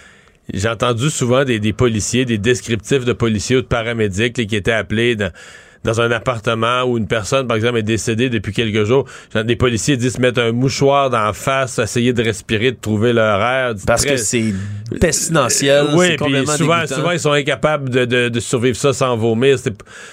[0.53, 4.57] j'ai entendu souvent des, des policiers, des descriptifs de policiers ou de paramédics là, qui
[4.57, 5.31] étaient appelés dans,
[5.85, 9.05] dans un appartement où une personne, par exemple, est décédée depuis quelques jours.
[9.35, 13.13] Des policiers disent se mettre un mouchoir dans la face, essayer de respirer, de trouver
[13.13, 13.75] leur air.
[13.87, 14.53] Parce que c'est
[15.01, 15.87] pestilentiel.
[15.95, 16.95] oui, c'est puis souvent, dégoûtant.
[16.97, 19.57] souvent, ils sont incapables de, de- de survivre ça sans vomir.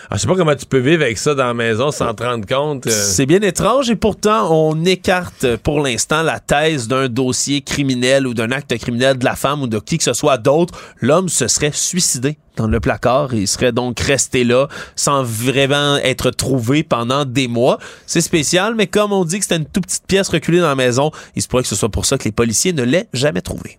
[0.09, 2.23] Ah, je sais pas comment tu peux vivre avec ça dans la maison sans te
[2.23, 2.87] rendre compte.
[2.87, 2.91] euh.
[2.91, 8.33] C'est bien étrange et pourtant on écarte pour l'instant la thèse d'un dossier criminel ou
[8.33, 10.73] d'un acte criminel de la femme ou de qui que ce soit d'autre.
[11.01, 15.97] L'homme se serait suicidé dans le placard et il serait donc resté là sans vraiment
[15.97, 17.79] être trouvé pendant des mois.
[18.05, 20.75] C'est spécial, mais comme on dit que c'était une toute petite pièce reculée dans la
[20.75, 23.41] maison, il se pourrait que ce soit pour ça que les policiers ne l'aient jamais
[23.41, 23.77] trouvé.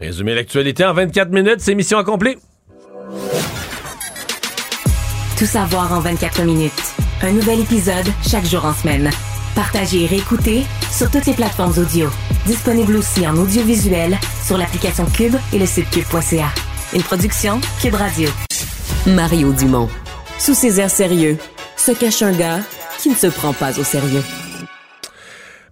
[0.00, 2.36] Résumer l'actualité en 24 minutes, c'est mission accomplie.
[5.38, 6.72] Tout savoir en 24 minutes.
[7.22, 9.10] Un nouvel épisode chaque jour en semaine.
[9.54, 12.08] Partagez et réécoutez sur toutes les plateformes audio.
[12.44, 16.52] Disponible aussi en audiovisuel sur l'application Cube et le site cube.ca.
[16.94, 18.28] Une production Cube Radio.
[19.06, 19.88] Mario Dumont.
[20.38, 21.36] Sous ses airs sérieux,
[21.76, 22.60] se cache un gars
[22.98, 24.22] qui ne se prend pas au sérieux.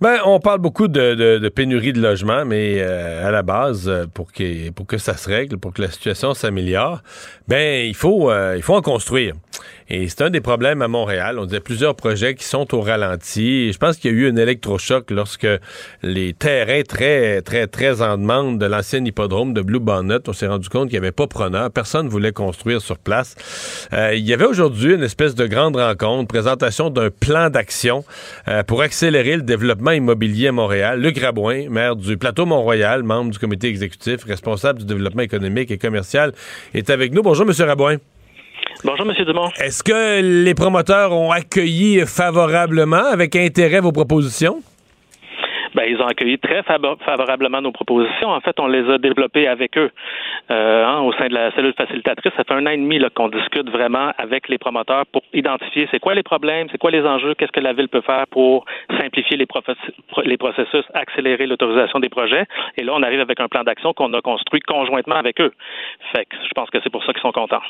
[0.00, 4.32] Ben, on parle beaucoup de, pénurie de logement, mais euh, à la base, euh, pour
[4.32, 7.02] que, pour que ça se règle, pour que la situation s'améliore,
[7.46, 9.34] ben il faut, euh, il faut en construire.
[9.88, 11.38] Et c'est un des problèmes à Montréal.
[11.38, 13.72] On disait plusieurs projets qui sont au ralenti.
[13.72, 15.46] Je pense qu'il y a eu un électrochoc lorsque
[16.02, 20.46] les terrains très, très, très en demande de l'ancien hippodrome de Blue Bonnet, on s'est
[20.46, 21.70] rendu compte qu'il n'y avait pas preneur.
[21.70, 23.36] Personne ne voulait construire sur place.
[23.92, 28.04] Euh, il y avait aujourd'hui une espèce de grande rencontre, présentation d'un plan d'action
[28.48, 31.00] euh, pour accélérer le développement immobilier à Montréal.
[31.00, 35.78] Luc Rabouin, maire du Plateau Mont-Royal, membre du comité exécutif, responsable du développement économique et
[35.78, 36.32] commercial,
[36.72, 37.22] est avec nous.
[37.22, 37.98] Bonjour, Monsieur Rabouin.
[38.84, 39.24] Bonjour, M.
[39.24, 39.48] Dumont.
[39.58, 44.56] Est-ce que les promoteurs ont accueilli favorablement, avec intérêt, vos propositions?
[45.74, 48.28] Ben, ils ont accueilli très favo- favorablement nos propositions.
[48.28, 49.90] En fait, on les a développées avec eux
[50.50, 52.32] euh, hein, au sein de la cellule facilitatrice.
[52.36, 55.98] Ça fait un an et demi qu'on discute vraiment avec les promoteurs pour identifier c'est
[55.98, 58.66] quoi les problèmes, c'est quoi les enjeux, qu'est-ce que la ville peut faire pour
[59.00, 59.46] simplifier les,
[60.26, 62.44] les processus, accélérer l'autorisation des projets.
[62.76, 65.52] Et là, on arrive avec un plan d'action qu'on a construit conjointement avec eux.
[66.14, 67.62] Fait que je pense que c'est pour ça qu'ils sont contents.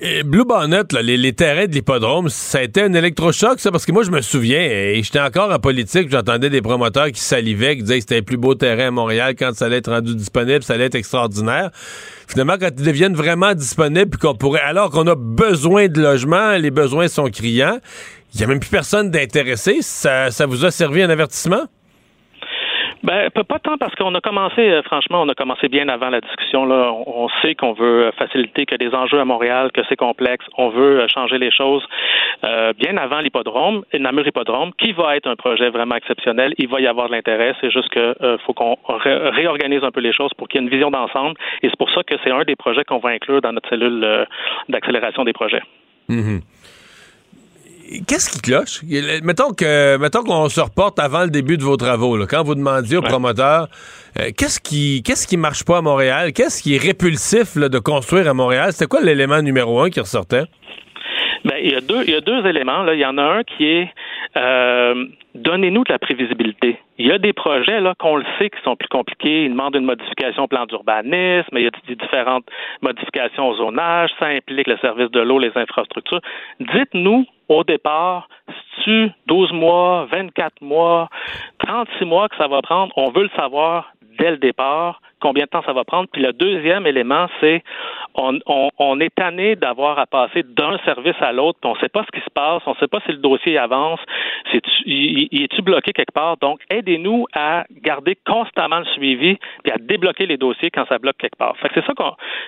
[0.00, 3.92] Blue Bonnet, les, les terrains de l'hippodrome, ça a été un électrochoc, ça, parce que
[3.92, 7.82] moi, je me souviens, et j'étais encore en politique, j'entendais des promoteurs qui salivaient, qui
[7.82, 10.64] disaient que c'était le plus beau terrain à Montréal quand ça allait être rendu disponible,
[10.64, 11.70] ça allait être extraordinaire.
[12.26, 16.56] Finalement, quand ils deviennent vraiment disponibles, puis qu'on pourrait, alors qu'on a besoin de logements,
[16.56, 17.78] les besoins sont criants,
[18.34, 21.66] il n'y a même plus personne d'intéressé, ça, ça vous a servi un avertissement?
[23.04, 26.22] Ben, pas tant parce qu'on a commencé, euh, franchement, on a commencé bien avant la
[26.22, 26.64] discussion.
[26.64, 26.90] Là.
[27.06, 30.46] On, sait qu'on veut euh, faciliter, que des enjeux à Montréal, que c'est complexe.
[30.56, 31.86] On veut euh, changer les choses
[32.44, 36.54] euh, bien avant l'hippodrome, Namur Hippodrome, qui va être un projet vraiment exceptionnel.
[36.56, 37.54] Il va y avoir de l'intérêt.
[37.60, 40.64] C'est juste que euh, faut qu'on ré- réorganise un peu les choses pour qu'il y
[40.64, 41.36] ait une vision d'ensemble.
[41.62, 44.26] Et c'est pour ça que c'est un des projets qu'on va inclure dans notre cellule
[44.70, 45.62] d'accélération des projets.
[46.08, 46.40] Mhm.
[48.06, 48.82] Qu'est-ce qui cloche?
[49.22, 52.16] Mettons que mettons qu'on se reporte avant le début de vos travaux.
[52.16, 52.26] là.
[52.28, 53.68] Quand vous demandiez aux promoteurs
[54.18, 57.78] euh, qu'est-ce qui qu'est-ce qui marche pas à Montréal, qu'est-ce qui est répulsif là, de
[57.78, 60.44] construire à Montréal, c'était quoi l'élément numéro un qui ressortait?
[61.44, 62.82] Ben, il y a deux, il y a deux éléments.
[62.84, 62.94] Là.
[62.94, 63.88] Il y en a un qui est
[64.36, 65.04] euh,
[65.34, 66.78] donnez-nous de la prévisibilité.
[66.98, 69.44] Il y a des projets là qu'on le sait qui sont plus compliqués.
[69.44, 72.46] Ils demandent une modification au plan d'urbanisme, il y a des différentes
[72.82, 76.20] modifications au zonage, ça implique le service de l'eau, les infrastructures.
[76.60, 81.08] Dites-nous au départ, si tu 12 mois, 24 mois,
[81.60, 85.48] 36 mois que ça va prendre, on veut le savoir dès le départ combien de
[85.48, 86.06] temps ça va prendre.
[86.12, 87.62] Puis le deuxième élément, c'est
[88.14, 92.16] on, est tanné d'avoir à passer d'un service à l'autre, on ne sait pas ce
[92.16, 94.00] qui se passe, on ne sait pas si le dossier avance,
[94.84, 96.36] il, est-tu bloqué quelque part?
[96.36, 101.16] Donc, aidez-nous à garder constamment le suivi, puis à débloquer les dossiers quand ça bloque
[101.16, 101.54] quelque part.
[101.62, 101.92] C'est ça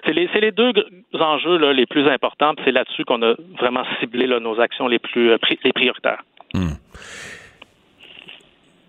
[0.05, 0.73] c'est les, deux
[1.15, 5.31] enjeux là, les plus importants, c'est là-dessus qu'on a vraiment ciblé nos actions les plus
[5.31, 6.23] euh, prioritaires.
[6.55, 6.75] Hmm.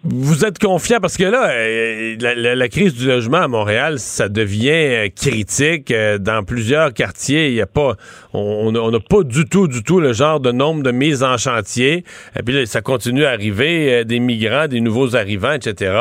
[0.10, 1.00] Vous êtes confiant?
[1.02, 2.16] Parce que là, euh,
[2.56, 7.50] la, crise du logement à Montréal, ça devient euh, critique euh, dans plusieurs quartiers.
[7.50, 7.98] Il y a pas,
[8.32, 12.06] on n'a pas du tout, du tout le genre de nombre de mises en chantier.
[12.40, 15.94] Et puis là, ça continue à arriver, des migrants, des nouveaux arrivants, etc.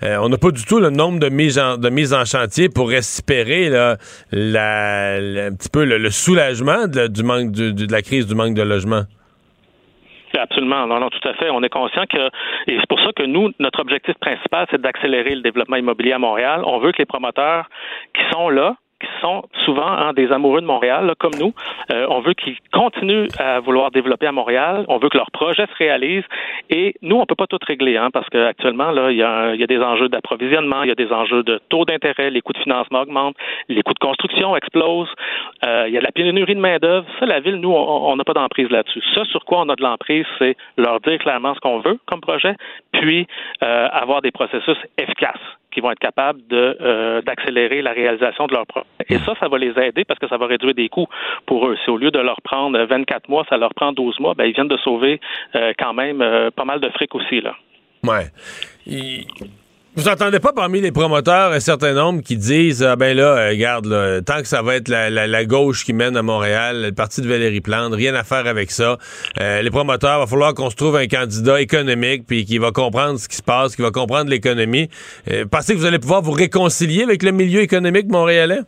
[0.00, 2.90] on n'a pas du tout le nombre de mises en, de mises en chantier pour
[2.94, 3.98] espérer là,
[4.32, 9.04] un petit peu le, soulagement du manque de la crise du manque de logement.
[10.38, 10.86] Absolument.
[10.86, 11.50] Non, non, tout à fait.
[11.50, 12.26] On est conscient que,
[12.66, 16.18] et c'est pour ça que nous, notre objectif principal, c'est d'accélérer le développement immobilier à
[16.18, 16.62] Montréal.
[16.64, 17.68] On veut que les promoteurs
[18.14, 21.52] qui sont là, qui sont souvent hein, des amoureux de Montréal, comme nous.
[21.92, 24.84] Euh, on veut qu'ils continuent à vouloir développer à Montréal.
[24.88, 26.24] On veut que leurs projets se réalisent.
[26.70, 29.62] Et nous, on peut pas tout régler, hein, parce qu'actuellement, là, il y, a, y
[29.62, 32.58] a des enjeux d'approvisionnement, il y a des enjeux de taux d'intérêt, les coûts de
[32.58, 33.36] financement augmentent,
[33.68, 35.12] les coûts de construction explosent.
[35.64, 37.06] Euh, il y a de la pénurie de main d'œuvre.
[37.18, 39.02] Ça, la ville, nous, on n'a pas d'emprise là-dessus.
[39.14, 42.20] Ça, sur quoi on a de l'emprise, c'est leur dire clairement ce qu'on veut comme
[42.20, 42.54] projet,
[42.92, 43.26] puis
[43.62, 45.40] euh, avoir des processus efficaces
[45.72, 48.86] qui vont être capables de euh, d'accélérer la réalisation de leur projet.
[49.08, 51.08] Et ça, ça va les aider parce que ça va réduire des coûts
[51.46, 51.76] pour eux.
[51.84, 54.54] Si au lieu de leur prendre 24 mois, ça leur prend 12 mois, ben, ils
[54.54, 55.20] viennent de sauver
[55.54, 57.40] euh, quand même euh, pas mal de fric aussi.
[57.40, 57.54] Là.
[58.04, 58.26] Ouais.
[59.94, 63.50] Vous entendez pas parmi les promoteurs un certain nombre qui disent ah ben là, euh,
[63.50, 67.28] regarde, tant que ça va être la, gauche qui mène à Montréal, le parti de
[67.28, 68.96] Valérie Plante, rien à faire avec ça.
[69.38, 73.18] Euh, les promoteurs, va falloir qu'on se trouve un candidat économique puis qui va comprendre
[73.18, 74.88] ce qui se passe, qui va comprendre l'économie.
[75.30, 78.60] Euh, pensez que vous allez pouvoir vous réconcilier avec le milieu économique montréalais?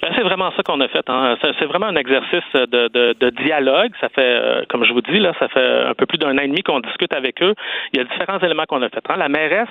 [0.00, 1.04] Ben, c'est vraiment ça qu'on a fait.
[1.08, 1.36] Hein.
[1.42, 3.92] C'est vraiment un exercice de, dialogue.
[4.00, 6.48] Ça fait, comme je vous dis, là, ça fait un peu plus d'un an et
[6.48, 7.54] demi qu'on discute avec eux.
[7.92, 9.02] Il y a différents éléments qu'on a fait.
[9.10, 9.16] Hein.
[9.18, 9.68] La mairesse,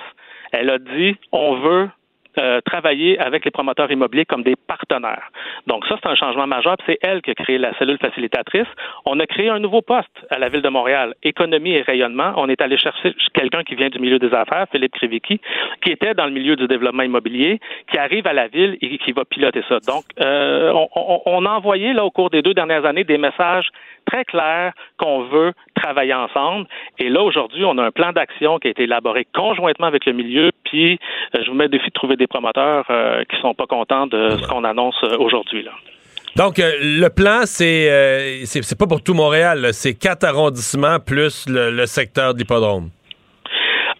[0.58, 1.88] elle a dit on veut
[2.38, 5.30] euh, travailler avec les promoteurs immobiliers comme des partenaires.
[5.66, 6.76] Donc ça, c'est un changement majeur.
[6.84, 8.66] C'est elle qui a créé la cellule facilitatrice.
[9.06, 12.34] On a créé un nouveau poste à la ville de Montréal, économie et rayonnement.
[12.36, 15.40] On est allé chercher quelqu'un qui vient du milieu des affaires, Philippe Krivicki,
[15.82, 17.58] qui était dans le milieu du développement immobilier,
[17.90, 19.78] qui arrive à la ville et qui va piloter ça.
[19.86, 23.70] Donc, euh, on, on, a envoyé là au cours des deux dernières années des messages
[24.06, 26.66] très clair qu'on veut travailler ensemble.
[26.98, 30.12] Et là, aujourd'hui, on a un plan d'action qui a été élaboré conjointement avec le
[30.12, 30.50] milieu.
[30.64, 30.98] Puis,
[31.34, 34.06] euh, je vous mets le défi de trouver des promoteurs euh, qui sont pas contents
[34.06, 35.62] de ce qu'on annonce euh, aujourd'hui.
[35.62, 35.72] Là.
[36.36, 39.68] Donc, le plan, c'est c'est pas pour tout Montréal.
[39.72, 42.90] C'est quatre arrondissements plus le, secteur de l'hippodrome.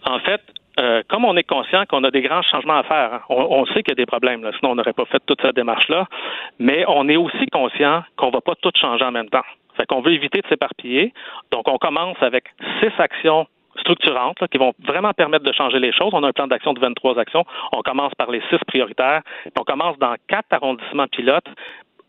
[0.05, 0.41] En fait,
[1.09, 3.89] comme on est conscient qu'on a des grands changements à faire, hein, on, sait qu'il
[3.89, 6.05] y a des problèmes, sinon on n'aurait pas fait toute cette démarche-là,
[6.59, 9.45] mais on est aussi conscient qu'on ne va pas tout changer en même temps.
[9.77, 11.13] Fait qu'on veut éviter de s'éparpiller.
[11.51, 12.45] Donc, on commence avec
[12.81, 13.47] six actions
[13.79, 16.09] structurantes qui vont vraiment permettre de changer les choses.
[16.13, 17.45] On a un plan d'action de 23 actions.
[17.71, 19.21] On commence par les six prioritaires.
[19.57, 21.47] on commence dans quatre arrondissements pilotes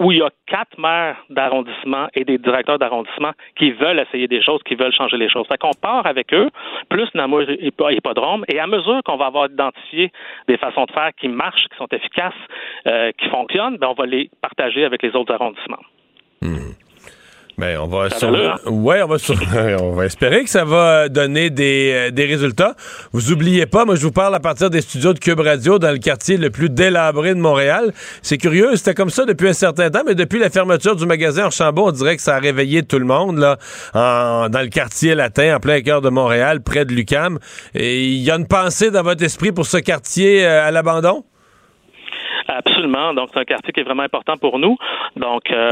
[0.00, 4.42] où il y a quatre maires d'arrondissement et des directeurs d'arrondissement qui veulent essayer des
[4.42, 5.46] choses, qui veulent changer les choses.
[5.48, 6.50] Fait qu'on part avec eux,
[6.88, 10.12] plus Namur Hippodrome, et à mesure qu'on va avoir identifié
[10.46, 12.32] des façons de faire qui marchent, qui sont efficaces,
[12.86, 15.82] euh, qui fonctionnent, ben on va les partager avec les autres arrondissements.
[17.58, 18.06] Ben, on va
[18.66, 19.16] ouais, on va
[19.82, 22.74] on va espérer que ça va donner des, euh, des résultats.
[23.12, 25.90] Vous oubliez pas, moi je vous parle à partir des studios de Cube Radio dans
[25.90, 27.90] le quartier le plus délabré de Montréal.
[28.22, 31.46] C'est curieux, c'était comme ça depuis un certain temps, mais depuis la fermeture du magasin
[31.46, 33.58] Archambault, on dirait que ça a réveillé tout le monde là
[33.92, 37.40] dans le quartier latin en plein cœur de Montréal, près de Lucam.
[37.74, 41.24] Et il y a une pensée dans votre esprit pour ce quartier euh, à l'abandon?
[42.46, 43.14] Absolument.
[43.14, 44.76] Donc, c'est un quartier qui est vraiment important pour nous.
[45.16, 45.68] Donc, euh,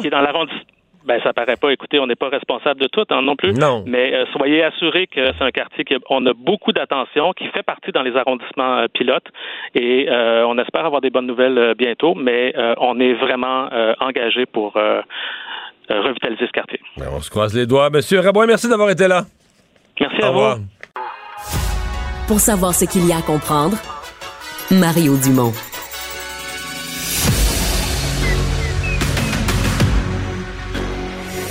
[0.00, 0.62] qui est dans l'arrondissement
[1.04, 1.72] ben, ça paraît pas.
[1.72, 3.52] Écoutez, on n'est pas responsable de tout hein, non plus.
[3.52, 3.84] Non.
[3.86, 7.92] Mais euh, soyez assurés que c'est un quartier qu'on a beaucoup d'attention, qui fait partie
[7.92, 9.26] dans les arrondissements euh, pilotes.
[9.74, 13.68] Et euh, on espère avoir des bonnes nouvelles bientôt, mais on est vraiment
[14.00, 14.74] engagé pour
[15.88, 16.80] revitaliser ce quartier.
[16.96, 17.90] Ben, on se croise les doigts.
[17.90, 19.22] Monsieur Rabois, merci d'avoir été là.
[20.00, 20.62] Merci à vous.
[22.28, 23.76] Pour savoir ce qu'il y a à comprendre,
[24.70, 25.52] Mario Dumont.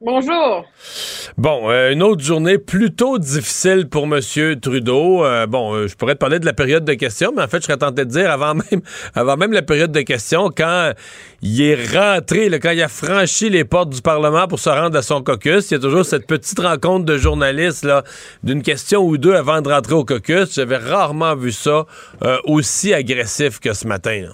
[0.00, 0.64] Bonjour.
[1.36, 4.20] Bon, euh, une autre journée plutôt difficile pour M.
[4.60, 5.24] Trudeau.
[5.24, 7.58] Euh, bon, euh, je pourrais te parler de la période de questions, mais en fait,
[7.58, 8.80] je serais tenté de dire avant même,
[9.16, 10.92] avant même la période de questions, quand
[11.42, 15.02] il est rentré, quand il a franchi les portes du Parlement pour se rendre à
[15.02, 17.84] son caucus, il y a toujours cette petite rencontre de journalistes
[18.44, 20.54] d'une question ou deux avant de rentrer au caucus.
[20.54, 21.86] J'avais rarement vu ça
[22.44, 24.28] aussi agressif que ce matin.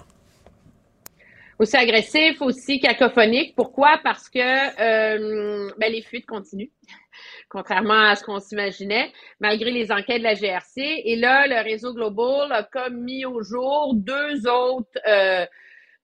[1.65, 3.55] Aussi agressif, aussi cacophonique.
[3.57, 3.99] Pourquoi?
[4.05, 6.71] Parce que euh, ben, les fuites continuent,
[7.49, 9.11] contrairement à ce qu'on s'imaginait,
[9.41, 10.77] malgré les enquêtes de la GRC.
[10.77, 15.47] Et là, le réseau Global a comme mis au jour deux autres euh,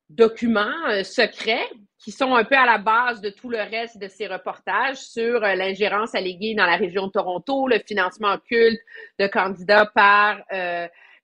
[0.08, 1.68] documents euh, secrets
[1.98, 5.40] qui sont un peu à la base de tout le reste de ces reportages sur
[5.40, 8.80] l'ingérence alléguée dans la région de Toronto, le financement occulte
[9.18, 10.38] de candidats par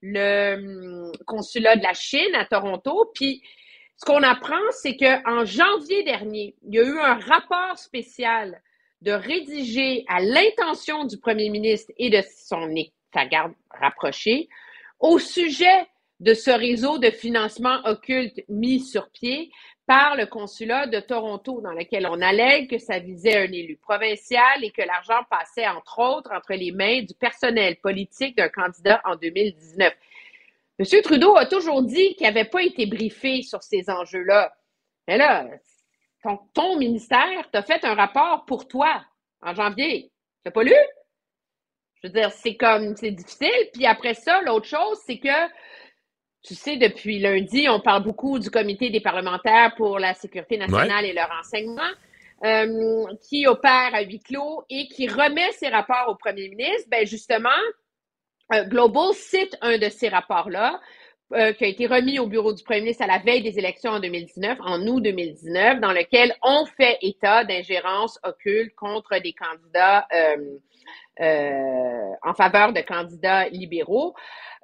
[0.03, 3.11] le hum, consulat de la Chine à Toronto.
[3.15, 3.43] Puis
[3.97, 8.61] ce qu'on apprend, c'est qu'en janvier dernier, il y a eu un rapport spécial
[9.03, 12.75] de rédiger à l'intention du premier ministre et de son
[13.15, 14.49] sa garde rapprochée
[15.01, 15.87] au sujet
[16.21, 19.51] de ce réseau de financement occulte mis sur pied
[19.87, 24.65] par le consulat de Toronto, dans lequel on allègue que ça visait un élu provincial
[24.65, 29.15] et que l'argent passait, entre autres, entre les mains du personnel politique d'un candidat en
[29.15, 29.95] 2019.
[30.79, 31.03] M.
[31.03, 34.55] Trudeau a toujours dit qu'il n'avait pas été briefé sur ces enjeux-là.
[35.09, 35.47] Mais là,
[36.55, 39.03] ton, ministère t'a fait un rapport pour toi
[39.41, 40.11] en janvier.
[40.45, 40.75] Tu pas lu?
[41.95, 43.71] Je veux dire, c'est comme, c'est difficile.
[43.73, 45.49] Puis après ça, l'autre chose, c'est que,
[46.43, 51.05] tu sais, depuis lundi, on parle beaucoup du comité des parlementaires pour la sécurité nationale
[51.07, 51.91] et leur enseignement,
[52.45, 56.89] euh, qui opère à huis clos et qui remet ses rapports au premier ministre.
[56.91, 57.49] Ben justement,
[58.53, 60.81] euh, Global cite un de ces rapports-là,
[61.33, 63.91] euh, qui a été remis au bureau du premier ministre à la veille des élections
[63.91, 70.07] en 2019, en août 2019, dans lequel on fait état d'ingérence occulte contre des candidats
[71.21, 74.15] euh, en faveur de candidats libéraux.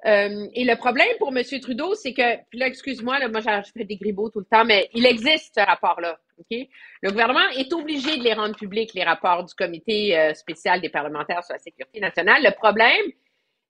[0.05, 1.43] et le problème pour M.
[1.61, 4.63] Trudeau, c'est que, puis là, excuse-moi, là, moi, je fais des gribots tout le temps,
[4.63, 6.17] mais il existe ce rapport-là.
[6.39, 6.57] ok?
[7.01, 11.43] Le gouvernement est obligé de les rendre publics, les rapports du comité spécial des parlementaires
[11.43, 12.41] sur la sécurité nationale.
[12.43, 13.11] Le problème,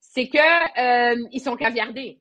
[0.04, 2.20] c'est que euh, ils sont caviardés.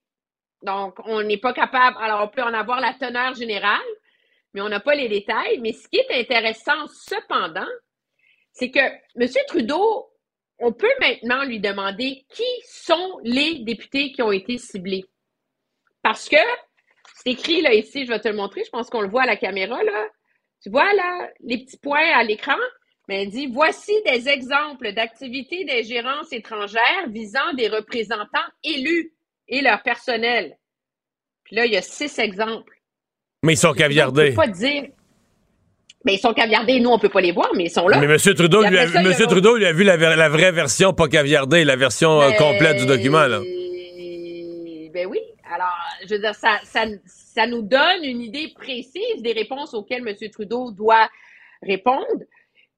[0.62, 1.96] Donc, on n'est pas capable.
[2.00, 3.80] Alors, on peut en avoir la teneur générale,
[4.54, 5.58] mais on n'a pas les détails.
[5.60, 7.68] Mais ce qui est intéressant, cependant,
[8.52, 9.28] c'est que M.
[9.48, 10.08] Trudeau,
[10.58, 15.04] on peut maintenant lui demander qui sont les députés qui ont été ciblés.
[16.02, 16.36] Parce que
[17.16, 19.26] c'est écrit là ici, je vais te le montrer, je pense qu'on le voit à
[19.26, 20.08] la caméra là.
[20.62, 22.56] Tu vois là, les petits points à l'écran?
[23.12, 29.12] Mais elle dit voici des exemples d'activités d'ingérence étrangère visant des représentants élus
[29.48, 30.56] et leur personnel.
[31.44, 32.72] Puis là, il y a six exemples.
[33.42, 34.28] Mais ils sont caviardés.
[34.28, 34.84] On peut pas dire.
[36.06, 36.80] Mais ils sont caviardés.
[36.80, 38.00] Nous, on peut pas les voir, mais ils sont là.
[38.00, 38.16] Mais M.
[38.34, 38.86] Trudeau, lui a,
[39.26, 43.26] Trudeau lui a vu la, vraie version, pas caviardée, la version euh, complète du document.
[43.26, 43.40] Là.
[44.94, 45.18] Ben oui.
[45.54, 45.76] Alors,
[46.08, 50.16] je veux dire, ça, ça, ça nous donne une idée précise des réponses auxquelles M.
[50.30, 51.10] Trudeau doit
[51.62, 52.24] répondre.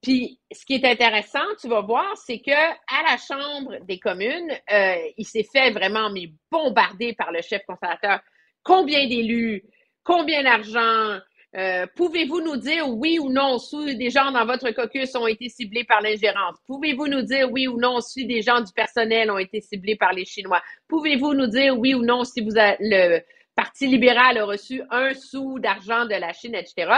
[0.04, 4.52] Puis, ce qui est intéressant, tu vas voir, c'est que à la Chambre des communes,
[4.70, 8.20] euh, il s'est fait vraiment mais bombarder par le chef conservateur.
[8.62, 9.62] Combien d'élus?
[10.02, 11.18] Combien d'argent?
[11.56, 13.58] Euh, pouvez-vous nous dire oui ou non?
[13.58, 16.58] Si des gens dans votre caucus ont été ciblés par l'ingérence?
[16.66, 20.12] Pouvez-vous nous dire oui ou non si des gens du personnel ont été ciblés par
[20.12, 20.60] les Chinois?
[20.86, 23.20] Pouvez-vous nous dire oui ou non si le
[23.56, 26.90] Parti libéral a reçu un sou d'argent de la Chine, etc.?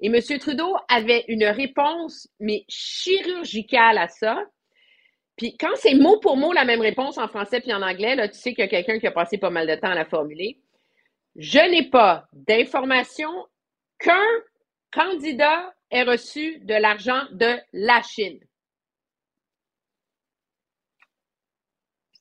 [0.00, 0.20] Et M.
[0.38, 4.38] Trudeau avait une réponse, mais chirurgicale à ça.
[5.36, 8.28] Puis quand c'est mot pour mot la même réponse en français puis en anglais, là,
[8.28, 10.04] tu sais qu'il y a quelqu'un qui a passé pas mal de temps à la
[10.04, 10.60] formuler.
[11.36, 13.30] Je n'ai pas d'information
[13.98, 14.24] qu'un
[14.90, 18.40] candidat ait reçu de l'argent de la Chine.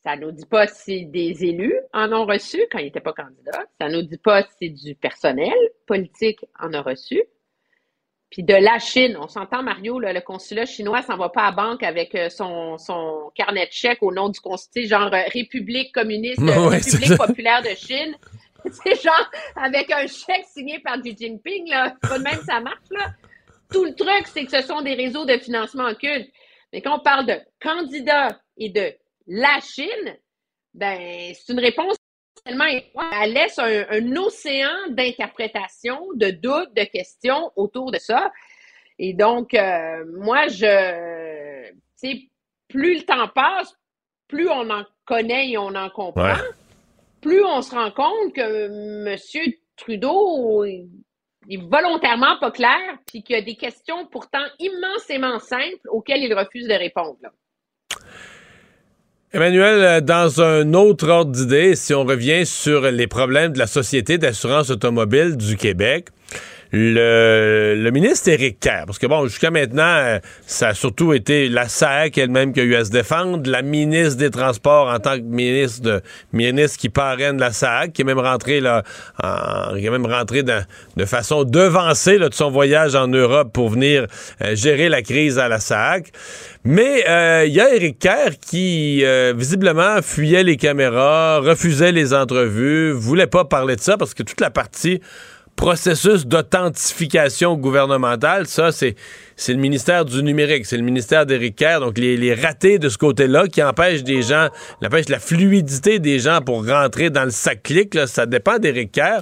[0.03, 3.13] Ça ne nous dit pas si des élus en ont reçu quand ils n'étaient pas
[3.13, 3.65] candidats.
[3.79, 5.55] Ça ne nous dit pas si du personnel
[5.87, 7.23] politique en a reçu.
[8.35, 11.83] Puis de la Chine, on s'entend, Mario, le consulat chinois s'en va pas à banque
[11.83, 16.41] avec euh, son, son carnet de chèques au nom du consulat, genre euh, République communiste,
[16.45, 18.13] République populaire de Chine.
[18.83, 21.95] C'est genre avec un chèque signé par Xi Jinping, là.
[22.01, 23.13] Pas de même ça marche, là.
[23.71, 26.29] Tout le truc, c'est que ce sont des réseaux de financement occulte.
[26.73, 28.91] Mais quand on parle de candidats et de
[29.27, 30.17] la Chine,
[30.73, 31.95] ben, c'est une réponse
[32.45, 32.65] tellement
[33.21, 38.31] elle laisse un, océan d'interprétations, de doutes, de questions autour de ça.
[38.99, 42.21] Et donc, euh, moi, je, tu sais,
[42.69, 43.75] plus le temps passe,
[44.27, 46.33] plus on en connaît et on en comprend, Ouais.
[47.21, 49.53] plus on se rend compte que M.
[49.75, 50.85] Trudeau est
[51.49, 56.33] est volontairement pas clair, puis qu'il y a des questions pourtant immensément simples auxquelles il
[56.33, 57.17] refuse de répondre.
[57.21, 57.29] là.
[59.35, 63.67] Emmanuel, euh, dans un autre ordre d'idée, si on revient sur les problèmes de la
[63.67, 66.07] Société d'assurance automobile du Québec,
[66.77, 71.69] le, ministre Éric Kerr, parce que bon, jusqu'à maintenant, euh, ça a surtout été la
[71.69, 75.23] SAC elle-même qui a eu à se défendre, la ministre des Transports en tant que
[75.23, 76.01] ministre
[76.33, 78.83] ministre qui parraine la SAC, qui est même rentré là,
[79.77, 80.65] qui est même rentré dans-
[80.97, 84.07] de façon devancée de son voyage en Europe pour venir
[84.43, 86.11] euh, gérer la crise à la SAC.
[86.65, 89.03] Mais euh, il y a Éric Kerr qui
[89.35, 94.41] visiblement fuyait les caméras, refusait les entrevues, voulait pas parler de ça parce que toute
[94.41, 94.99] la partie
[95.55, 98.95] processus d'authentification gouvernementale, ça, c'est,
[99.35, 102.89] c'est le ministère du numérique, c'est le ministère d'Éric Kerr, donc les, les ratés de
[102.89, 104.49] ce côté-là qui empêchent des gens,
[104.83, 109.21] empêchent la fluidité des gens pour rentrer dans le sac clic, ça dépend d'Éric Kerr.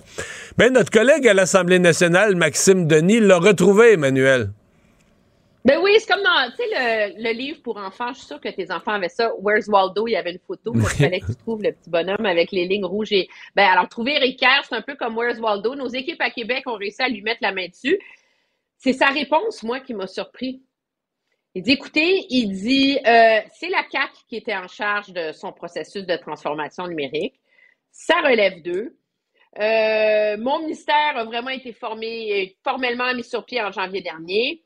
[0.58, 4.52] Ben, notre collègue à l'Assemblée nationale, Maxime Denis, l'a retrouvé, Emmanuel.
[5.66, 6.68] Ben oui, c'est comme dans, tu sais,
[7.16, 9.32] le, le livre pour enfants, je suis sûre que tes enfants avaient ça.
[9.40, 10.08] Where's Waldo?
[10.08, 12.66] Il y avait une photo, il fallait que tu trouves le petit bonhomme avec les
[12.66, 13.14] lignes rouges.
[13.14, 15.76] Et, ben, alors, trouver Eric Kerr, c'est un peu comme Where's Waldo?
[15.76, 17.98] Nos équipes à Québec ont réussi à lui mettre la main dessus.
[18.78, 20.62] C'est sa réponse, moi, qui m'a surpris.
[21.56, 25.54] Il dit, écoutez, il dit, euh, c'est la CAC qui était en charge de son
[25.54, 27.40] processus de transformation numérique.
[27.92, 28.98] Ça relève d'eux.
[29.60, 34.64] Euh, mon ministère a vraiment été formé, formellement mis sur pied en janvier dernier.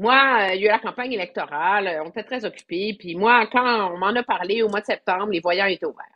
[0.00, 2.96] Moi, euh, il y a eu la campagne électorale, euh, on était très occupés.
[2.98, 6.06] Puis moi, quand on m'en a parlé au mois de septembre, les voyants étaient ouverts.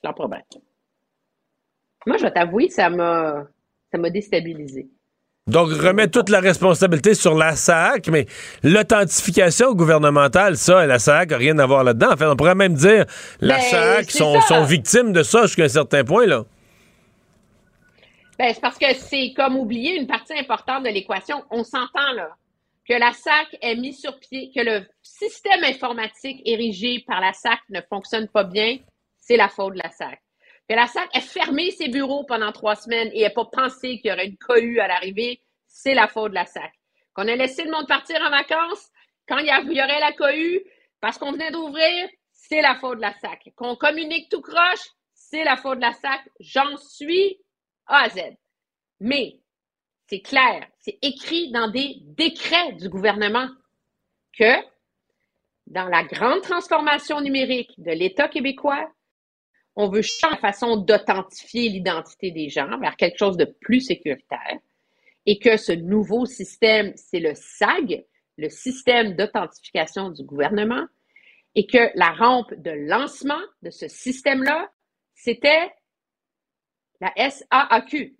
[0.00, 0.40] C'est leur problème.
[2.06, 3.44] Moi, je vais t'avouer, ça m'a
[3.90, 4.88] ça m'a déstabilisé.
[5.48, 8.24] Donc, remet toute la responsabilité sur la SAC, mais
[8.62, 12.12] l'authentification gouvernementale, ça, la SAC n'a rien à voir là-dedans.
[12.12, 13.04] En fait, on pourrait même dire
[13.42, 16.46] la Ben, SAC sont, sont victimes de ça jusqu'à un certain point, là.
[18.38, 21.44] Ben, c'est parce que c'est comme oublier une partie importante de l'équation.
[21.50, 22.30] On s'entend là
[22.88, 27.60] que la SAC est mis sur pied, que le système informatique érigé par la SAC
[27.70, 28.78] ne fonctionne pas bien,
[29.18, 30.20] c'est la faute de la SAC.
[30.68, 34.10] Que la SAC ait fermé ses bureaux pendant trois semaines et n'ait pas pensé qu'il
[34.10, 36.72] y aurait une cohue à l'arrivée, c'est la faute de la SAC.
[37.14, 38.90] Qu'on ait laissé le monde partir en vacances
[39.28, 40.62] quand il y aurait la cohue
[41.00, 43.52] parce qu'on venait d'ouvrir, c'est la faute de la SAC.
[43.56, 46.20] Qu'on communique tout croche, c'est la faute de la SAC.
[46.40, 47.38] J'en suis
[47.86, 48.20] A à Z.
[49.00, 49.40] Mais
[50.06, 53.48] c'est clair, c'est écrit dans des décrets du gouvernement
[54.36, 54.56] que
[55.68, 58.92] dans la grande transformation numérique de l'État québécois,
[59.76, 64.58] on veut changer la façon d'authentifier l'identité des gens vers quelque chose de plus sécuritaire
[65.24, 68.04] et que ce nouveau système, c'est le SAG,
[68.36, 70.84] le système d'authentification du gouvernement,
[71.54, 74.70] et que la rampe de lancement de ce système-là,
[75.14, 75.72] c'était
[77.00, 78.16] la SAAQ.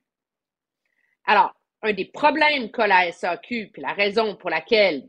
[1.24, 5.08] Alors, un des problèmes qu'a la SAQ, puis la raison pour laquelle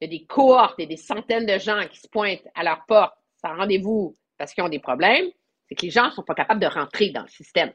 [0.00, 2.84] il y a des cohortes et des centaines de gens qui se pointent à leur
[2.86, 5.26] porte sans rendez-vous parce qu'ils ont des problèmes,
[5.68, 7.72] c'est que les gens ne sont pas capables de rentrer dans le système.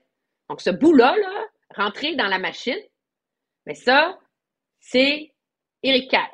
[0.49, 1.45] Donc, ce bout-là, là,
[1.75, 2.79] rentrer dans la machine,
[3.65, 4.17] mais ça,
[4.79, 5.33] c'est
[5.83, 6.29] Kerr.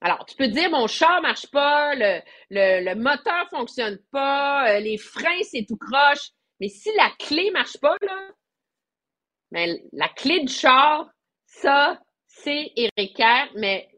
[0.00, 2.20] Alors, tu peux dire, mon char marche pas, le,
[2.50, 6.30] le, le moteur fonctionne pas, euh, les freins, c'est tout croche.
[6.60, 8.28] Mais si la clé marche pas, là,
[9.50, 11.10] ben, la clé du char,
[11.60, 13.88] ça, c'est Éric Kerr, mais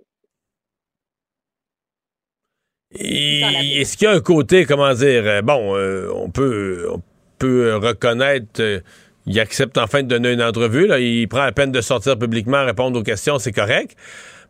[2.95, 7.03] Est-ce qu'il y a un côté, comment dire, euh, bon, euh, on peut, on
[7.39, 8.81] peut reconnaître, euh,
[9.27, 12.65] il accepte enfin de donner une entrevue, là, il prend la peine de sortir publiquement,
[12.65, 13.97] répondre aux questions, c'est correct.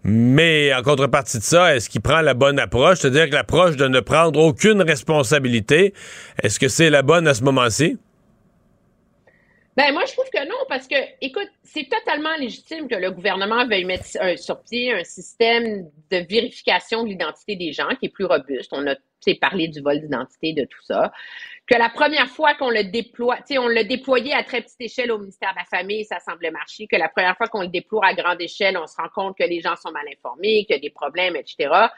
[0.05, 3.89] Mais en contrepartie de ça, est-ce qu'il prend la bonne approche, c'est-à-dire que l'approche de
[3.89, 5.95] ne prendre aucune responsabilité,
[6.43, 7.97] est-ce que c'est la bonne à ce moment-ci?
[9.77, 13.66] Ben, moi, je trouve que non, parce que, écoute, c'est totalement légitime que le gouvernement
[13.66, 14.07] veuille mettre
[14.39, 18.73] sur pied un système de vérification de l'identité des gens qui est plus robuste.
[18.73, 18.94] On a,
[19.40, 21.12] parlé du vol d'identité, de tout ça.
[21.66, 24.81] Que la première fois qu'on le déploie, tu sais, on l'a déployé à très petite
[24.81, 26.86] échelle au ministère de la Famille, ça semblait marcher.
[26.86, 29.44] Que la première fois qu'on le déploie à grande échelle, on se rend compte que
[29.44, 31.69] les gens sont mal informés, qu'il y a des problèmes, etc.
[31.69, 31.90] Moi,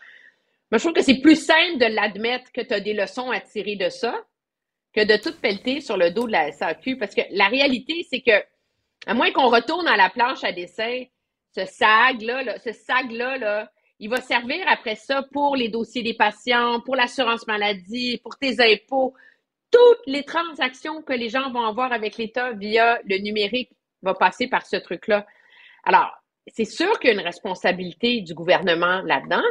[0.73, 3.77] je trouve que c'est plus simple de l'admettre que tu as des leçons à tirer
[3.77, 4.15] de ça
[4.95, 6.97] que de tout pelleter sur le dos de la SAQ.
[6.97, 8.43] Parce que la réalité, c'est que,
[9.07, 11.05] à moins qu'on retourne à la planche à dessin,
[11.55, 13.71] ce SAG-là, là, ce SAG-là, là,
[14.01, 18.61] il va servir après ça pour les dossiers des patients, pour l'assurance maladie, pour tes
[18.61, 19.15] impôts.
[19.71, 23.71] Toutes les transactions que les gens vont avoir avec l'État via le numérique
[24.03, 25.27] vont passer par ce truc-là.
[25.85, 26.11] Alors,
[26.47, 29.43] c'est sûr qu'il y a une responsabilité du gouvernement là-dedans.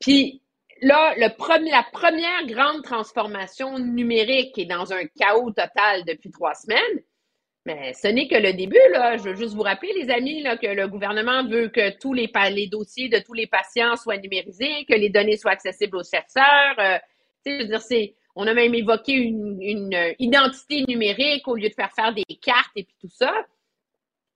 [0.00, 0.42] Puis
[0.82, 6.54] là, le premier, la première grande transformation numérique est dans un chaos total depuis trois
[6.54, 7.02] semaines.
[7.66, 9.16] Mais ce n'est que le début, là.
[9.16, 12.30] Je veux juste vous rappeler, les amis, là, que le gouvernement veut que tous les,
[12.52, 16.76] les dossiers de tous les patients soient numérisés, que les données soient accessibles aux chercheurs.
[16.78, 16.98] Euh,
[17.44, 21.74] je veux dire, c'est, on a même évoqué une, une, identité numérique au lieu de
[21.74, 23.34] faire faire des cartes et puis tout ça.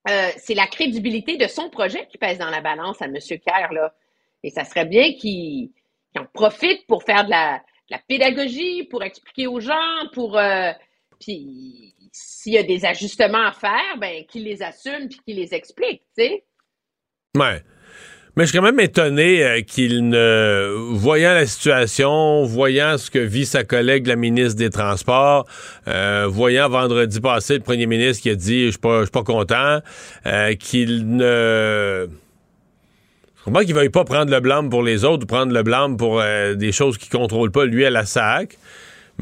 [0.09, 3.17] Euh, c'est la crédibilité de son projet qui pèse dans la balance à M.
[3.17, 3.95] Kerr, là.
[4.43, 5.71] Et ça serait bien qu'il
[6.19, 10.39] en profite pour faire de la, de la, pédagogie, pour expliquer aux gens, pour...
[10.39, 10.73] Euh,
[11.21, 15.55] puis s'il y a des ajustements à faire, ben qu'il les assume puis qu'il les
[15.55, 16.45] explique, tu sais.
[17.37, 17.63] Ouais.
[18.37, 23.19] Mais je suis quand même étonné euh, qu'il ne, voyant la situation, voyant ce que
[23.19, 25.47] vit sa collègue, la ministre des Transports,
[25.89, 29.81] euh, voyant vendredi passé le premier ministre qui a dit je suis pas, pas content,
[30.59, 32.09] qu'il ne
[33.41, 35.97] je comprends qu'il ne veuille pas prendre le blâme pour les autres, prendre le blâme
[35.97, 36.23] pour
[36.57, 38.59] des choses qu'il ne contrôle pas lui à la SAC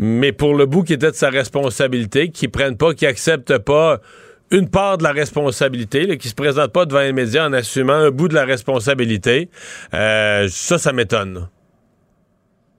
[0.01, 3.99] mais pour le bout qui était de sa responsabilité, qui prenne pas, qui accepte pas
[4.51, 7.95] une part de la responsabilité, là, qui se présente pas devant les médias en assumant
[7.95, 9.51] un bout de la responsabilité,
[9.93, 11.49] euh, ça, ça m'étonne.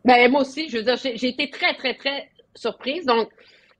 [0.05, 3.05] Ben, moi aussi, je veux dire, j'ai été très, très, très surprise.
[3.05, 3.29] Donc,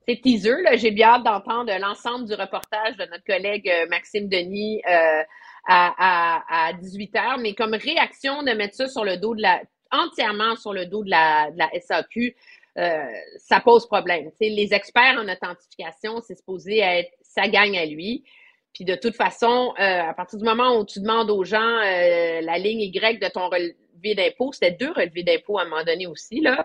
[0.06, 4.82] c'est teaser, j'ai bien hâte d'entendre l'ensemble du reportage de notre collègue euh, Maxime Denis
[4.88, 5.22] euh,
[5.66, 9.60] à, à, 18h, mais comme réaction de mettre ça sur le dos de la
[9.92, 12.36] entièrement sur le dos de la, de la SAQ,
[12.78, 13.04] euh,
[13.38, 14.30] ça pose problème.
[14.40, 18.24] les experts en authentification, c'est supposé être ça gagne à lui.
[18.72, 22.40] Puis de toute façon, euh, à partir du moment où tu demandes aux gens euh,
[22.40, 26.06] la ligne Y de ton relevé d'impôt, c'était deux relevés d'impôt à un moment donné
[26.06, 26.64] aussi, là,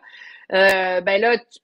[0.50, 1.60] ben là, tu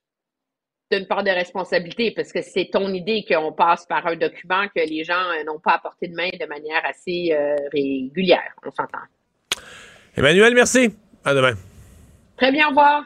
[0.95, 4.68] as une part de responsabilité parce que c'est ton idée qu'on passe par un document
[4.76, 7.35] que les gens n'ont pas apporté de main de manière assez
[7.72, 8.53] régulière.
[8.65, 8.99] On s'entend.
[10.15, 10.89] Emmanuel, merci.
[11.23, 11.53] À demain.
[12.38, 13.05] Très bien, au revoir.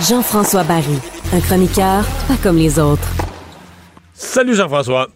[0.00, 0.98] Jean-François Barry,
[1.32, 3.08] un chroniqueur pas comme les autres.
[4.12, 5.08] Salut Jean-François.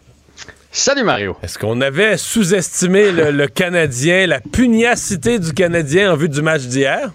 [0.71, 1.35] Salut Mario.
[1.41, 7.11] Est-ce qu'on avait sous-estimé le, Canadien, la pugnacité du Canadien en vue du match d'hier?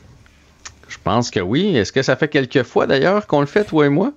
[0.88, 1.76] Je pense que oui.
[1.76, 4.12] Est-ce que ça fait quelques fois d'ailleurs qu'on le fait, toi et moi?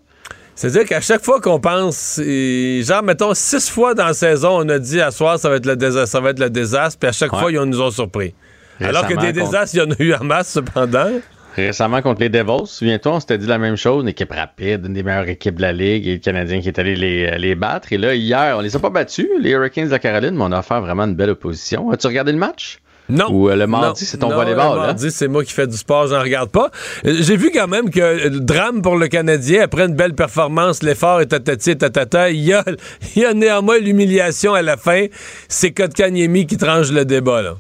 [0.56, 4.80] C'est-à-dire qu'à chaque fois qu'on pense, genre, mettons, six fois dans la saison, on a
[4.80, 7.12] dit à soir, ça va être le désastre, ça va être le désastre, puis à
[7.12, 8.34] chaque fois, ils nous ont surpris.
[8.82, 11.12] Alors que des désastres, il y en a eu en masse, cependant.
[11.58, 14.94] Récemment, contre les Devils, souviens-toi, on s'était dit la même chose, une équipe rapide, une
[14.94, 17.92] des meilleures équipes de la Ligue, et le Canadien qui est allé les, les battre.
[17.92, 20.52] Et là, hier, on les a pas battus, les Hurricanes de la Caroline, mais on
[20.52, 21.90] a offert vraiment une belle opposition.
[21.92, 22.80] As-tu regardé le match?
[23.10, 23.32] Non.
[23.32, 24.76] Ou euh, le mardi, c'est ton volleyball.
[24.76, 26.72] Le mardi, c'est moi qui fais du sport, j'en regarde pas.
[27.06, 30.84] Euh, j'ai vu quand même que le drame pour le Canadien, après une belle performance,
[30.84, 32.64] l'effort est tatati tatata, il y a,
[33.16, 35.06] y a néanmoins l'humiliation à la fin.
[35.48, 37.54] C'est Kotkaniemi qui tranche le débat, là.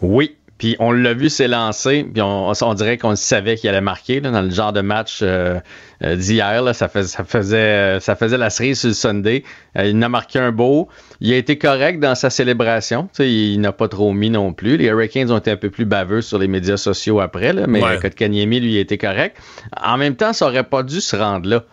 [0.00, 4.20] Oui, puis on l'a vu s'élancer, puis on, on, dirait qu'on savait qu'il allait marquer
[4.20, 5.60] dans le genre de match euh,
[6.02, 6.62] euh d'hier.
[6.74, 9.44] Ça, ça, faisait, euh, ça faisait la cerise sur le Sunday.
[9.76, 10.88] Euh, il a marqué un beau.
[11.20, 13.08] Il a été correct dans sa célébration.
[13.12, 14.76] sais, il n'a pas trop mis non plus.
[14.76, 17.82] Les Hurricanes ont été un peu plus baveux sur les médias sociaux après, là, mais
[17.82, 17.98] ouais.
[18.00, 19.36] Kotkaniemi, lui, a été correct.
[19.80, 21.64] En même temps, ça aurait pas dû se rendre là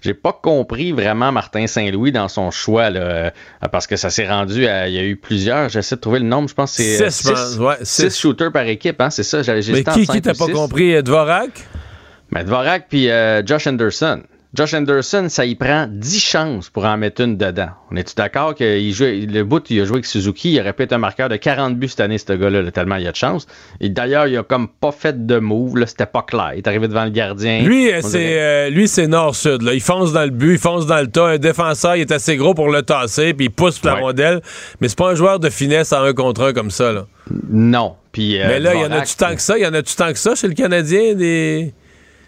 [0.00, 3.30] j'ai pas compris vraiment Martin Saint-Louis dans son choix, là, euh,
[3.72, 4.88] parce que ça s'est rendu à.
[4.88, 5.68] Il y a eu plusieurs.
[5.68, 6.48] J'essaie de trouver le nombre.
[6.48, 7.10] Je pense que c'est.
[7.10, 8.16] Six, six, ouais, six.
[8.16, 9.42] shooters par équipe, hein, c'est ça.
[9.46, 11.02] Mais qui, qui t'as pas compris?
[11.02, 11.50] Dvorak?
[12.30, 14.22] Ben, Dvorak puis euh, Josh Anderson.
[14.54, 17.68] Josh Anderson, ça y prend 10 chances pour en mettre une dedans.
[17.90, 20.94] On est-tu d'accord que le bout, il a joué avec Suzuki, il aurait pu être
[20.94, 23.46] un marqueur de 40 buts cette année, ce gars-là, tellement il y a de chance.
[23.80, 26.52] Et d'ailleurs, il a comme pas fait de move, là, c'était pas clair.
[26.54, 27.60] Il est arrivé devant le gardien.
[27.60, 29.68] Lui, c'est euh, lui, c'est nord-sud.
[29.70, 31.26] Il fonce dans le but, il fonce dans le tas.
[31.26, 34.40] Un défenseur, il est assez gros pour le tasser, puis il pousse la rondelle.
[34.80, 36.92] Mais c'est pas un joueur de finesse en un contre un comme ça.
[36.92, 37.06] Là.
[37.50, 37.96] Non.
[38.12, 39.58] Puis, euh, Mais là, il y en a-tu tant que ça?
[39.58, 41.14] Il y en a-tu tant que ça chez le Canadien?
[41.14, 41.74] Des...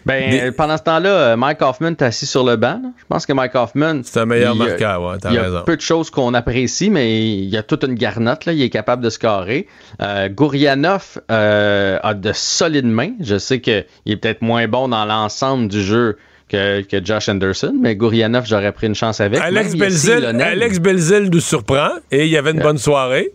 [0.05, 2.81] Ben, pendant ce temps-là, euh, Mike Hoffman est assis sur le banc.
[2.97, 4.01] Je pense que Mike Hoffman.
[4.03, 7.49] C'est un meilleur marqueur, ouais, Il y a peu de choses qu'on apprécie, mais il
[7.49, 8.53] y a toute une garnotte, là.
[8.53, 9.67] Il est capable de scorer.
[10.01, 13.13] Euh, Gourianov euh, a de solides mains.
[13.19, 16.17] Je sais qu'il est peut-être moins bon dans l'ensemble du jeu
[16.49, 19.39] que, que, Josh Anderson, mais Gourianov, j'aurais pris une chance avec.
[19.39, 23.31] Alex Belzil, Alex Belzil nous surprend et il y avait une bonne soirée.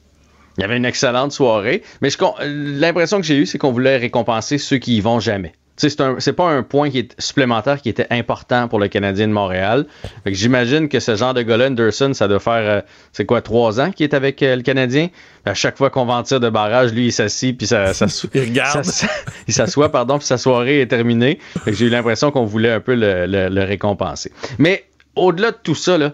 [0.58, 2.08] Il y avait une excellente soirée, mais
[2.40, 6.16] l'impression que j'ai eue, c'est qu'on voulait récompenser ceux qui y vont jamais c'est un-
[6.18, 9.86] c'est pas un point qui est supplémentaire qui était important pour le Canadien de Montréal.
[10.24, 12.80] J'imagine que ce genre de gars-là, Anderson, ça doit faire, euh,
[13.12, 15.08] c'est quoi, trois ans qu'il est avec euh, le Canadien?
[15.44, 18.06] À chaque fois qu'on va en tir de barrage, lui, il s'assit, puis ça, ça,
[18.34, 18.84] Il regarde.
[18.84, 19.06] ça-
[19.48, 21.38] il s'assoit, pardon, puis sa soirée est terminée.
[21.66, 24.32] J'ai eu l'impression qu'on voulait un peu le, le- le récompenser.
[24.58, 24.84] Mais
[25.14, 26.12] au-delà de tout ça, là,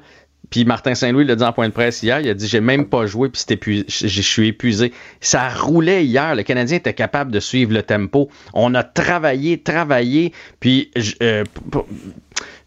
[0.52, 2.86] puis Martin Saint-Louis l'a dit en point de presse hier, il a dit j'ai même
[2.86, 4.92] pas joué puis c'était épu- je suis épuisé.
[5.20, 8.28] Ça roulait hier, le Canadien était capable de suivre le tempo.
[8.52, 10.90] On a travaillé, travaillé, puis
[11.22, 11.42] euh,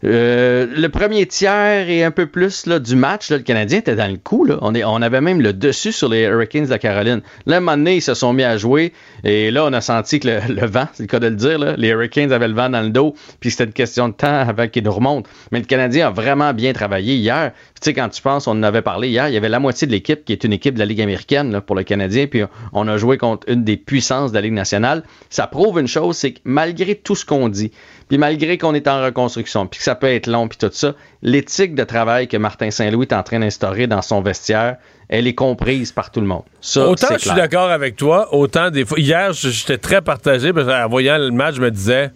[0.06, 3.96] euh, le premier tiers et un peu plus là, du match, là, le Canadien était
[3.96, 4.44] dans le coup.
[4.44, 4.58] Là.
[4.62, 7.22] On, est, on avait même le dessus sur les Hurricanes de la Caroline.
[7.46, 8.92] Là, un moment donné, ils se sont mis à jouer.
[9.24, 11.58] Et là, on a senti que le, le vent, c'est le cas de le dire,
[11.58, 13.14] là, les Hurricanes avaient le vent dans le dos.
[13.40, 15.28] Puis c'était une question de temps avant qu'ils nous remontent.
[15.50, 17.52] Mais le Canadien a vraiment bien travaillé hier.
[17.74, 19.86] Tu sais, quand tu penses, on en avait parlé hier, il y avait la moitié
[19.86, 22.26] de l'équipe qui est une équipe de la Ligue américaine pour le Canadien.
[22.26, 22.42] Puis
[22.72, 25.02] on a joué contre une des puissances de la Ligue nationale.
[25.30, 27.72] Ça prouve une chose, c'est que malgré tout ce qu'on dit,
[28.08, 30.94] puis malgré qu'on est en reconstruction, puis que ça peut être long, puis tout ça,
[31.22, 34.76] l'éthique de travail que Martin Saint-Louis est en train d'instaurer dans son vestiaire,
[35.08, 36.42] elle est comprise par tout le monde.
[36.60, 38.98] Ça, autant je suis d'accord avec toi, autant des fois.
[38.98, 42.10] Hier, j'étais très partagé parce qu'en voyant le match, je me disais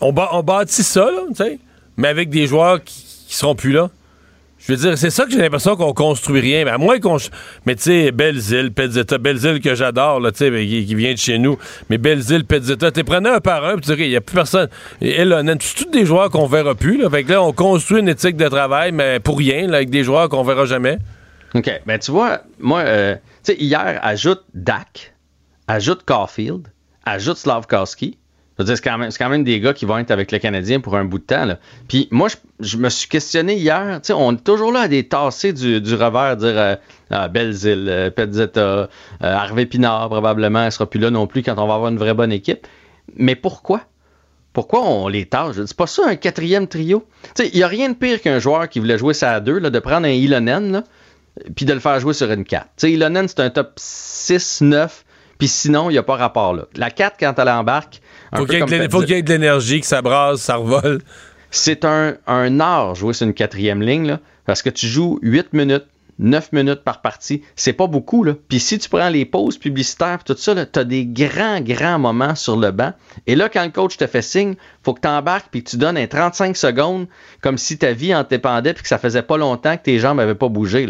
[0.00, 1.58] on, bâtit ça, là, tu sais,
[1.96, 3.90] mais avec des joueurs qui, qui seront plus là.
[4.64, 6.64] Je veux dire, c'est ça que j'ai l'impression qu'on construit rien.
[6.64, 7.16] Mais à moins qu'on.
[7.66, 11.58] Mais tu sais, Belzile, Pezzetta, que j'adore, là, tu sais, qui, vient de chez nous.
[11.90, 14.68] Mais Belzile, Pezzetta, tu prenais un par un, puis tu il n'y a plus personne.
[15.00, 17.10] Et Elonen, c'est tous des joueurs qu'on verra plus, là?
[17.10, 20.04] Fait que là, on construit une éthique de travail, mais pour rien, là, avec des
[20.04, 20.98] joueurs qu'on verra jamais.
[21.54, 21.70] OK.
[21.84, 25.14] Ben, tu vois, moi, euh, tu sais, hier, ajoute Dak,
[25.66, 26.68] ajoute Caulfield,
[27.04, 28.16] ajoute Slavkowski.
[28.66, 31.24] C'est quand, même, des gars qui vont être avec le Canadien pour un bout de
[31.24, 31.46] temps.
[31.88, 32.28] Puis moi,
[32.60, 34.00] je, me suis questionné hier.
[34.02, 36.76] Tu sais, on est toujours là à des tassés du, revers, dire euh,
[37.10, 38.86] ah, Belzile, euh, euh,
[39.20, 42.14] Harvey Pinard, probablement, elle sera plus là non plus quand on va avoir une vraie
[42.14, 42.66] bonne équipe.
[43.16, 43.82] Mais pourquoi?
[44.52, 45.56] Pourquoi on les tâche?
[45.56, 47.06] C'est pas ça un quatrième trio?
[47.38, 49.70] Il n'y a rien de pire qu'un joueur qui voulait jouer ça à deux, là,
[49.70, 50.84] de prendre un Ilonen, là,
[51.56, 52.64] puis de le faire jouer sur une 4.
[52.64, 55.04] Tu sais, Ilonen, c'est un top 6, 9,
[55.38, 56.66] puis sinon, il n'y a pas rapport là.
[56.76, 58.02] La 4, quand elle embarque,
[58.34, 61.00] Faut y qu'il y ait de l'énergie, que ça brasse, ça revole.
[61.50, 65.52] c'est un, un art jouer sur une quatrième ligne, là, parce que tu joues 8
[65.52, 65.86] minutes,
[66.18, 67.42] 9 minutes par partie.
[67.56, 68.34] C'est pas beaucoup, là.
[68.48, 72.34] Puis si tu prends les pauses publicitaires tout ça, tu as des grands, grands moments
[72.34, 72.92] sur le banc.
[73.26, 75.76] Et là, quand le coach te fait signe, faut que tu embarques puis que tu
[75.76, 77.06] donnes un 35 secondes
[77.40, 80.18] comme si ta vie en dépendait puis que ça faisait pas longtemps que tes jambes
[80.18, 80.86] n'avaient pas bougé.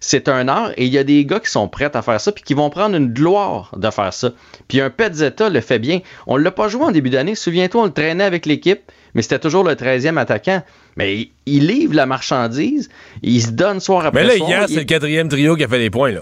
[0.00, 2.32] c'est un art et il y a des gars qui sont prêts à faire ça
[2.32, 4.32] puis qui vont prendre une gloire de faire ça.
[4.68, 6.00] Puis un Petzetta le fait bien.
[6.26, 7.34] On l'a pas joué en début d'année.
[7.34, 8.80] Souviens-toi, on le traînait avec l'équipe
[9.14, 10.62] mais c'était toujours le 13e attaquant.
[10.96, 12.88] Mais il, il livre la marchandise,
[13.22, 14.48] il se donne soir après Mais là, soir.
[14.50, 16.20] hier, il- c'est le quatrième trio qui a fait les points, là.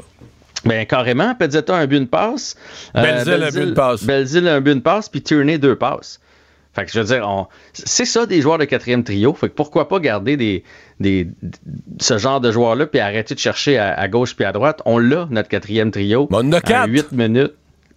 [0.64, 2.56] Ben, carrément, Pezzetta a un but, une passe.
[2.94, 4.02] Belzile a un but, une passe.
[4.04, 6.20] Belzile a un but, une passe, puis Tierney, deux passes.
[6.74, 9.32] Fait que je veux dire, on- c'est ça des joueurs de quatrième trio.
[9.32, 10.62] Fait que pourquoi pas garder des,
[11.00, 11.28] des,
[12.00, 14.82] ce genre de joueurs-là, puis arrêter de chercher à, à gauche puis à droite?
[14.86, 16.26] On l'a, notre quatrième trio.
[16.30, 16.88] on a quatre.
[16.90, 17.54] 8 minutes.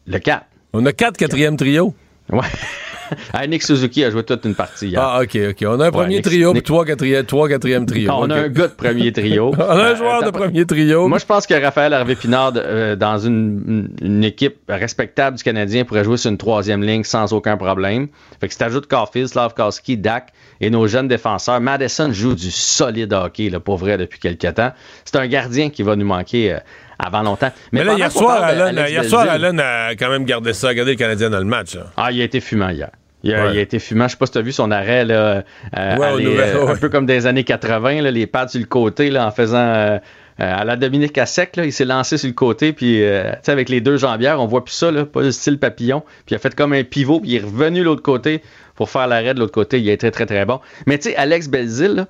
[0.08, 0.46] Le 4.
[0.74, 1.94] On a quatre quatrième trio.
[2.32, 2.40] Ouais.
[3.48, 5.02] Nick Suzuki a joué toute une partie hier.
[5.02, 5.58] Ah, OK, OK.
[5.64, 8.12] On a un Ouais, premier Nick- trio, puis Nick- trois quatrième, trois quatrième trio.
[8.14, 9.52] on a un gars de premier trio.
[9.58, 11.08] On a un Euh, joueur de premier trio.
[11.08, 15.84] Moi, je pense que Raphaël Harvey Pinard, euh, dans une, une équipe respectable du Canadien,
[15.86, 18.08] pourrait jouer sur une troisième ligne sans aucun problème.
[18.40, 20.28] Fait que si t'ajoutes Caulfield, Slavkowski, Dak
[20.62, 24.72] et nos jeunes défenseurs, Madison joue du solide hockey, là, pour vrai, depuis quelques temps.
[25.06, 26.58] C'est un gardien qui va nous manquer euh,
[27.00, 27.52] avant longtemps.
[27.72, 30.74] Mais, là, hier soir, Allen, Alex hier soir, Belzile- Allen a quand même gardé ça,
[30.74, 31.76] gardé le Canadien dans le match.
[31.76, 31.86] là.
[31.98, 32.90] ah, il a été fumant hier.
[33.24, 33.54] Il a, Ouais.
[33.54, 34.06] il a été fumant.
[34.08, 35.44] Je sais pas si tu as vu son arrêt, là,
[35.78, 36.72] euh, Ouais, aller, euh, ouais.
[36.72, 39.58] un peu comme des années 80, là, les pads sur le côté, là, en faisant
[39.58, 40.00] euh, euh,
[40.40, 43.38] à la Dominique à sec, là, il s'est lancé sur le côté, puis euh, tu
[43.44, 46.00] sais, avec les deux jambières, on voit plus ça, là, pas le style papillon.
[46.26, 48.42] Puis il a fait comme un pivot, puis il est revenu de l'autre côté
[48.76, 49.82] pour faire l'arrêt de l'autre côté.
[49.82, 50.62] Il a été très, très, très bon.
[50.88, 52.06] Mais tu sais, Alex Belzile, là,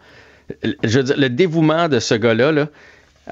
[0.83, 2.67] je veux dire, le dévouement de ce gars-là, là,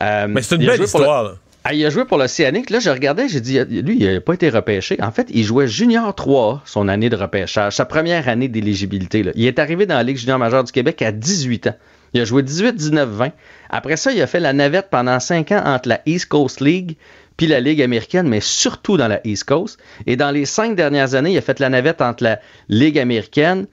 [0.01, 1.23] euh, Mais c'est une belle le- histoire.
[1.25, 1.31] là.
[1.69, 2.69] Ah, il a joué pour l'Océanique.
[2.69, 4.97] Là, je regardais, j'ai dit, lui, il n'a pas été repêché.
[5.01, 9.25] En fait, il jouait Junior 3 son année de repêchage, sa première année d'éligibilité.
[9.35, 11.75] Il est arrivé dans la Ligue junior majeure du Québec à 18 ans.
[12.13, 13.31] Il a joué 18, 19, 20.
[13.69, 16.95] Après ça, il a fait la navette pendant 5 ans entre la East Coast League
[17.35, 19.77] puis la Ligue américaine, mais surtout dans la East Coast.
[20.05, 22.39] Et dans les cinq dernières années, il a fait la navette entre la
[22.69, 23.67] Ligue américaine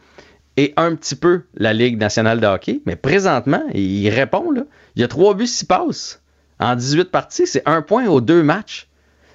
[0.56, 2.80] et un petit peu la Ligue nationale de hockey.
[2.86, 4.62] Mais présentement, il répond, là.
[4.96, 6.23] Il y a trois buts, six passes.
[6.60, 8.86] En 18 parties, c'est un point aux deux matchs.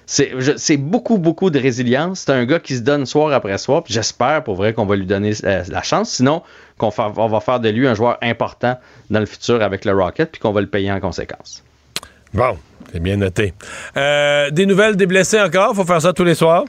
[0.06, 2.24] C'est beaucoup, beaucoup de résilience.
[2.26, 3.84] C'est un gars qui se donne soir après soir.
[3.86, 6.10] J'espère pour vrai qu'on va lui donner euh, la chance.
[6.10, 6.42] Sinon,
[6.78, 8.76] qu'on on va faire de lui un joueur important
[9.08, 11.62] dans le futur avec le Rocket, puis qu'on va le payer en conséquence.
[12.34, 12.58] Bon,
[12.92, 13.54] c'est bien noté.
[13.96, 15.76] Euh, des nouvelles des blessés encore?
[15.76, 16.64] Faut faire ça tous les soirs?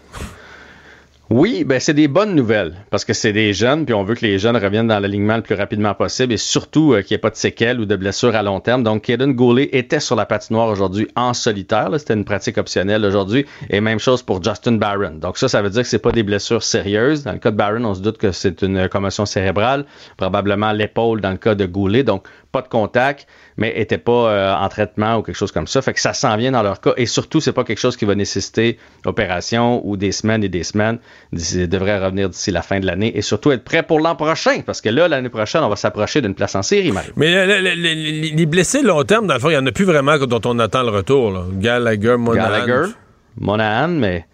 [1.33, 4.25] Oui, ben c'est des bonnes nouvelles parce que c'est des jeunes, puis on veut que
[4.25, 7.21] les jeunes reviennent dans l'alignement le plus rapidement possible et surtout euh, qu'il n'y ait
[7.21, 8.83] pas de séquelles ou de blessures à long terme.
[8.83, 11.87] Donc, Kaden Goulet était sur la patinoire aujourd'hui en solitaire.
[11.97, 13.45] C'était une pratique optionnelle aujourd'hui.
[13.69, 15.19] Et même chose pour Justin Barron.
[15.21, 17.23] Donc ça, ça veut dire que c'est pas des blessures sérieuses.
[17.23, 19.85] Dans le cas de Barron, on se doute que c'est une commotion cérébrale,
[20.17, 22.03] probablement l'épaule dans le cas de Goulet.
[22.03, 23.25] Donc, pas de contact,
[23.61, 25.81] mais était pas euh, en traitement ou quelque chose comme ça.
[25.81, 26.93] Fait que ça s'en vient dans leur cas.
[26.97, 30.63] Et surtout, c'est pas quelque chose qui va nécessiter opération ou des semaines et des
[30.63, 30.97] semaines.
[31.31, 34.61] Il devrait revenir d'ici la fin de l'année et surtout être prêt pour l'an prochain.
[34.65, 37.11] Parce que là, l'année prochaine, on va s'approcher d'une place en série, Mario.
[37.15, 39.71] Mais le- le- le- les blessés long terme, dans le fond, il n'y en a
[39.71, 41.31] plus vraiment dont on attend le retour.
[41.31, 41.43] Là.
[41.53, 42.65] Gallagher, Monahan.
[42.65, 42.91] Gallagher,
[43.39, 44.25] Monahan, mais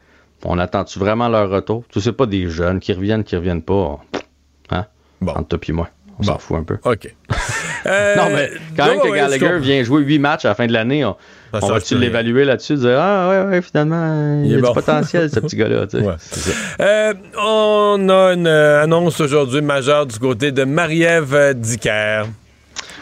[0.45, 1.83] on attend-tu vraiment leur retour?
[1.91, 3.99] Tu sais pas des jeunes qui reviennent, qui reviennent pas.
[4.71, 4.85] Hein?
[5.19, 5.33] Bon.
[5.33, 5.89] Entre toi et moi.
[6.19, 6.77] On s'en fout un peu.
[6.83, 7.13] OK.
[7.87, 10.67] Euh, non, mais quand même que ouais, Gallagher vient jouer 8 matchs à la fin
[10.67, 11.15] de l'année, on,
[11.51, 12.75] Ça on change va-tu l'évaluer là-dessus?
[12.75, 14.67] Dire, ah, ouais, ouais, finalement, il, y a bon.
[14.67, 15.85] du potentiel, ce petit gars-là.
[16.79, 22.25] Euh, on a une euh, annonce aujourd'hui majeure du côté de Marie-Ève Dicker.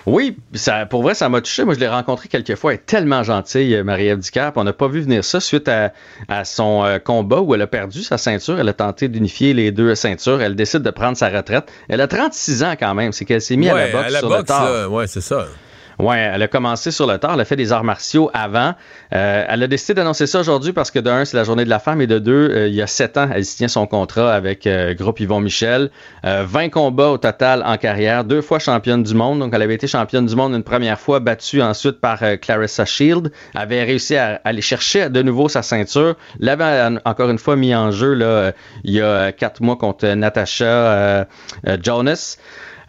[0.06, 1.64] Oui, ça, pour vrai, ça m'a touché.
[1.64, 2.73] Moi, je l'ai rencontrée quelques fois.
[2.73, 4.56] Elle est tellement gentille, euh, Marie-Ève Ducap.
[4.57, 5.94] On n'a pas vu venir ça suite à,
[6.27, 8.60] à son euh, combat où elle a perdu sa ceinture.
[8.60, 10.41] Elle a tenté d'unifier les deux ceintures.
[10.41, 11.72] Elle décide de prendre sa retraite.
[11.90, 13.11] Elle a 36 ans quand même.
[13.14, 14.72] C'est qu'elle s'est mise à la boxe à la sur le tard.
[14.72, 15.48] là, ouais, c'est ça.
[15.99, 18.73] Ouais, elle a commencé sur le tard, elle a fait des arts martiaux avant.
[19.13, 21.69] Euh, elle a décidé d'annoncer ça aujourd'hui parce que de un, c'est la journée de
[21.69, 24.34] la femme et de deux, euh, il y a sept ans, elle signait son contrat
[24.34, 25.89] avec euh, Groupe Yvon Michel.
[26.26, 29.39] Euh, 20 combats au total en carrière, deux fois championne du monde.
[29.39, 32.85] Donc, elle avait été championne du monde une première fois, battue ensuite par euh, Clarissa
[32.85, 33.31] Shield.
[33.53, 36.15] avait réussi à, aller chercher de nouveau sa ceinture.
[36.39, 38.51] L'avait euh, encore une fois mis en jeu là, euh,
[38.84, 41.26] il y a euh, quatre mois contre Natasha euh,
[41.67, 42.38] euh, Jonas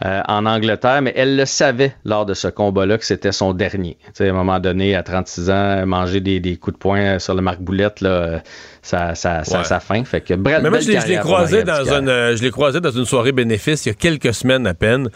[0.05, 3.97] euh, en Angleterre, mais elle le savait lors de ce combat-là que c'était son dernier.
[4.05, 7.19] Tu sais, à un moment donné, à 36 ans, manger des, des coups de poing
[7.19, 8.41] sur le marque boulette, là,
[8.81, 9.63] ça, ça, ça, Ouais.
[9.65, 10.03] ça fin.
[10.03, 12.91] Fait que bref, Mais moi, je l'ai- croisé dans une, euh, je l'ai croisé dans
[12.91, 15.09] une soirée bénéfice il y a quelques semaines à peine.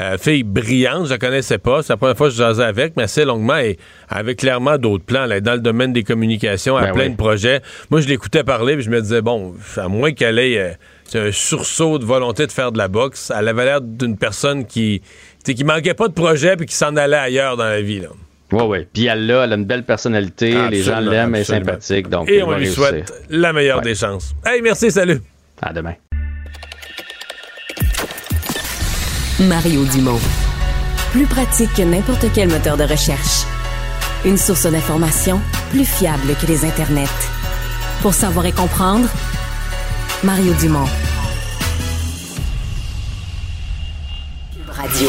[0.00, 1.82] Euh, fille brillante, je la connaissais pas.
[1.82, 3.56] C'est la première fois que je jasais avec, mais assez longuement.
[3.56, 3.78] Et
[4.10, 5.24] elle avait clairement d'autres plans.
[5.24, 7.10] Elle est dans le domaine des communications, elle a Ben plein oui.
[7.12, 7.62] de projets.
[7.90, 10.76] Moi, je l'écoutais parler, puis je me disais, bon, à moins qu'elle ait
[11.14, 15.00] un sursaut de volonté de faire de la boxe, elle avait l'air d'une personne qui,
[15.00, 15.06] tu
[15.52, 18.00] sais, qui manquait pas de projet puis qui s'en allait ailleurs dans la vie.
[18.00, 18.08] Là.
[18.52, 18.88] Ouais, ouais.
[18.92, 22.08] Puis elle l'a, elle a une belle personnalité, les gens l'aiment, elle est sympathique.
[22.08, 22.74] Donc, Et on lui réussir.
[22.84, 23.84] souhaite la meilleure Ouais.
[23.84, 24.34] des chances.
[24.44, 25.20] Hey, merci, salut.
[25.62, 25.94] À demain.
[29.40, 30.20] Mario Dumont.
[31.12, 33.44] Plus pratique que n'importe quel moteur de recherche.
[34.24, 37.04] Une source d'information plus fiable que les internets.
[38.02, 39.08] Pour savoir et comprendre,
[40.24, 40.86] Mario Dumont.
[44.66, 45.08] Radio.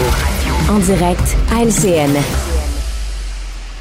[0.70, 2.14] En direct à LCN.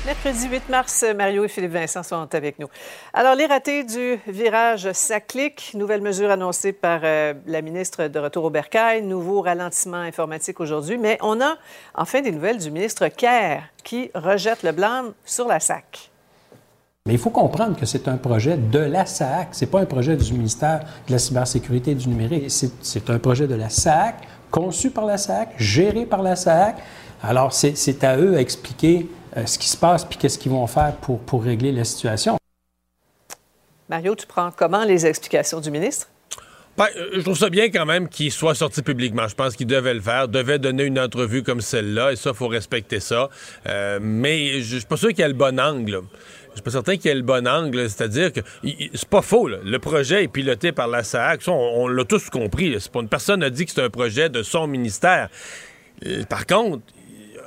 [0.07, 2.69] Mercredi 8 mars, Mario et Philippe Vincent sont avec nous.
[3.13, 5.73] Alors, les ratés du virage, ça clique.
[5.75, 9.03] Nouvelle mesure annoncée par euh, la ministre de Retour au Bercail.
[9.03, 10.97] Nouveau ralentissement informatique aujourd'hui.
[10.97, 11.57] Mais on a
[11.97, 16.13] enfin des nouvelles du ministre Kerr qui rejette le blâme sur la SAC.
[17.07, 19.49] Mais il faut comprendre que c'est un projet de la SAC.
[19.55, 22.51] Ce n'est pas un projet du ministère de la Cybersécurité et du Numérique.
[22.51, 24.17] C'est- un projet de la SAC,
[24.51, 26.77] conçu par la SAC, géré par la SAC.
[27.23, 30.67] Alors, c'est à eux à expliquer euh, ce qui se passe puis qu'est-ce qu'ils vont
[30.67, 32.37] faire pour régler la situation.
[33.89, 36.09] Mario, tu prends comment les explications du ministre?
[36.77, 39.27] Ben, euh, je trouve ça bien quand même qu'il soit sorti publiquement.
[39.29, 42.49] Je pense qu'il devait le faire, devait donner une entrevue comme celle-là, et ça, faut
[42.49, 43.31] respecter ça.
[43.67, 46.03] Euh, mais je suis pas sûr qu'il y ait le bon angle.
[46.51, 48.41] Je suis pas certain qu'il y ait le bon angle, c'est-à-dire que
[48.95, 49.49] c'est pas faux.
[49.49, 49.59] là.
[49.65, 51.43] Le projet est piloté par la SAC.
[51.49, 52.77] On, l'a tous compris.
[52.93, 55.29] pas une personne a dit que c'est un projet de son ministère.
[56.07, 56.83] Euh, Par contre,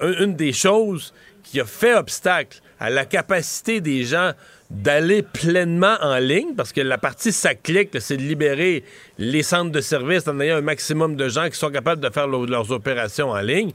[0.01, 4.31] un- une des choses qui a fait obstacle à la capacité des gens
[4.69, 8.83] d'aller pleinement en ligne, parce que la partie ça clique, c'est de libérer
[9.17, 12.27] les centres de services en ayant un maximum de gens qui sont capables de faire
[12.27, 13.71] leurs opérations en ligne,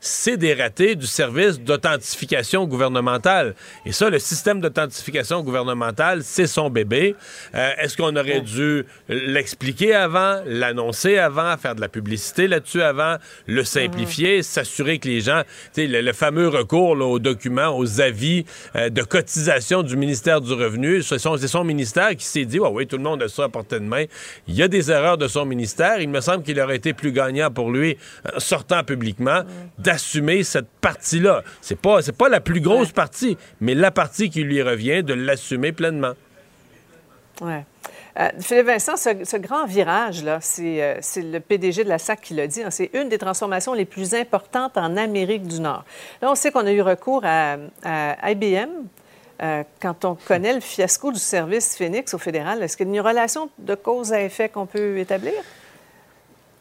[0.00, 3.54] c'est des ratés du service d'authentification gouvernementale.
[3.84, 7.14] Et ça, le système d'authentification gouvernementale, c'est son bébé.
[7.54, 13.16] Euh, Est-ce qu'on aurait dû l'expliquer avant, l'annoncer avant, faire de la publicité là-dessus avant,
[13.46, 15.42] le simplifier, s'assurer que les gens,
[15.74, 18.44] tu sais, le, le fameux recours là, aux documents, aux avis
[18.76, 22.58] euh, de cotisation du ministère du Revenu, c'est son, c'est son ministère qui s'est dit,
[22.58, 24.04] ouais, oui, tout le monde a ça à portée de main.
[24.46, 26.00] Il y a des erreurs de son ministère.
[26.00, 27.96] Il me semble qu'il aurait été plus gagnant pour lui,
[28.34, 29.42] en sortant publiquement,
[29.88, 31.42] d'assumer cette partie-là.
[31.62, 35.14] C'est pas, c'est pas la plus grosse partie, mais la partie qui lui revient de
[35.14, 36.12] l'assumer pleinement.
[37.40, 37.64] Ouais.
[38.18, 42.20] Euh, Philippe Vincent, ce, ce grand virage-là, c'est euh, c'est le PDG de la SAC
[42.20, 45.84] qui l'a dit, hein, c'est une des transformations les plus importantes en Amérique du Nord.
[46.20, 48.70] Là, on sait qu'on a eu recours à, à IBM
[49.40, 52.94] Euh, quand on connaît le fiasco du service Phoenix au fédéral, est-ce qu'il y a
[52.94, 55.34] une relation de cause à effet qu'on peut établir?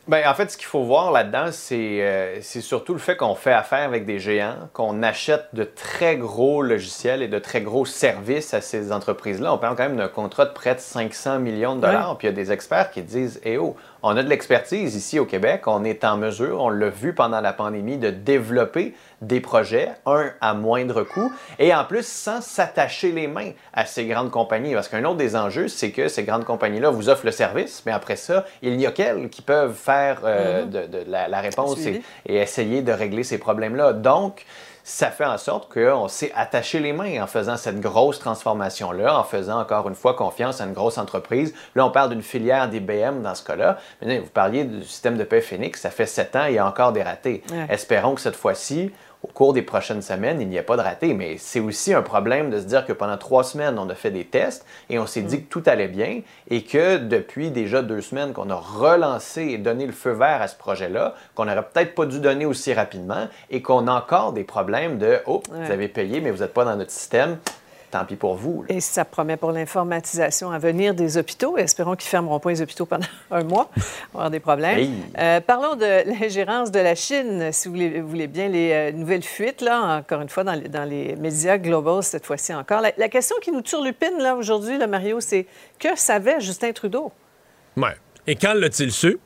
[0.08, 3.36] Bien, en fait, ce qu'il faut voir là-dedans, c'est euh, c'est surtout le fait qu'on
[3.36, 7.86] fait affaire avec des géants, qu'on achète de très gros logiciels et de très gros
[7.86, 9.54] services à ces entreprises-là.
[9.54, 12.18] On parle quand même d'un contrat de près de 500 millions de dollars.
[12.18, 13.76] Puis il y a des experts qui disent Eh oh,
[14.08, 17.42] on a de l'expertise ici au Québec, on est en mesure, on l'a vu pendant
[17.42, 23.12] la pandémie, de développer des projets, un à moindre coût, et en plus sans s'attacher
[23.12, 24.74] les mains à ces grandes compagnies.
[24.76, 27.92] Parce qu'un autre des enjeux, c'est que ces grandes compagnies-là vous offrent le service, mais
[27.92, 30.70] après ça, il n'y a qu'elles qui peuvent faire euh, Mhm.
[30.70, 33.94] de, de la, la réponse et, et essayer de régler ces problèmes-là.
[33.94, 34.46] Donc,
[34.88, 39.26] ça fait en sorte qu'on s'est attaché les mains en faisant cette grosse transformation-là, en
[39.26, 41.54] faisant encore une fois confiance à une grosse entreprise.
[41.76, 43.80] Là, on parle d'une filière d'IBM dans ce cas-là.
[44.02, 46.94] Vous parliez du système de paix Phoenix, ça fait sept ans, il y a encore
[46.94, 47.44] des ratés.
[47.52, 47.68] Ouais.
[47.70, 48.94] Espérons que cette fois-ci,
[49.28, 51.14] au cours des prochaines semaines, il n'y ait pas de ratés.
[51.14, 54.12] Mais c'est aussi un problème de se dire que pendant trois semaines, on a fait
[54.12, 58.02] des tests et on s'est dit que tout allait bien et que depuis déjà deux
[58.02, 61.96] semaines qu'on a relancé et donné le feu vert à ce projet-là, qu'on n'aurait peut-être
[61.96, 65.66] pas dû donner aussi rapidement et qu'on a encore des problèmes de «Oh, Ouais.
[65.66, 67.38] vous avez payé, mais vous n'êtes pas dans notre système.
[67.90, 68.64] Tant pis pour vous.
[68.68, 68.76] là.
[68.76, 71.58] Et ça promet pour l'informatisation à venir des hôpitaux.
[71.58, 73.70] Espérons qu'ils ne fermeront pas les hôpitaux pendant un mois.
[73.78, 74.78] On va avoir des problèmes.
[74.80, 74.92] Hey.
[75.18, 78.92] Euh, parlons de l'ingérence de la Chine, si vous voulez, vous voulez bien, les euh,
[78.92, 82.82] nouvelles fuites, là, encore une fois, dans les, dans les médias globaux, cette fois-ci encore.
[82.82, 85.46] La, la question qui nous turlupine, là, aujourd'hui, là, Mario, c'est
[85.80, 87.12] que savait Justin Trudeau?
[87.78, 87.96] Ouais.
[88.26, 89.18] Et quand l'a-t-il su?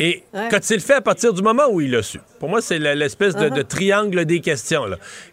[0.00, 0.46] Et Ouais.
[0.48, 2.20] qu'a-t-il fait à partir du moment où il l'a su?
[2.38, 3.52] Pour moi, c'est l'espèce de, Uh-huh.
[3.56, 4.84] de triangle des questions.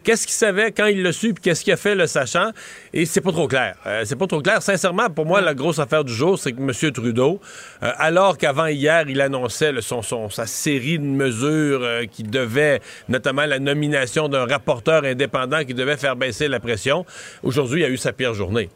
[0.04, 2.50] Qu'est-ce qu'il savait quand il l'a su, puis qu'est-ce qu'il a fait le sachant?
[2.92, 3.76] Et c'est pas trop clair.
[3.86, 4.64] Euh, c'est pas trop clair.
[4.64, 6.92] Sincèrement, pour moi, la grosse affaire du jour, c'est que M.
[6.92, 7.40] Trudeau,
[7.84, 12.24] euh, alors qu'avant hier, il annonçait le- son, son- sa série de mesures euh, qui
[12.24, 17.06] devaient, notamment la nomination d'un rapporteur indépendant qui devait faire baisser la pression,
[17.44, 18.70] aujourd'hui, il a eu sa pire journée.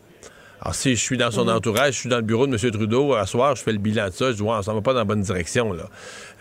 [0.61, 2.71] Alors, si je suis dans son entourage, je suis dans le bureau de M.
[2.71, 4.91] Trudeau, à soir, je fais le bilan de ça, je dis, ouais, ça va pas
[4.91, 5.83] dans la bonne direction, là.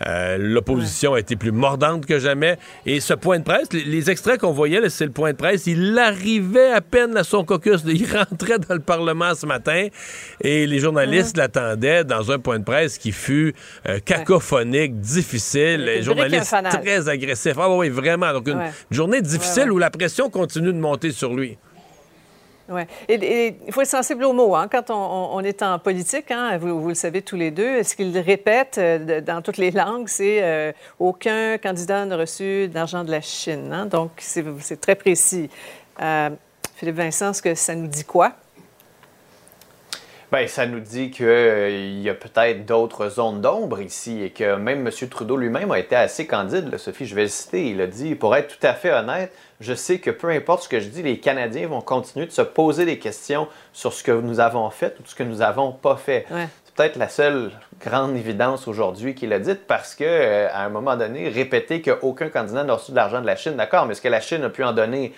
[0.07, 2.57] Euh, L'opposition a été plus mordante que jamais.
[2.85, 5.67] Et ce point de presse, les, les extraits qu'on voyait, c'est le point de presse,
[5.67, 9.87] il arrivait à peine à son caucus, il rentrait dans le Parlement ce matin,
[10.41, 13.53] et les journalistes l'attendaient dans un point de presse qui fut
[13.87, 17.55] euh, cacophonique, difficile, les journalistes très agressifs.
[17.57, 18.33] Ah oui, vraiment.
[18.33, 18.71] Donc, une, Ouais.
[18.91, 21.57] journée difficile où la pression continue de monter sur lui.
[22.69, 22.81] Oui.
[23.07, 26.31] Et, il faut être sensible aux mots hein, quand on, est en politique.
[26.31, 27.81] Hein, vous, le savez tous les deux.
[27.83, 33.03] Ce qu'il répète euh, dans toutes les langues, c'est euh, aucun candidat n'a reçu d'argent
[33.03, 33.71] de la Chine.
[33.73, 33.85] hein.
[33.85, 35.49] donc, c'est très précis.
[36.01, 36.29] Euh,
[36.75, 38.33] Philippe Vincent, est-ce que ça nous dit quoi?
[40.31, 44.85] Ben, ça nous dit qu'il y a peut-être d'autres zones d'ombre ici et que même
[44.85, 45.09] M.
[45.09, 46.71] Trudeau lui-même a été assez candide.
[46.71, 47.67] là, Sophie, je vais le citer.
[47.69, 50.69] Il a dit Pour être tout à fait honnête, je sais que peu importe ce
[50.69, 54.11] que je dis, les Canadiens vont continuer de se poser des questions sur ce que
[54.11, 56.27] nous avons fait ou ce que nous n'avons pas fait.
[56.29, 56.47] Ouais.
[56.65, 57.51] C'est peut-être la seule
[57.81, 62.29] grande évidence aujourd'hui qu'il a dite parce que, euh, à un moment donné, répéter qu'aucun
[62.29, 64.49] candidat n'a reçu de l'argent de la Chine, d'accord, mais est-ce que la Chine a
[64.49, 65.11] pu en donner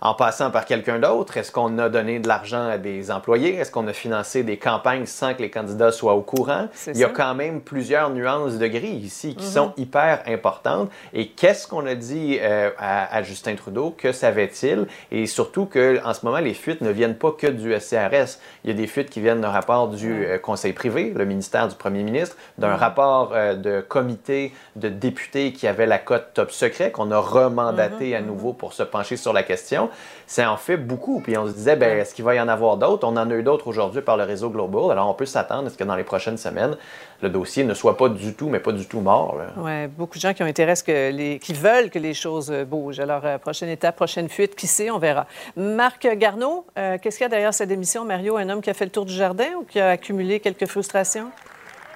[0.00, 1.36] en passant par quelqu'un d'autre?
[1.36, 3.56] Est-ce qu'on a donné de l'argent à des employés?
[3.56, 6.68] Est-ce qu'on a financé des campagnes sans que les candidats soient au courant?
[6.86, 7.12] Il y a ça.
[7.14, 9.50] quand même plusieurs nuances de gris ici qui Mhm.
[9.52, 10.90] sont hyper importantes.
[11.12, 13.94] Et qu'est-ce qu'on a dit euh, à, à Justin Trudeau?
[13.96, 14.86] Que savait-il?
[15.10, 18.38] Et surtout que en ce moment, les fuites ne viennent pas que du SCRS.
[18.64, 21.68] Il y a des fuites qui viennent d'un rapport du euh, Conseil privé, le ministère
[21.68, 22.74] du Premier ministre, d'un Mhm.
[22.74, 28.14] rapport euh, de comité de députés qui avait la cote top secret, qu'on a remandaté
[28.14, 29.87] à nouveau pour se pencher sur la question.
[30.26, 31.20] Ça en fait beaucoup.
[31.20, 33.06] Puis on se disait, ben, est-ce qu'il va y en avoir d'autres?
[33.06, 34.90] On en a eu d'autres aujourd'hui par le réseau Global.
[34.90, 36.76] Alors on peut s'attendre à ce que dans les prochaines semaines,
[37.22, 39.36] le dossier ne soit pas du tout, mais pas du tout mort.
[39.56, 42.14] Oui, beaucoup de gens qui ont intérêt à ce que les, qui veulent que les
[42.14, 43.00] choses bougent.
[43.00, 45.26] Alors, euh, prochaine étape, prochaine fuite, qui sait, on verra.
[45.56, 48.36] Marc Garneau, euh, qu'est-ce qu'il y a derrière sa démission, Mario?
[48.36, 51.30] Un homme qui a fait le tour du jardin ou qui a accumulé quelques frustrations?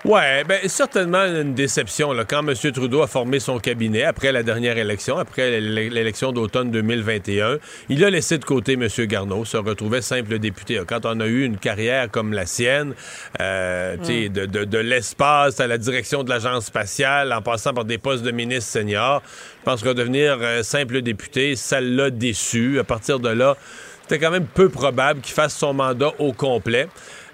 [0.05, 2.55] Ouais, ben certainement une déception là, quand M.
[2.73, 7.59] Trudeau a formé son cabinet après la dernière élection, après l'é- l'élection d'automne 2021.
[7.89, 8.89] Il a laissé de côté M.
[9.07, 10.81] Garneau, se retrouvait simple député.
[10.89, 12.95] Quand on a eu une carrière comme la sienne,
[13.41, 17.85] euh, sais, de, de- de l'espace à la direction de l'agence spatiale, en passant par
[17.85, 19.23] des postes de ministre senior,
[19.61, 22.81] je pense que devenir euh, simple député, ça l'a déçu.
[22.81, 23.57] À partir de là,
[24.03, 26.89] c'était quand même peu probable qu'il fasse son mandat au complet.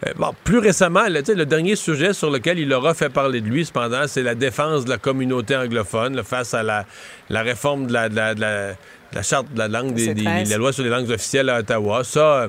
[0.07, 3.65] Euh, bon, plus récemment, le, dernier sujet sur lequel il aura fait parler de lui,
[3.65, 6.85] cependant, c'est la défense de la communauté anglophone là, face à la,
[7.31, 8.73] la réforme de la, de la- de la-
[9.11, 10.51] de la charte de la langue, des, des- C13.
[10.51, 12.05] la loi sur les langues officielles à Ottawa.
[12.05, 12.49] Ça, euh,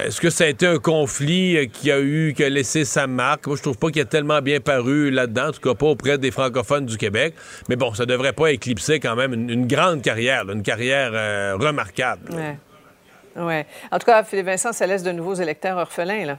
[0.00, 3.06] est-ce que ça a été un conflit euh, qui a eu, qui a laissé sa
[3.08, 3.46] marque?
[3.48, 6.16] Moi, je trouve pas qu'il a tellement bien paru là-dedans, en tout cas pas auprès
[6.16, 7.34] des francophones du Québec.
[7.68, 11.10] Mais bon, ça devrait pas éclipser quand même une, une grande carrière, là, une carrière
[11.12, 12.30] euh, remarquable.
[12.32, 12.56] Ouais.
[13.36, 13.62] Oui.
[13.90, 16.38] En tout cas, Philippe Vincent, ça laisse de nouveaux électeurs orphelins, là.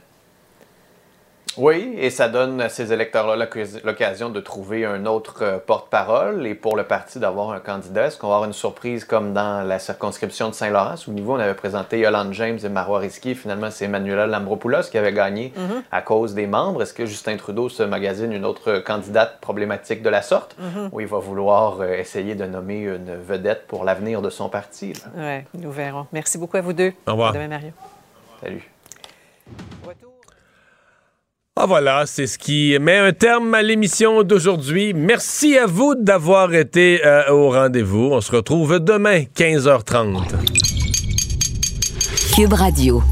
[1.58, 3.46] Oui, et ça donne à ces électeurs-là
[3.84, 8.06] l'occasion de trouver un autre euh, porte-parole et pour le parti d'avoir un candidat.
[8.06, 10.96] Est-ce qu'on va avoir une surprise comme dans la circonscription de Saint-Laurent?
[11.08, 13.34] Au niveau, on avait présenté Yolande James et Marois Risky.
[13.34, 15.82] Finalement, c'est Emmanuela Lambropoulos qui avait gagné Mhm.
[15.90, 16.82] à cause des membres.
[16.82, 20.56] Est-ce que Justin Trudeau se magasine une autre candidate problématique de la sorte?
[20.92, 24.92] Ou il va vouloir euh, essayer de nommer une vedette pour l'avenir de son parti?
[25.16, 26.06] Oui, nous verrons.
[26.12, 26.92] Merci beaucoup à vous deux.
[27.06, 27.30] Au revoir.
[27.30, 27.70] À demain, Mario.
[28.42, 28.70] Salut.
[31.58, 34.92] Ah voilà, c'est ce qui met un terme à l'émission d'aujourd'hui.
[34.92, 38.10] Merci à vous d'avoir été euh, au rendez-vous.
[38.12, 40.34] On se retrouve demain, 15h30.
[42.34, 43.02] Cube Radio.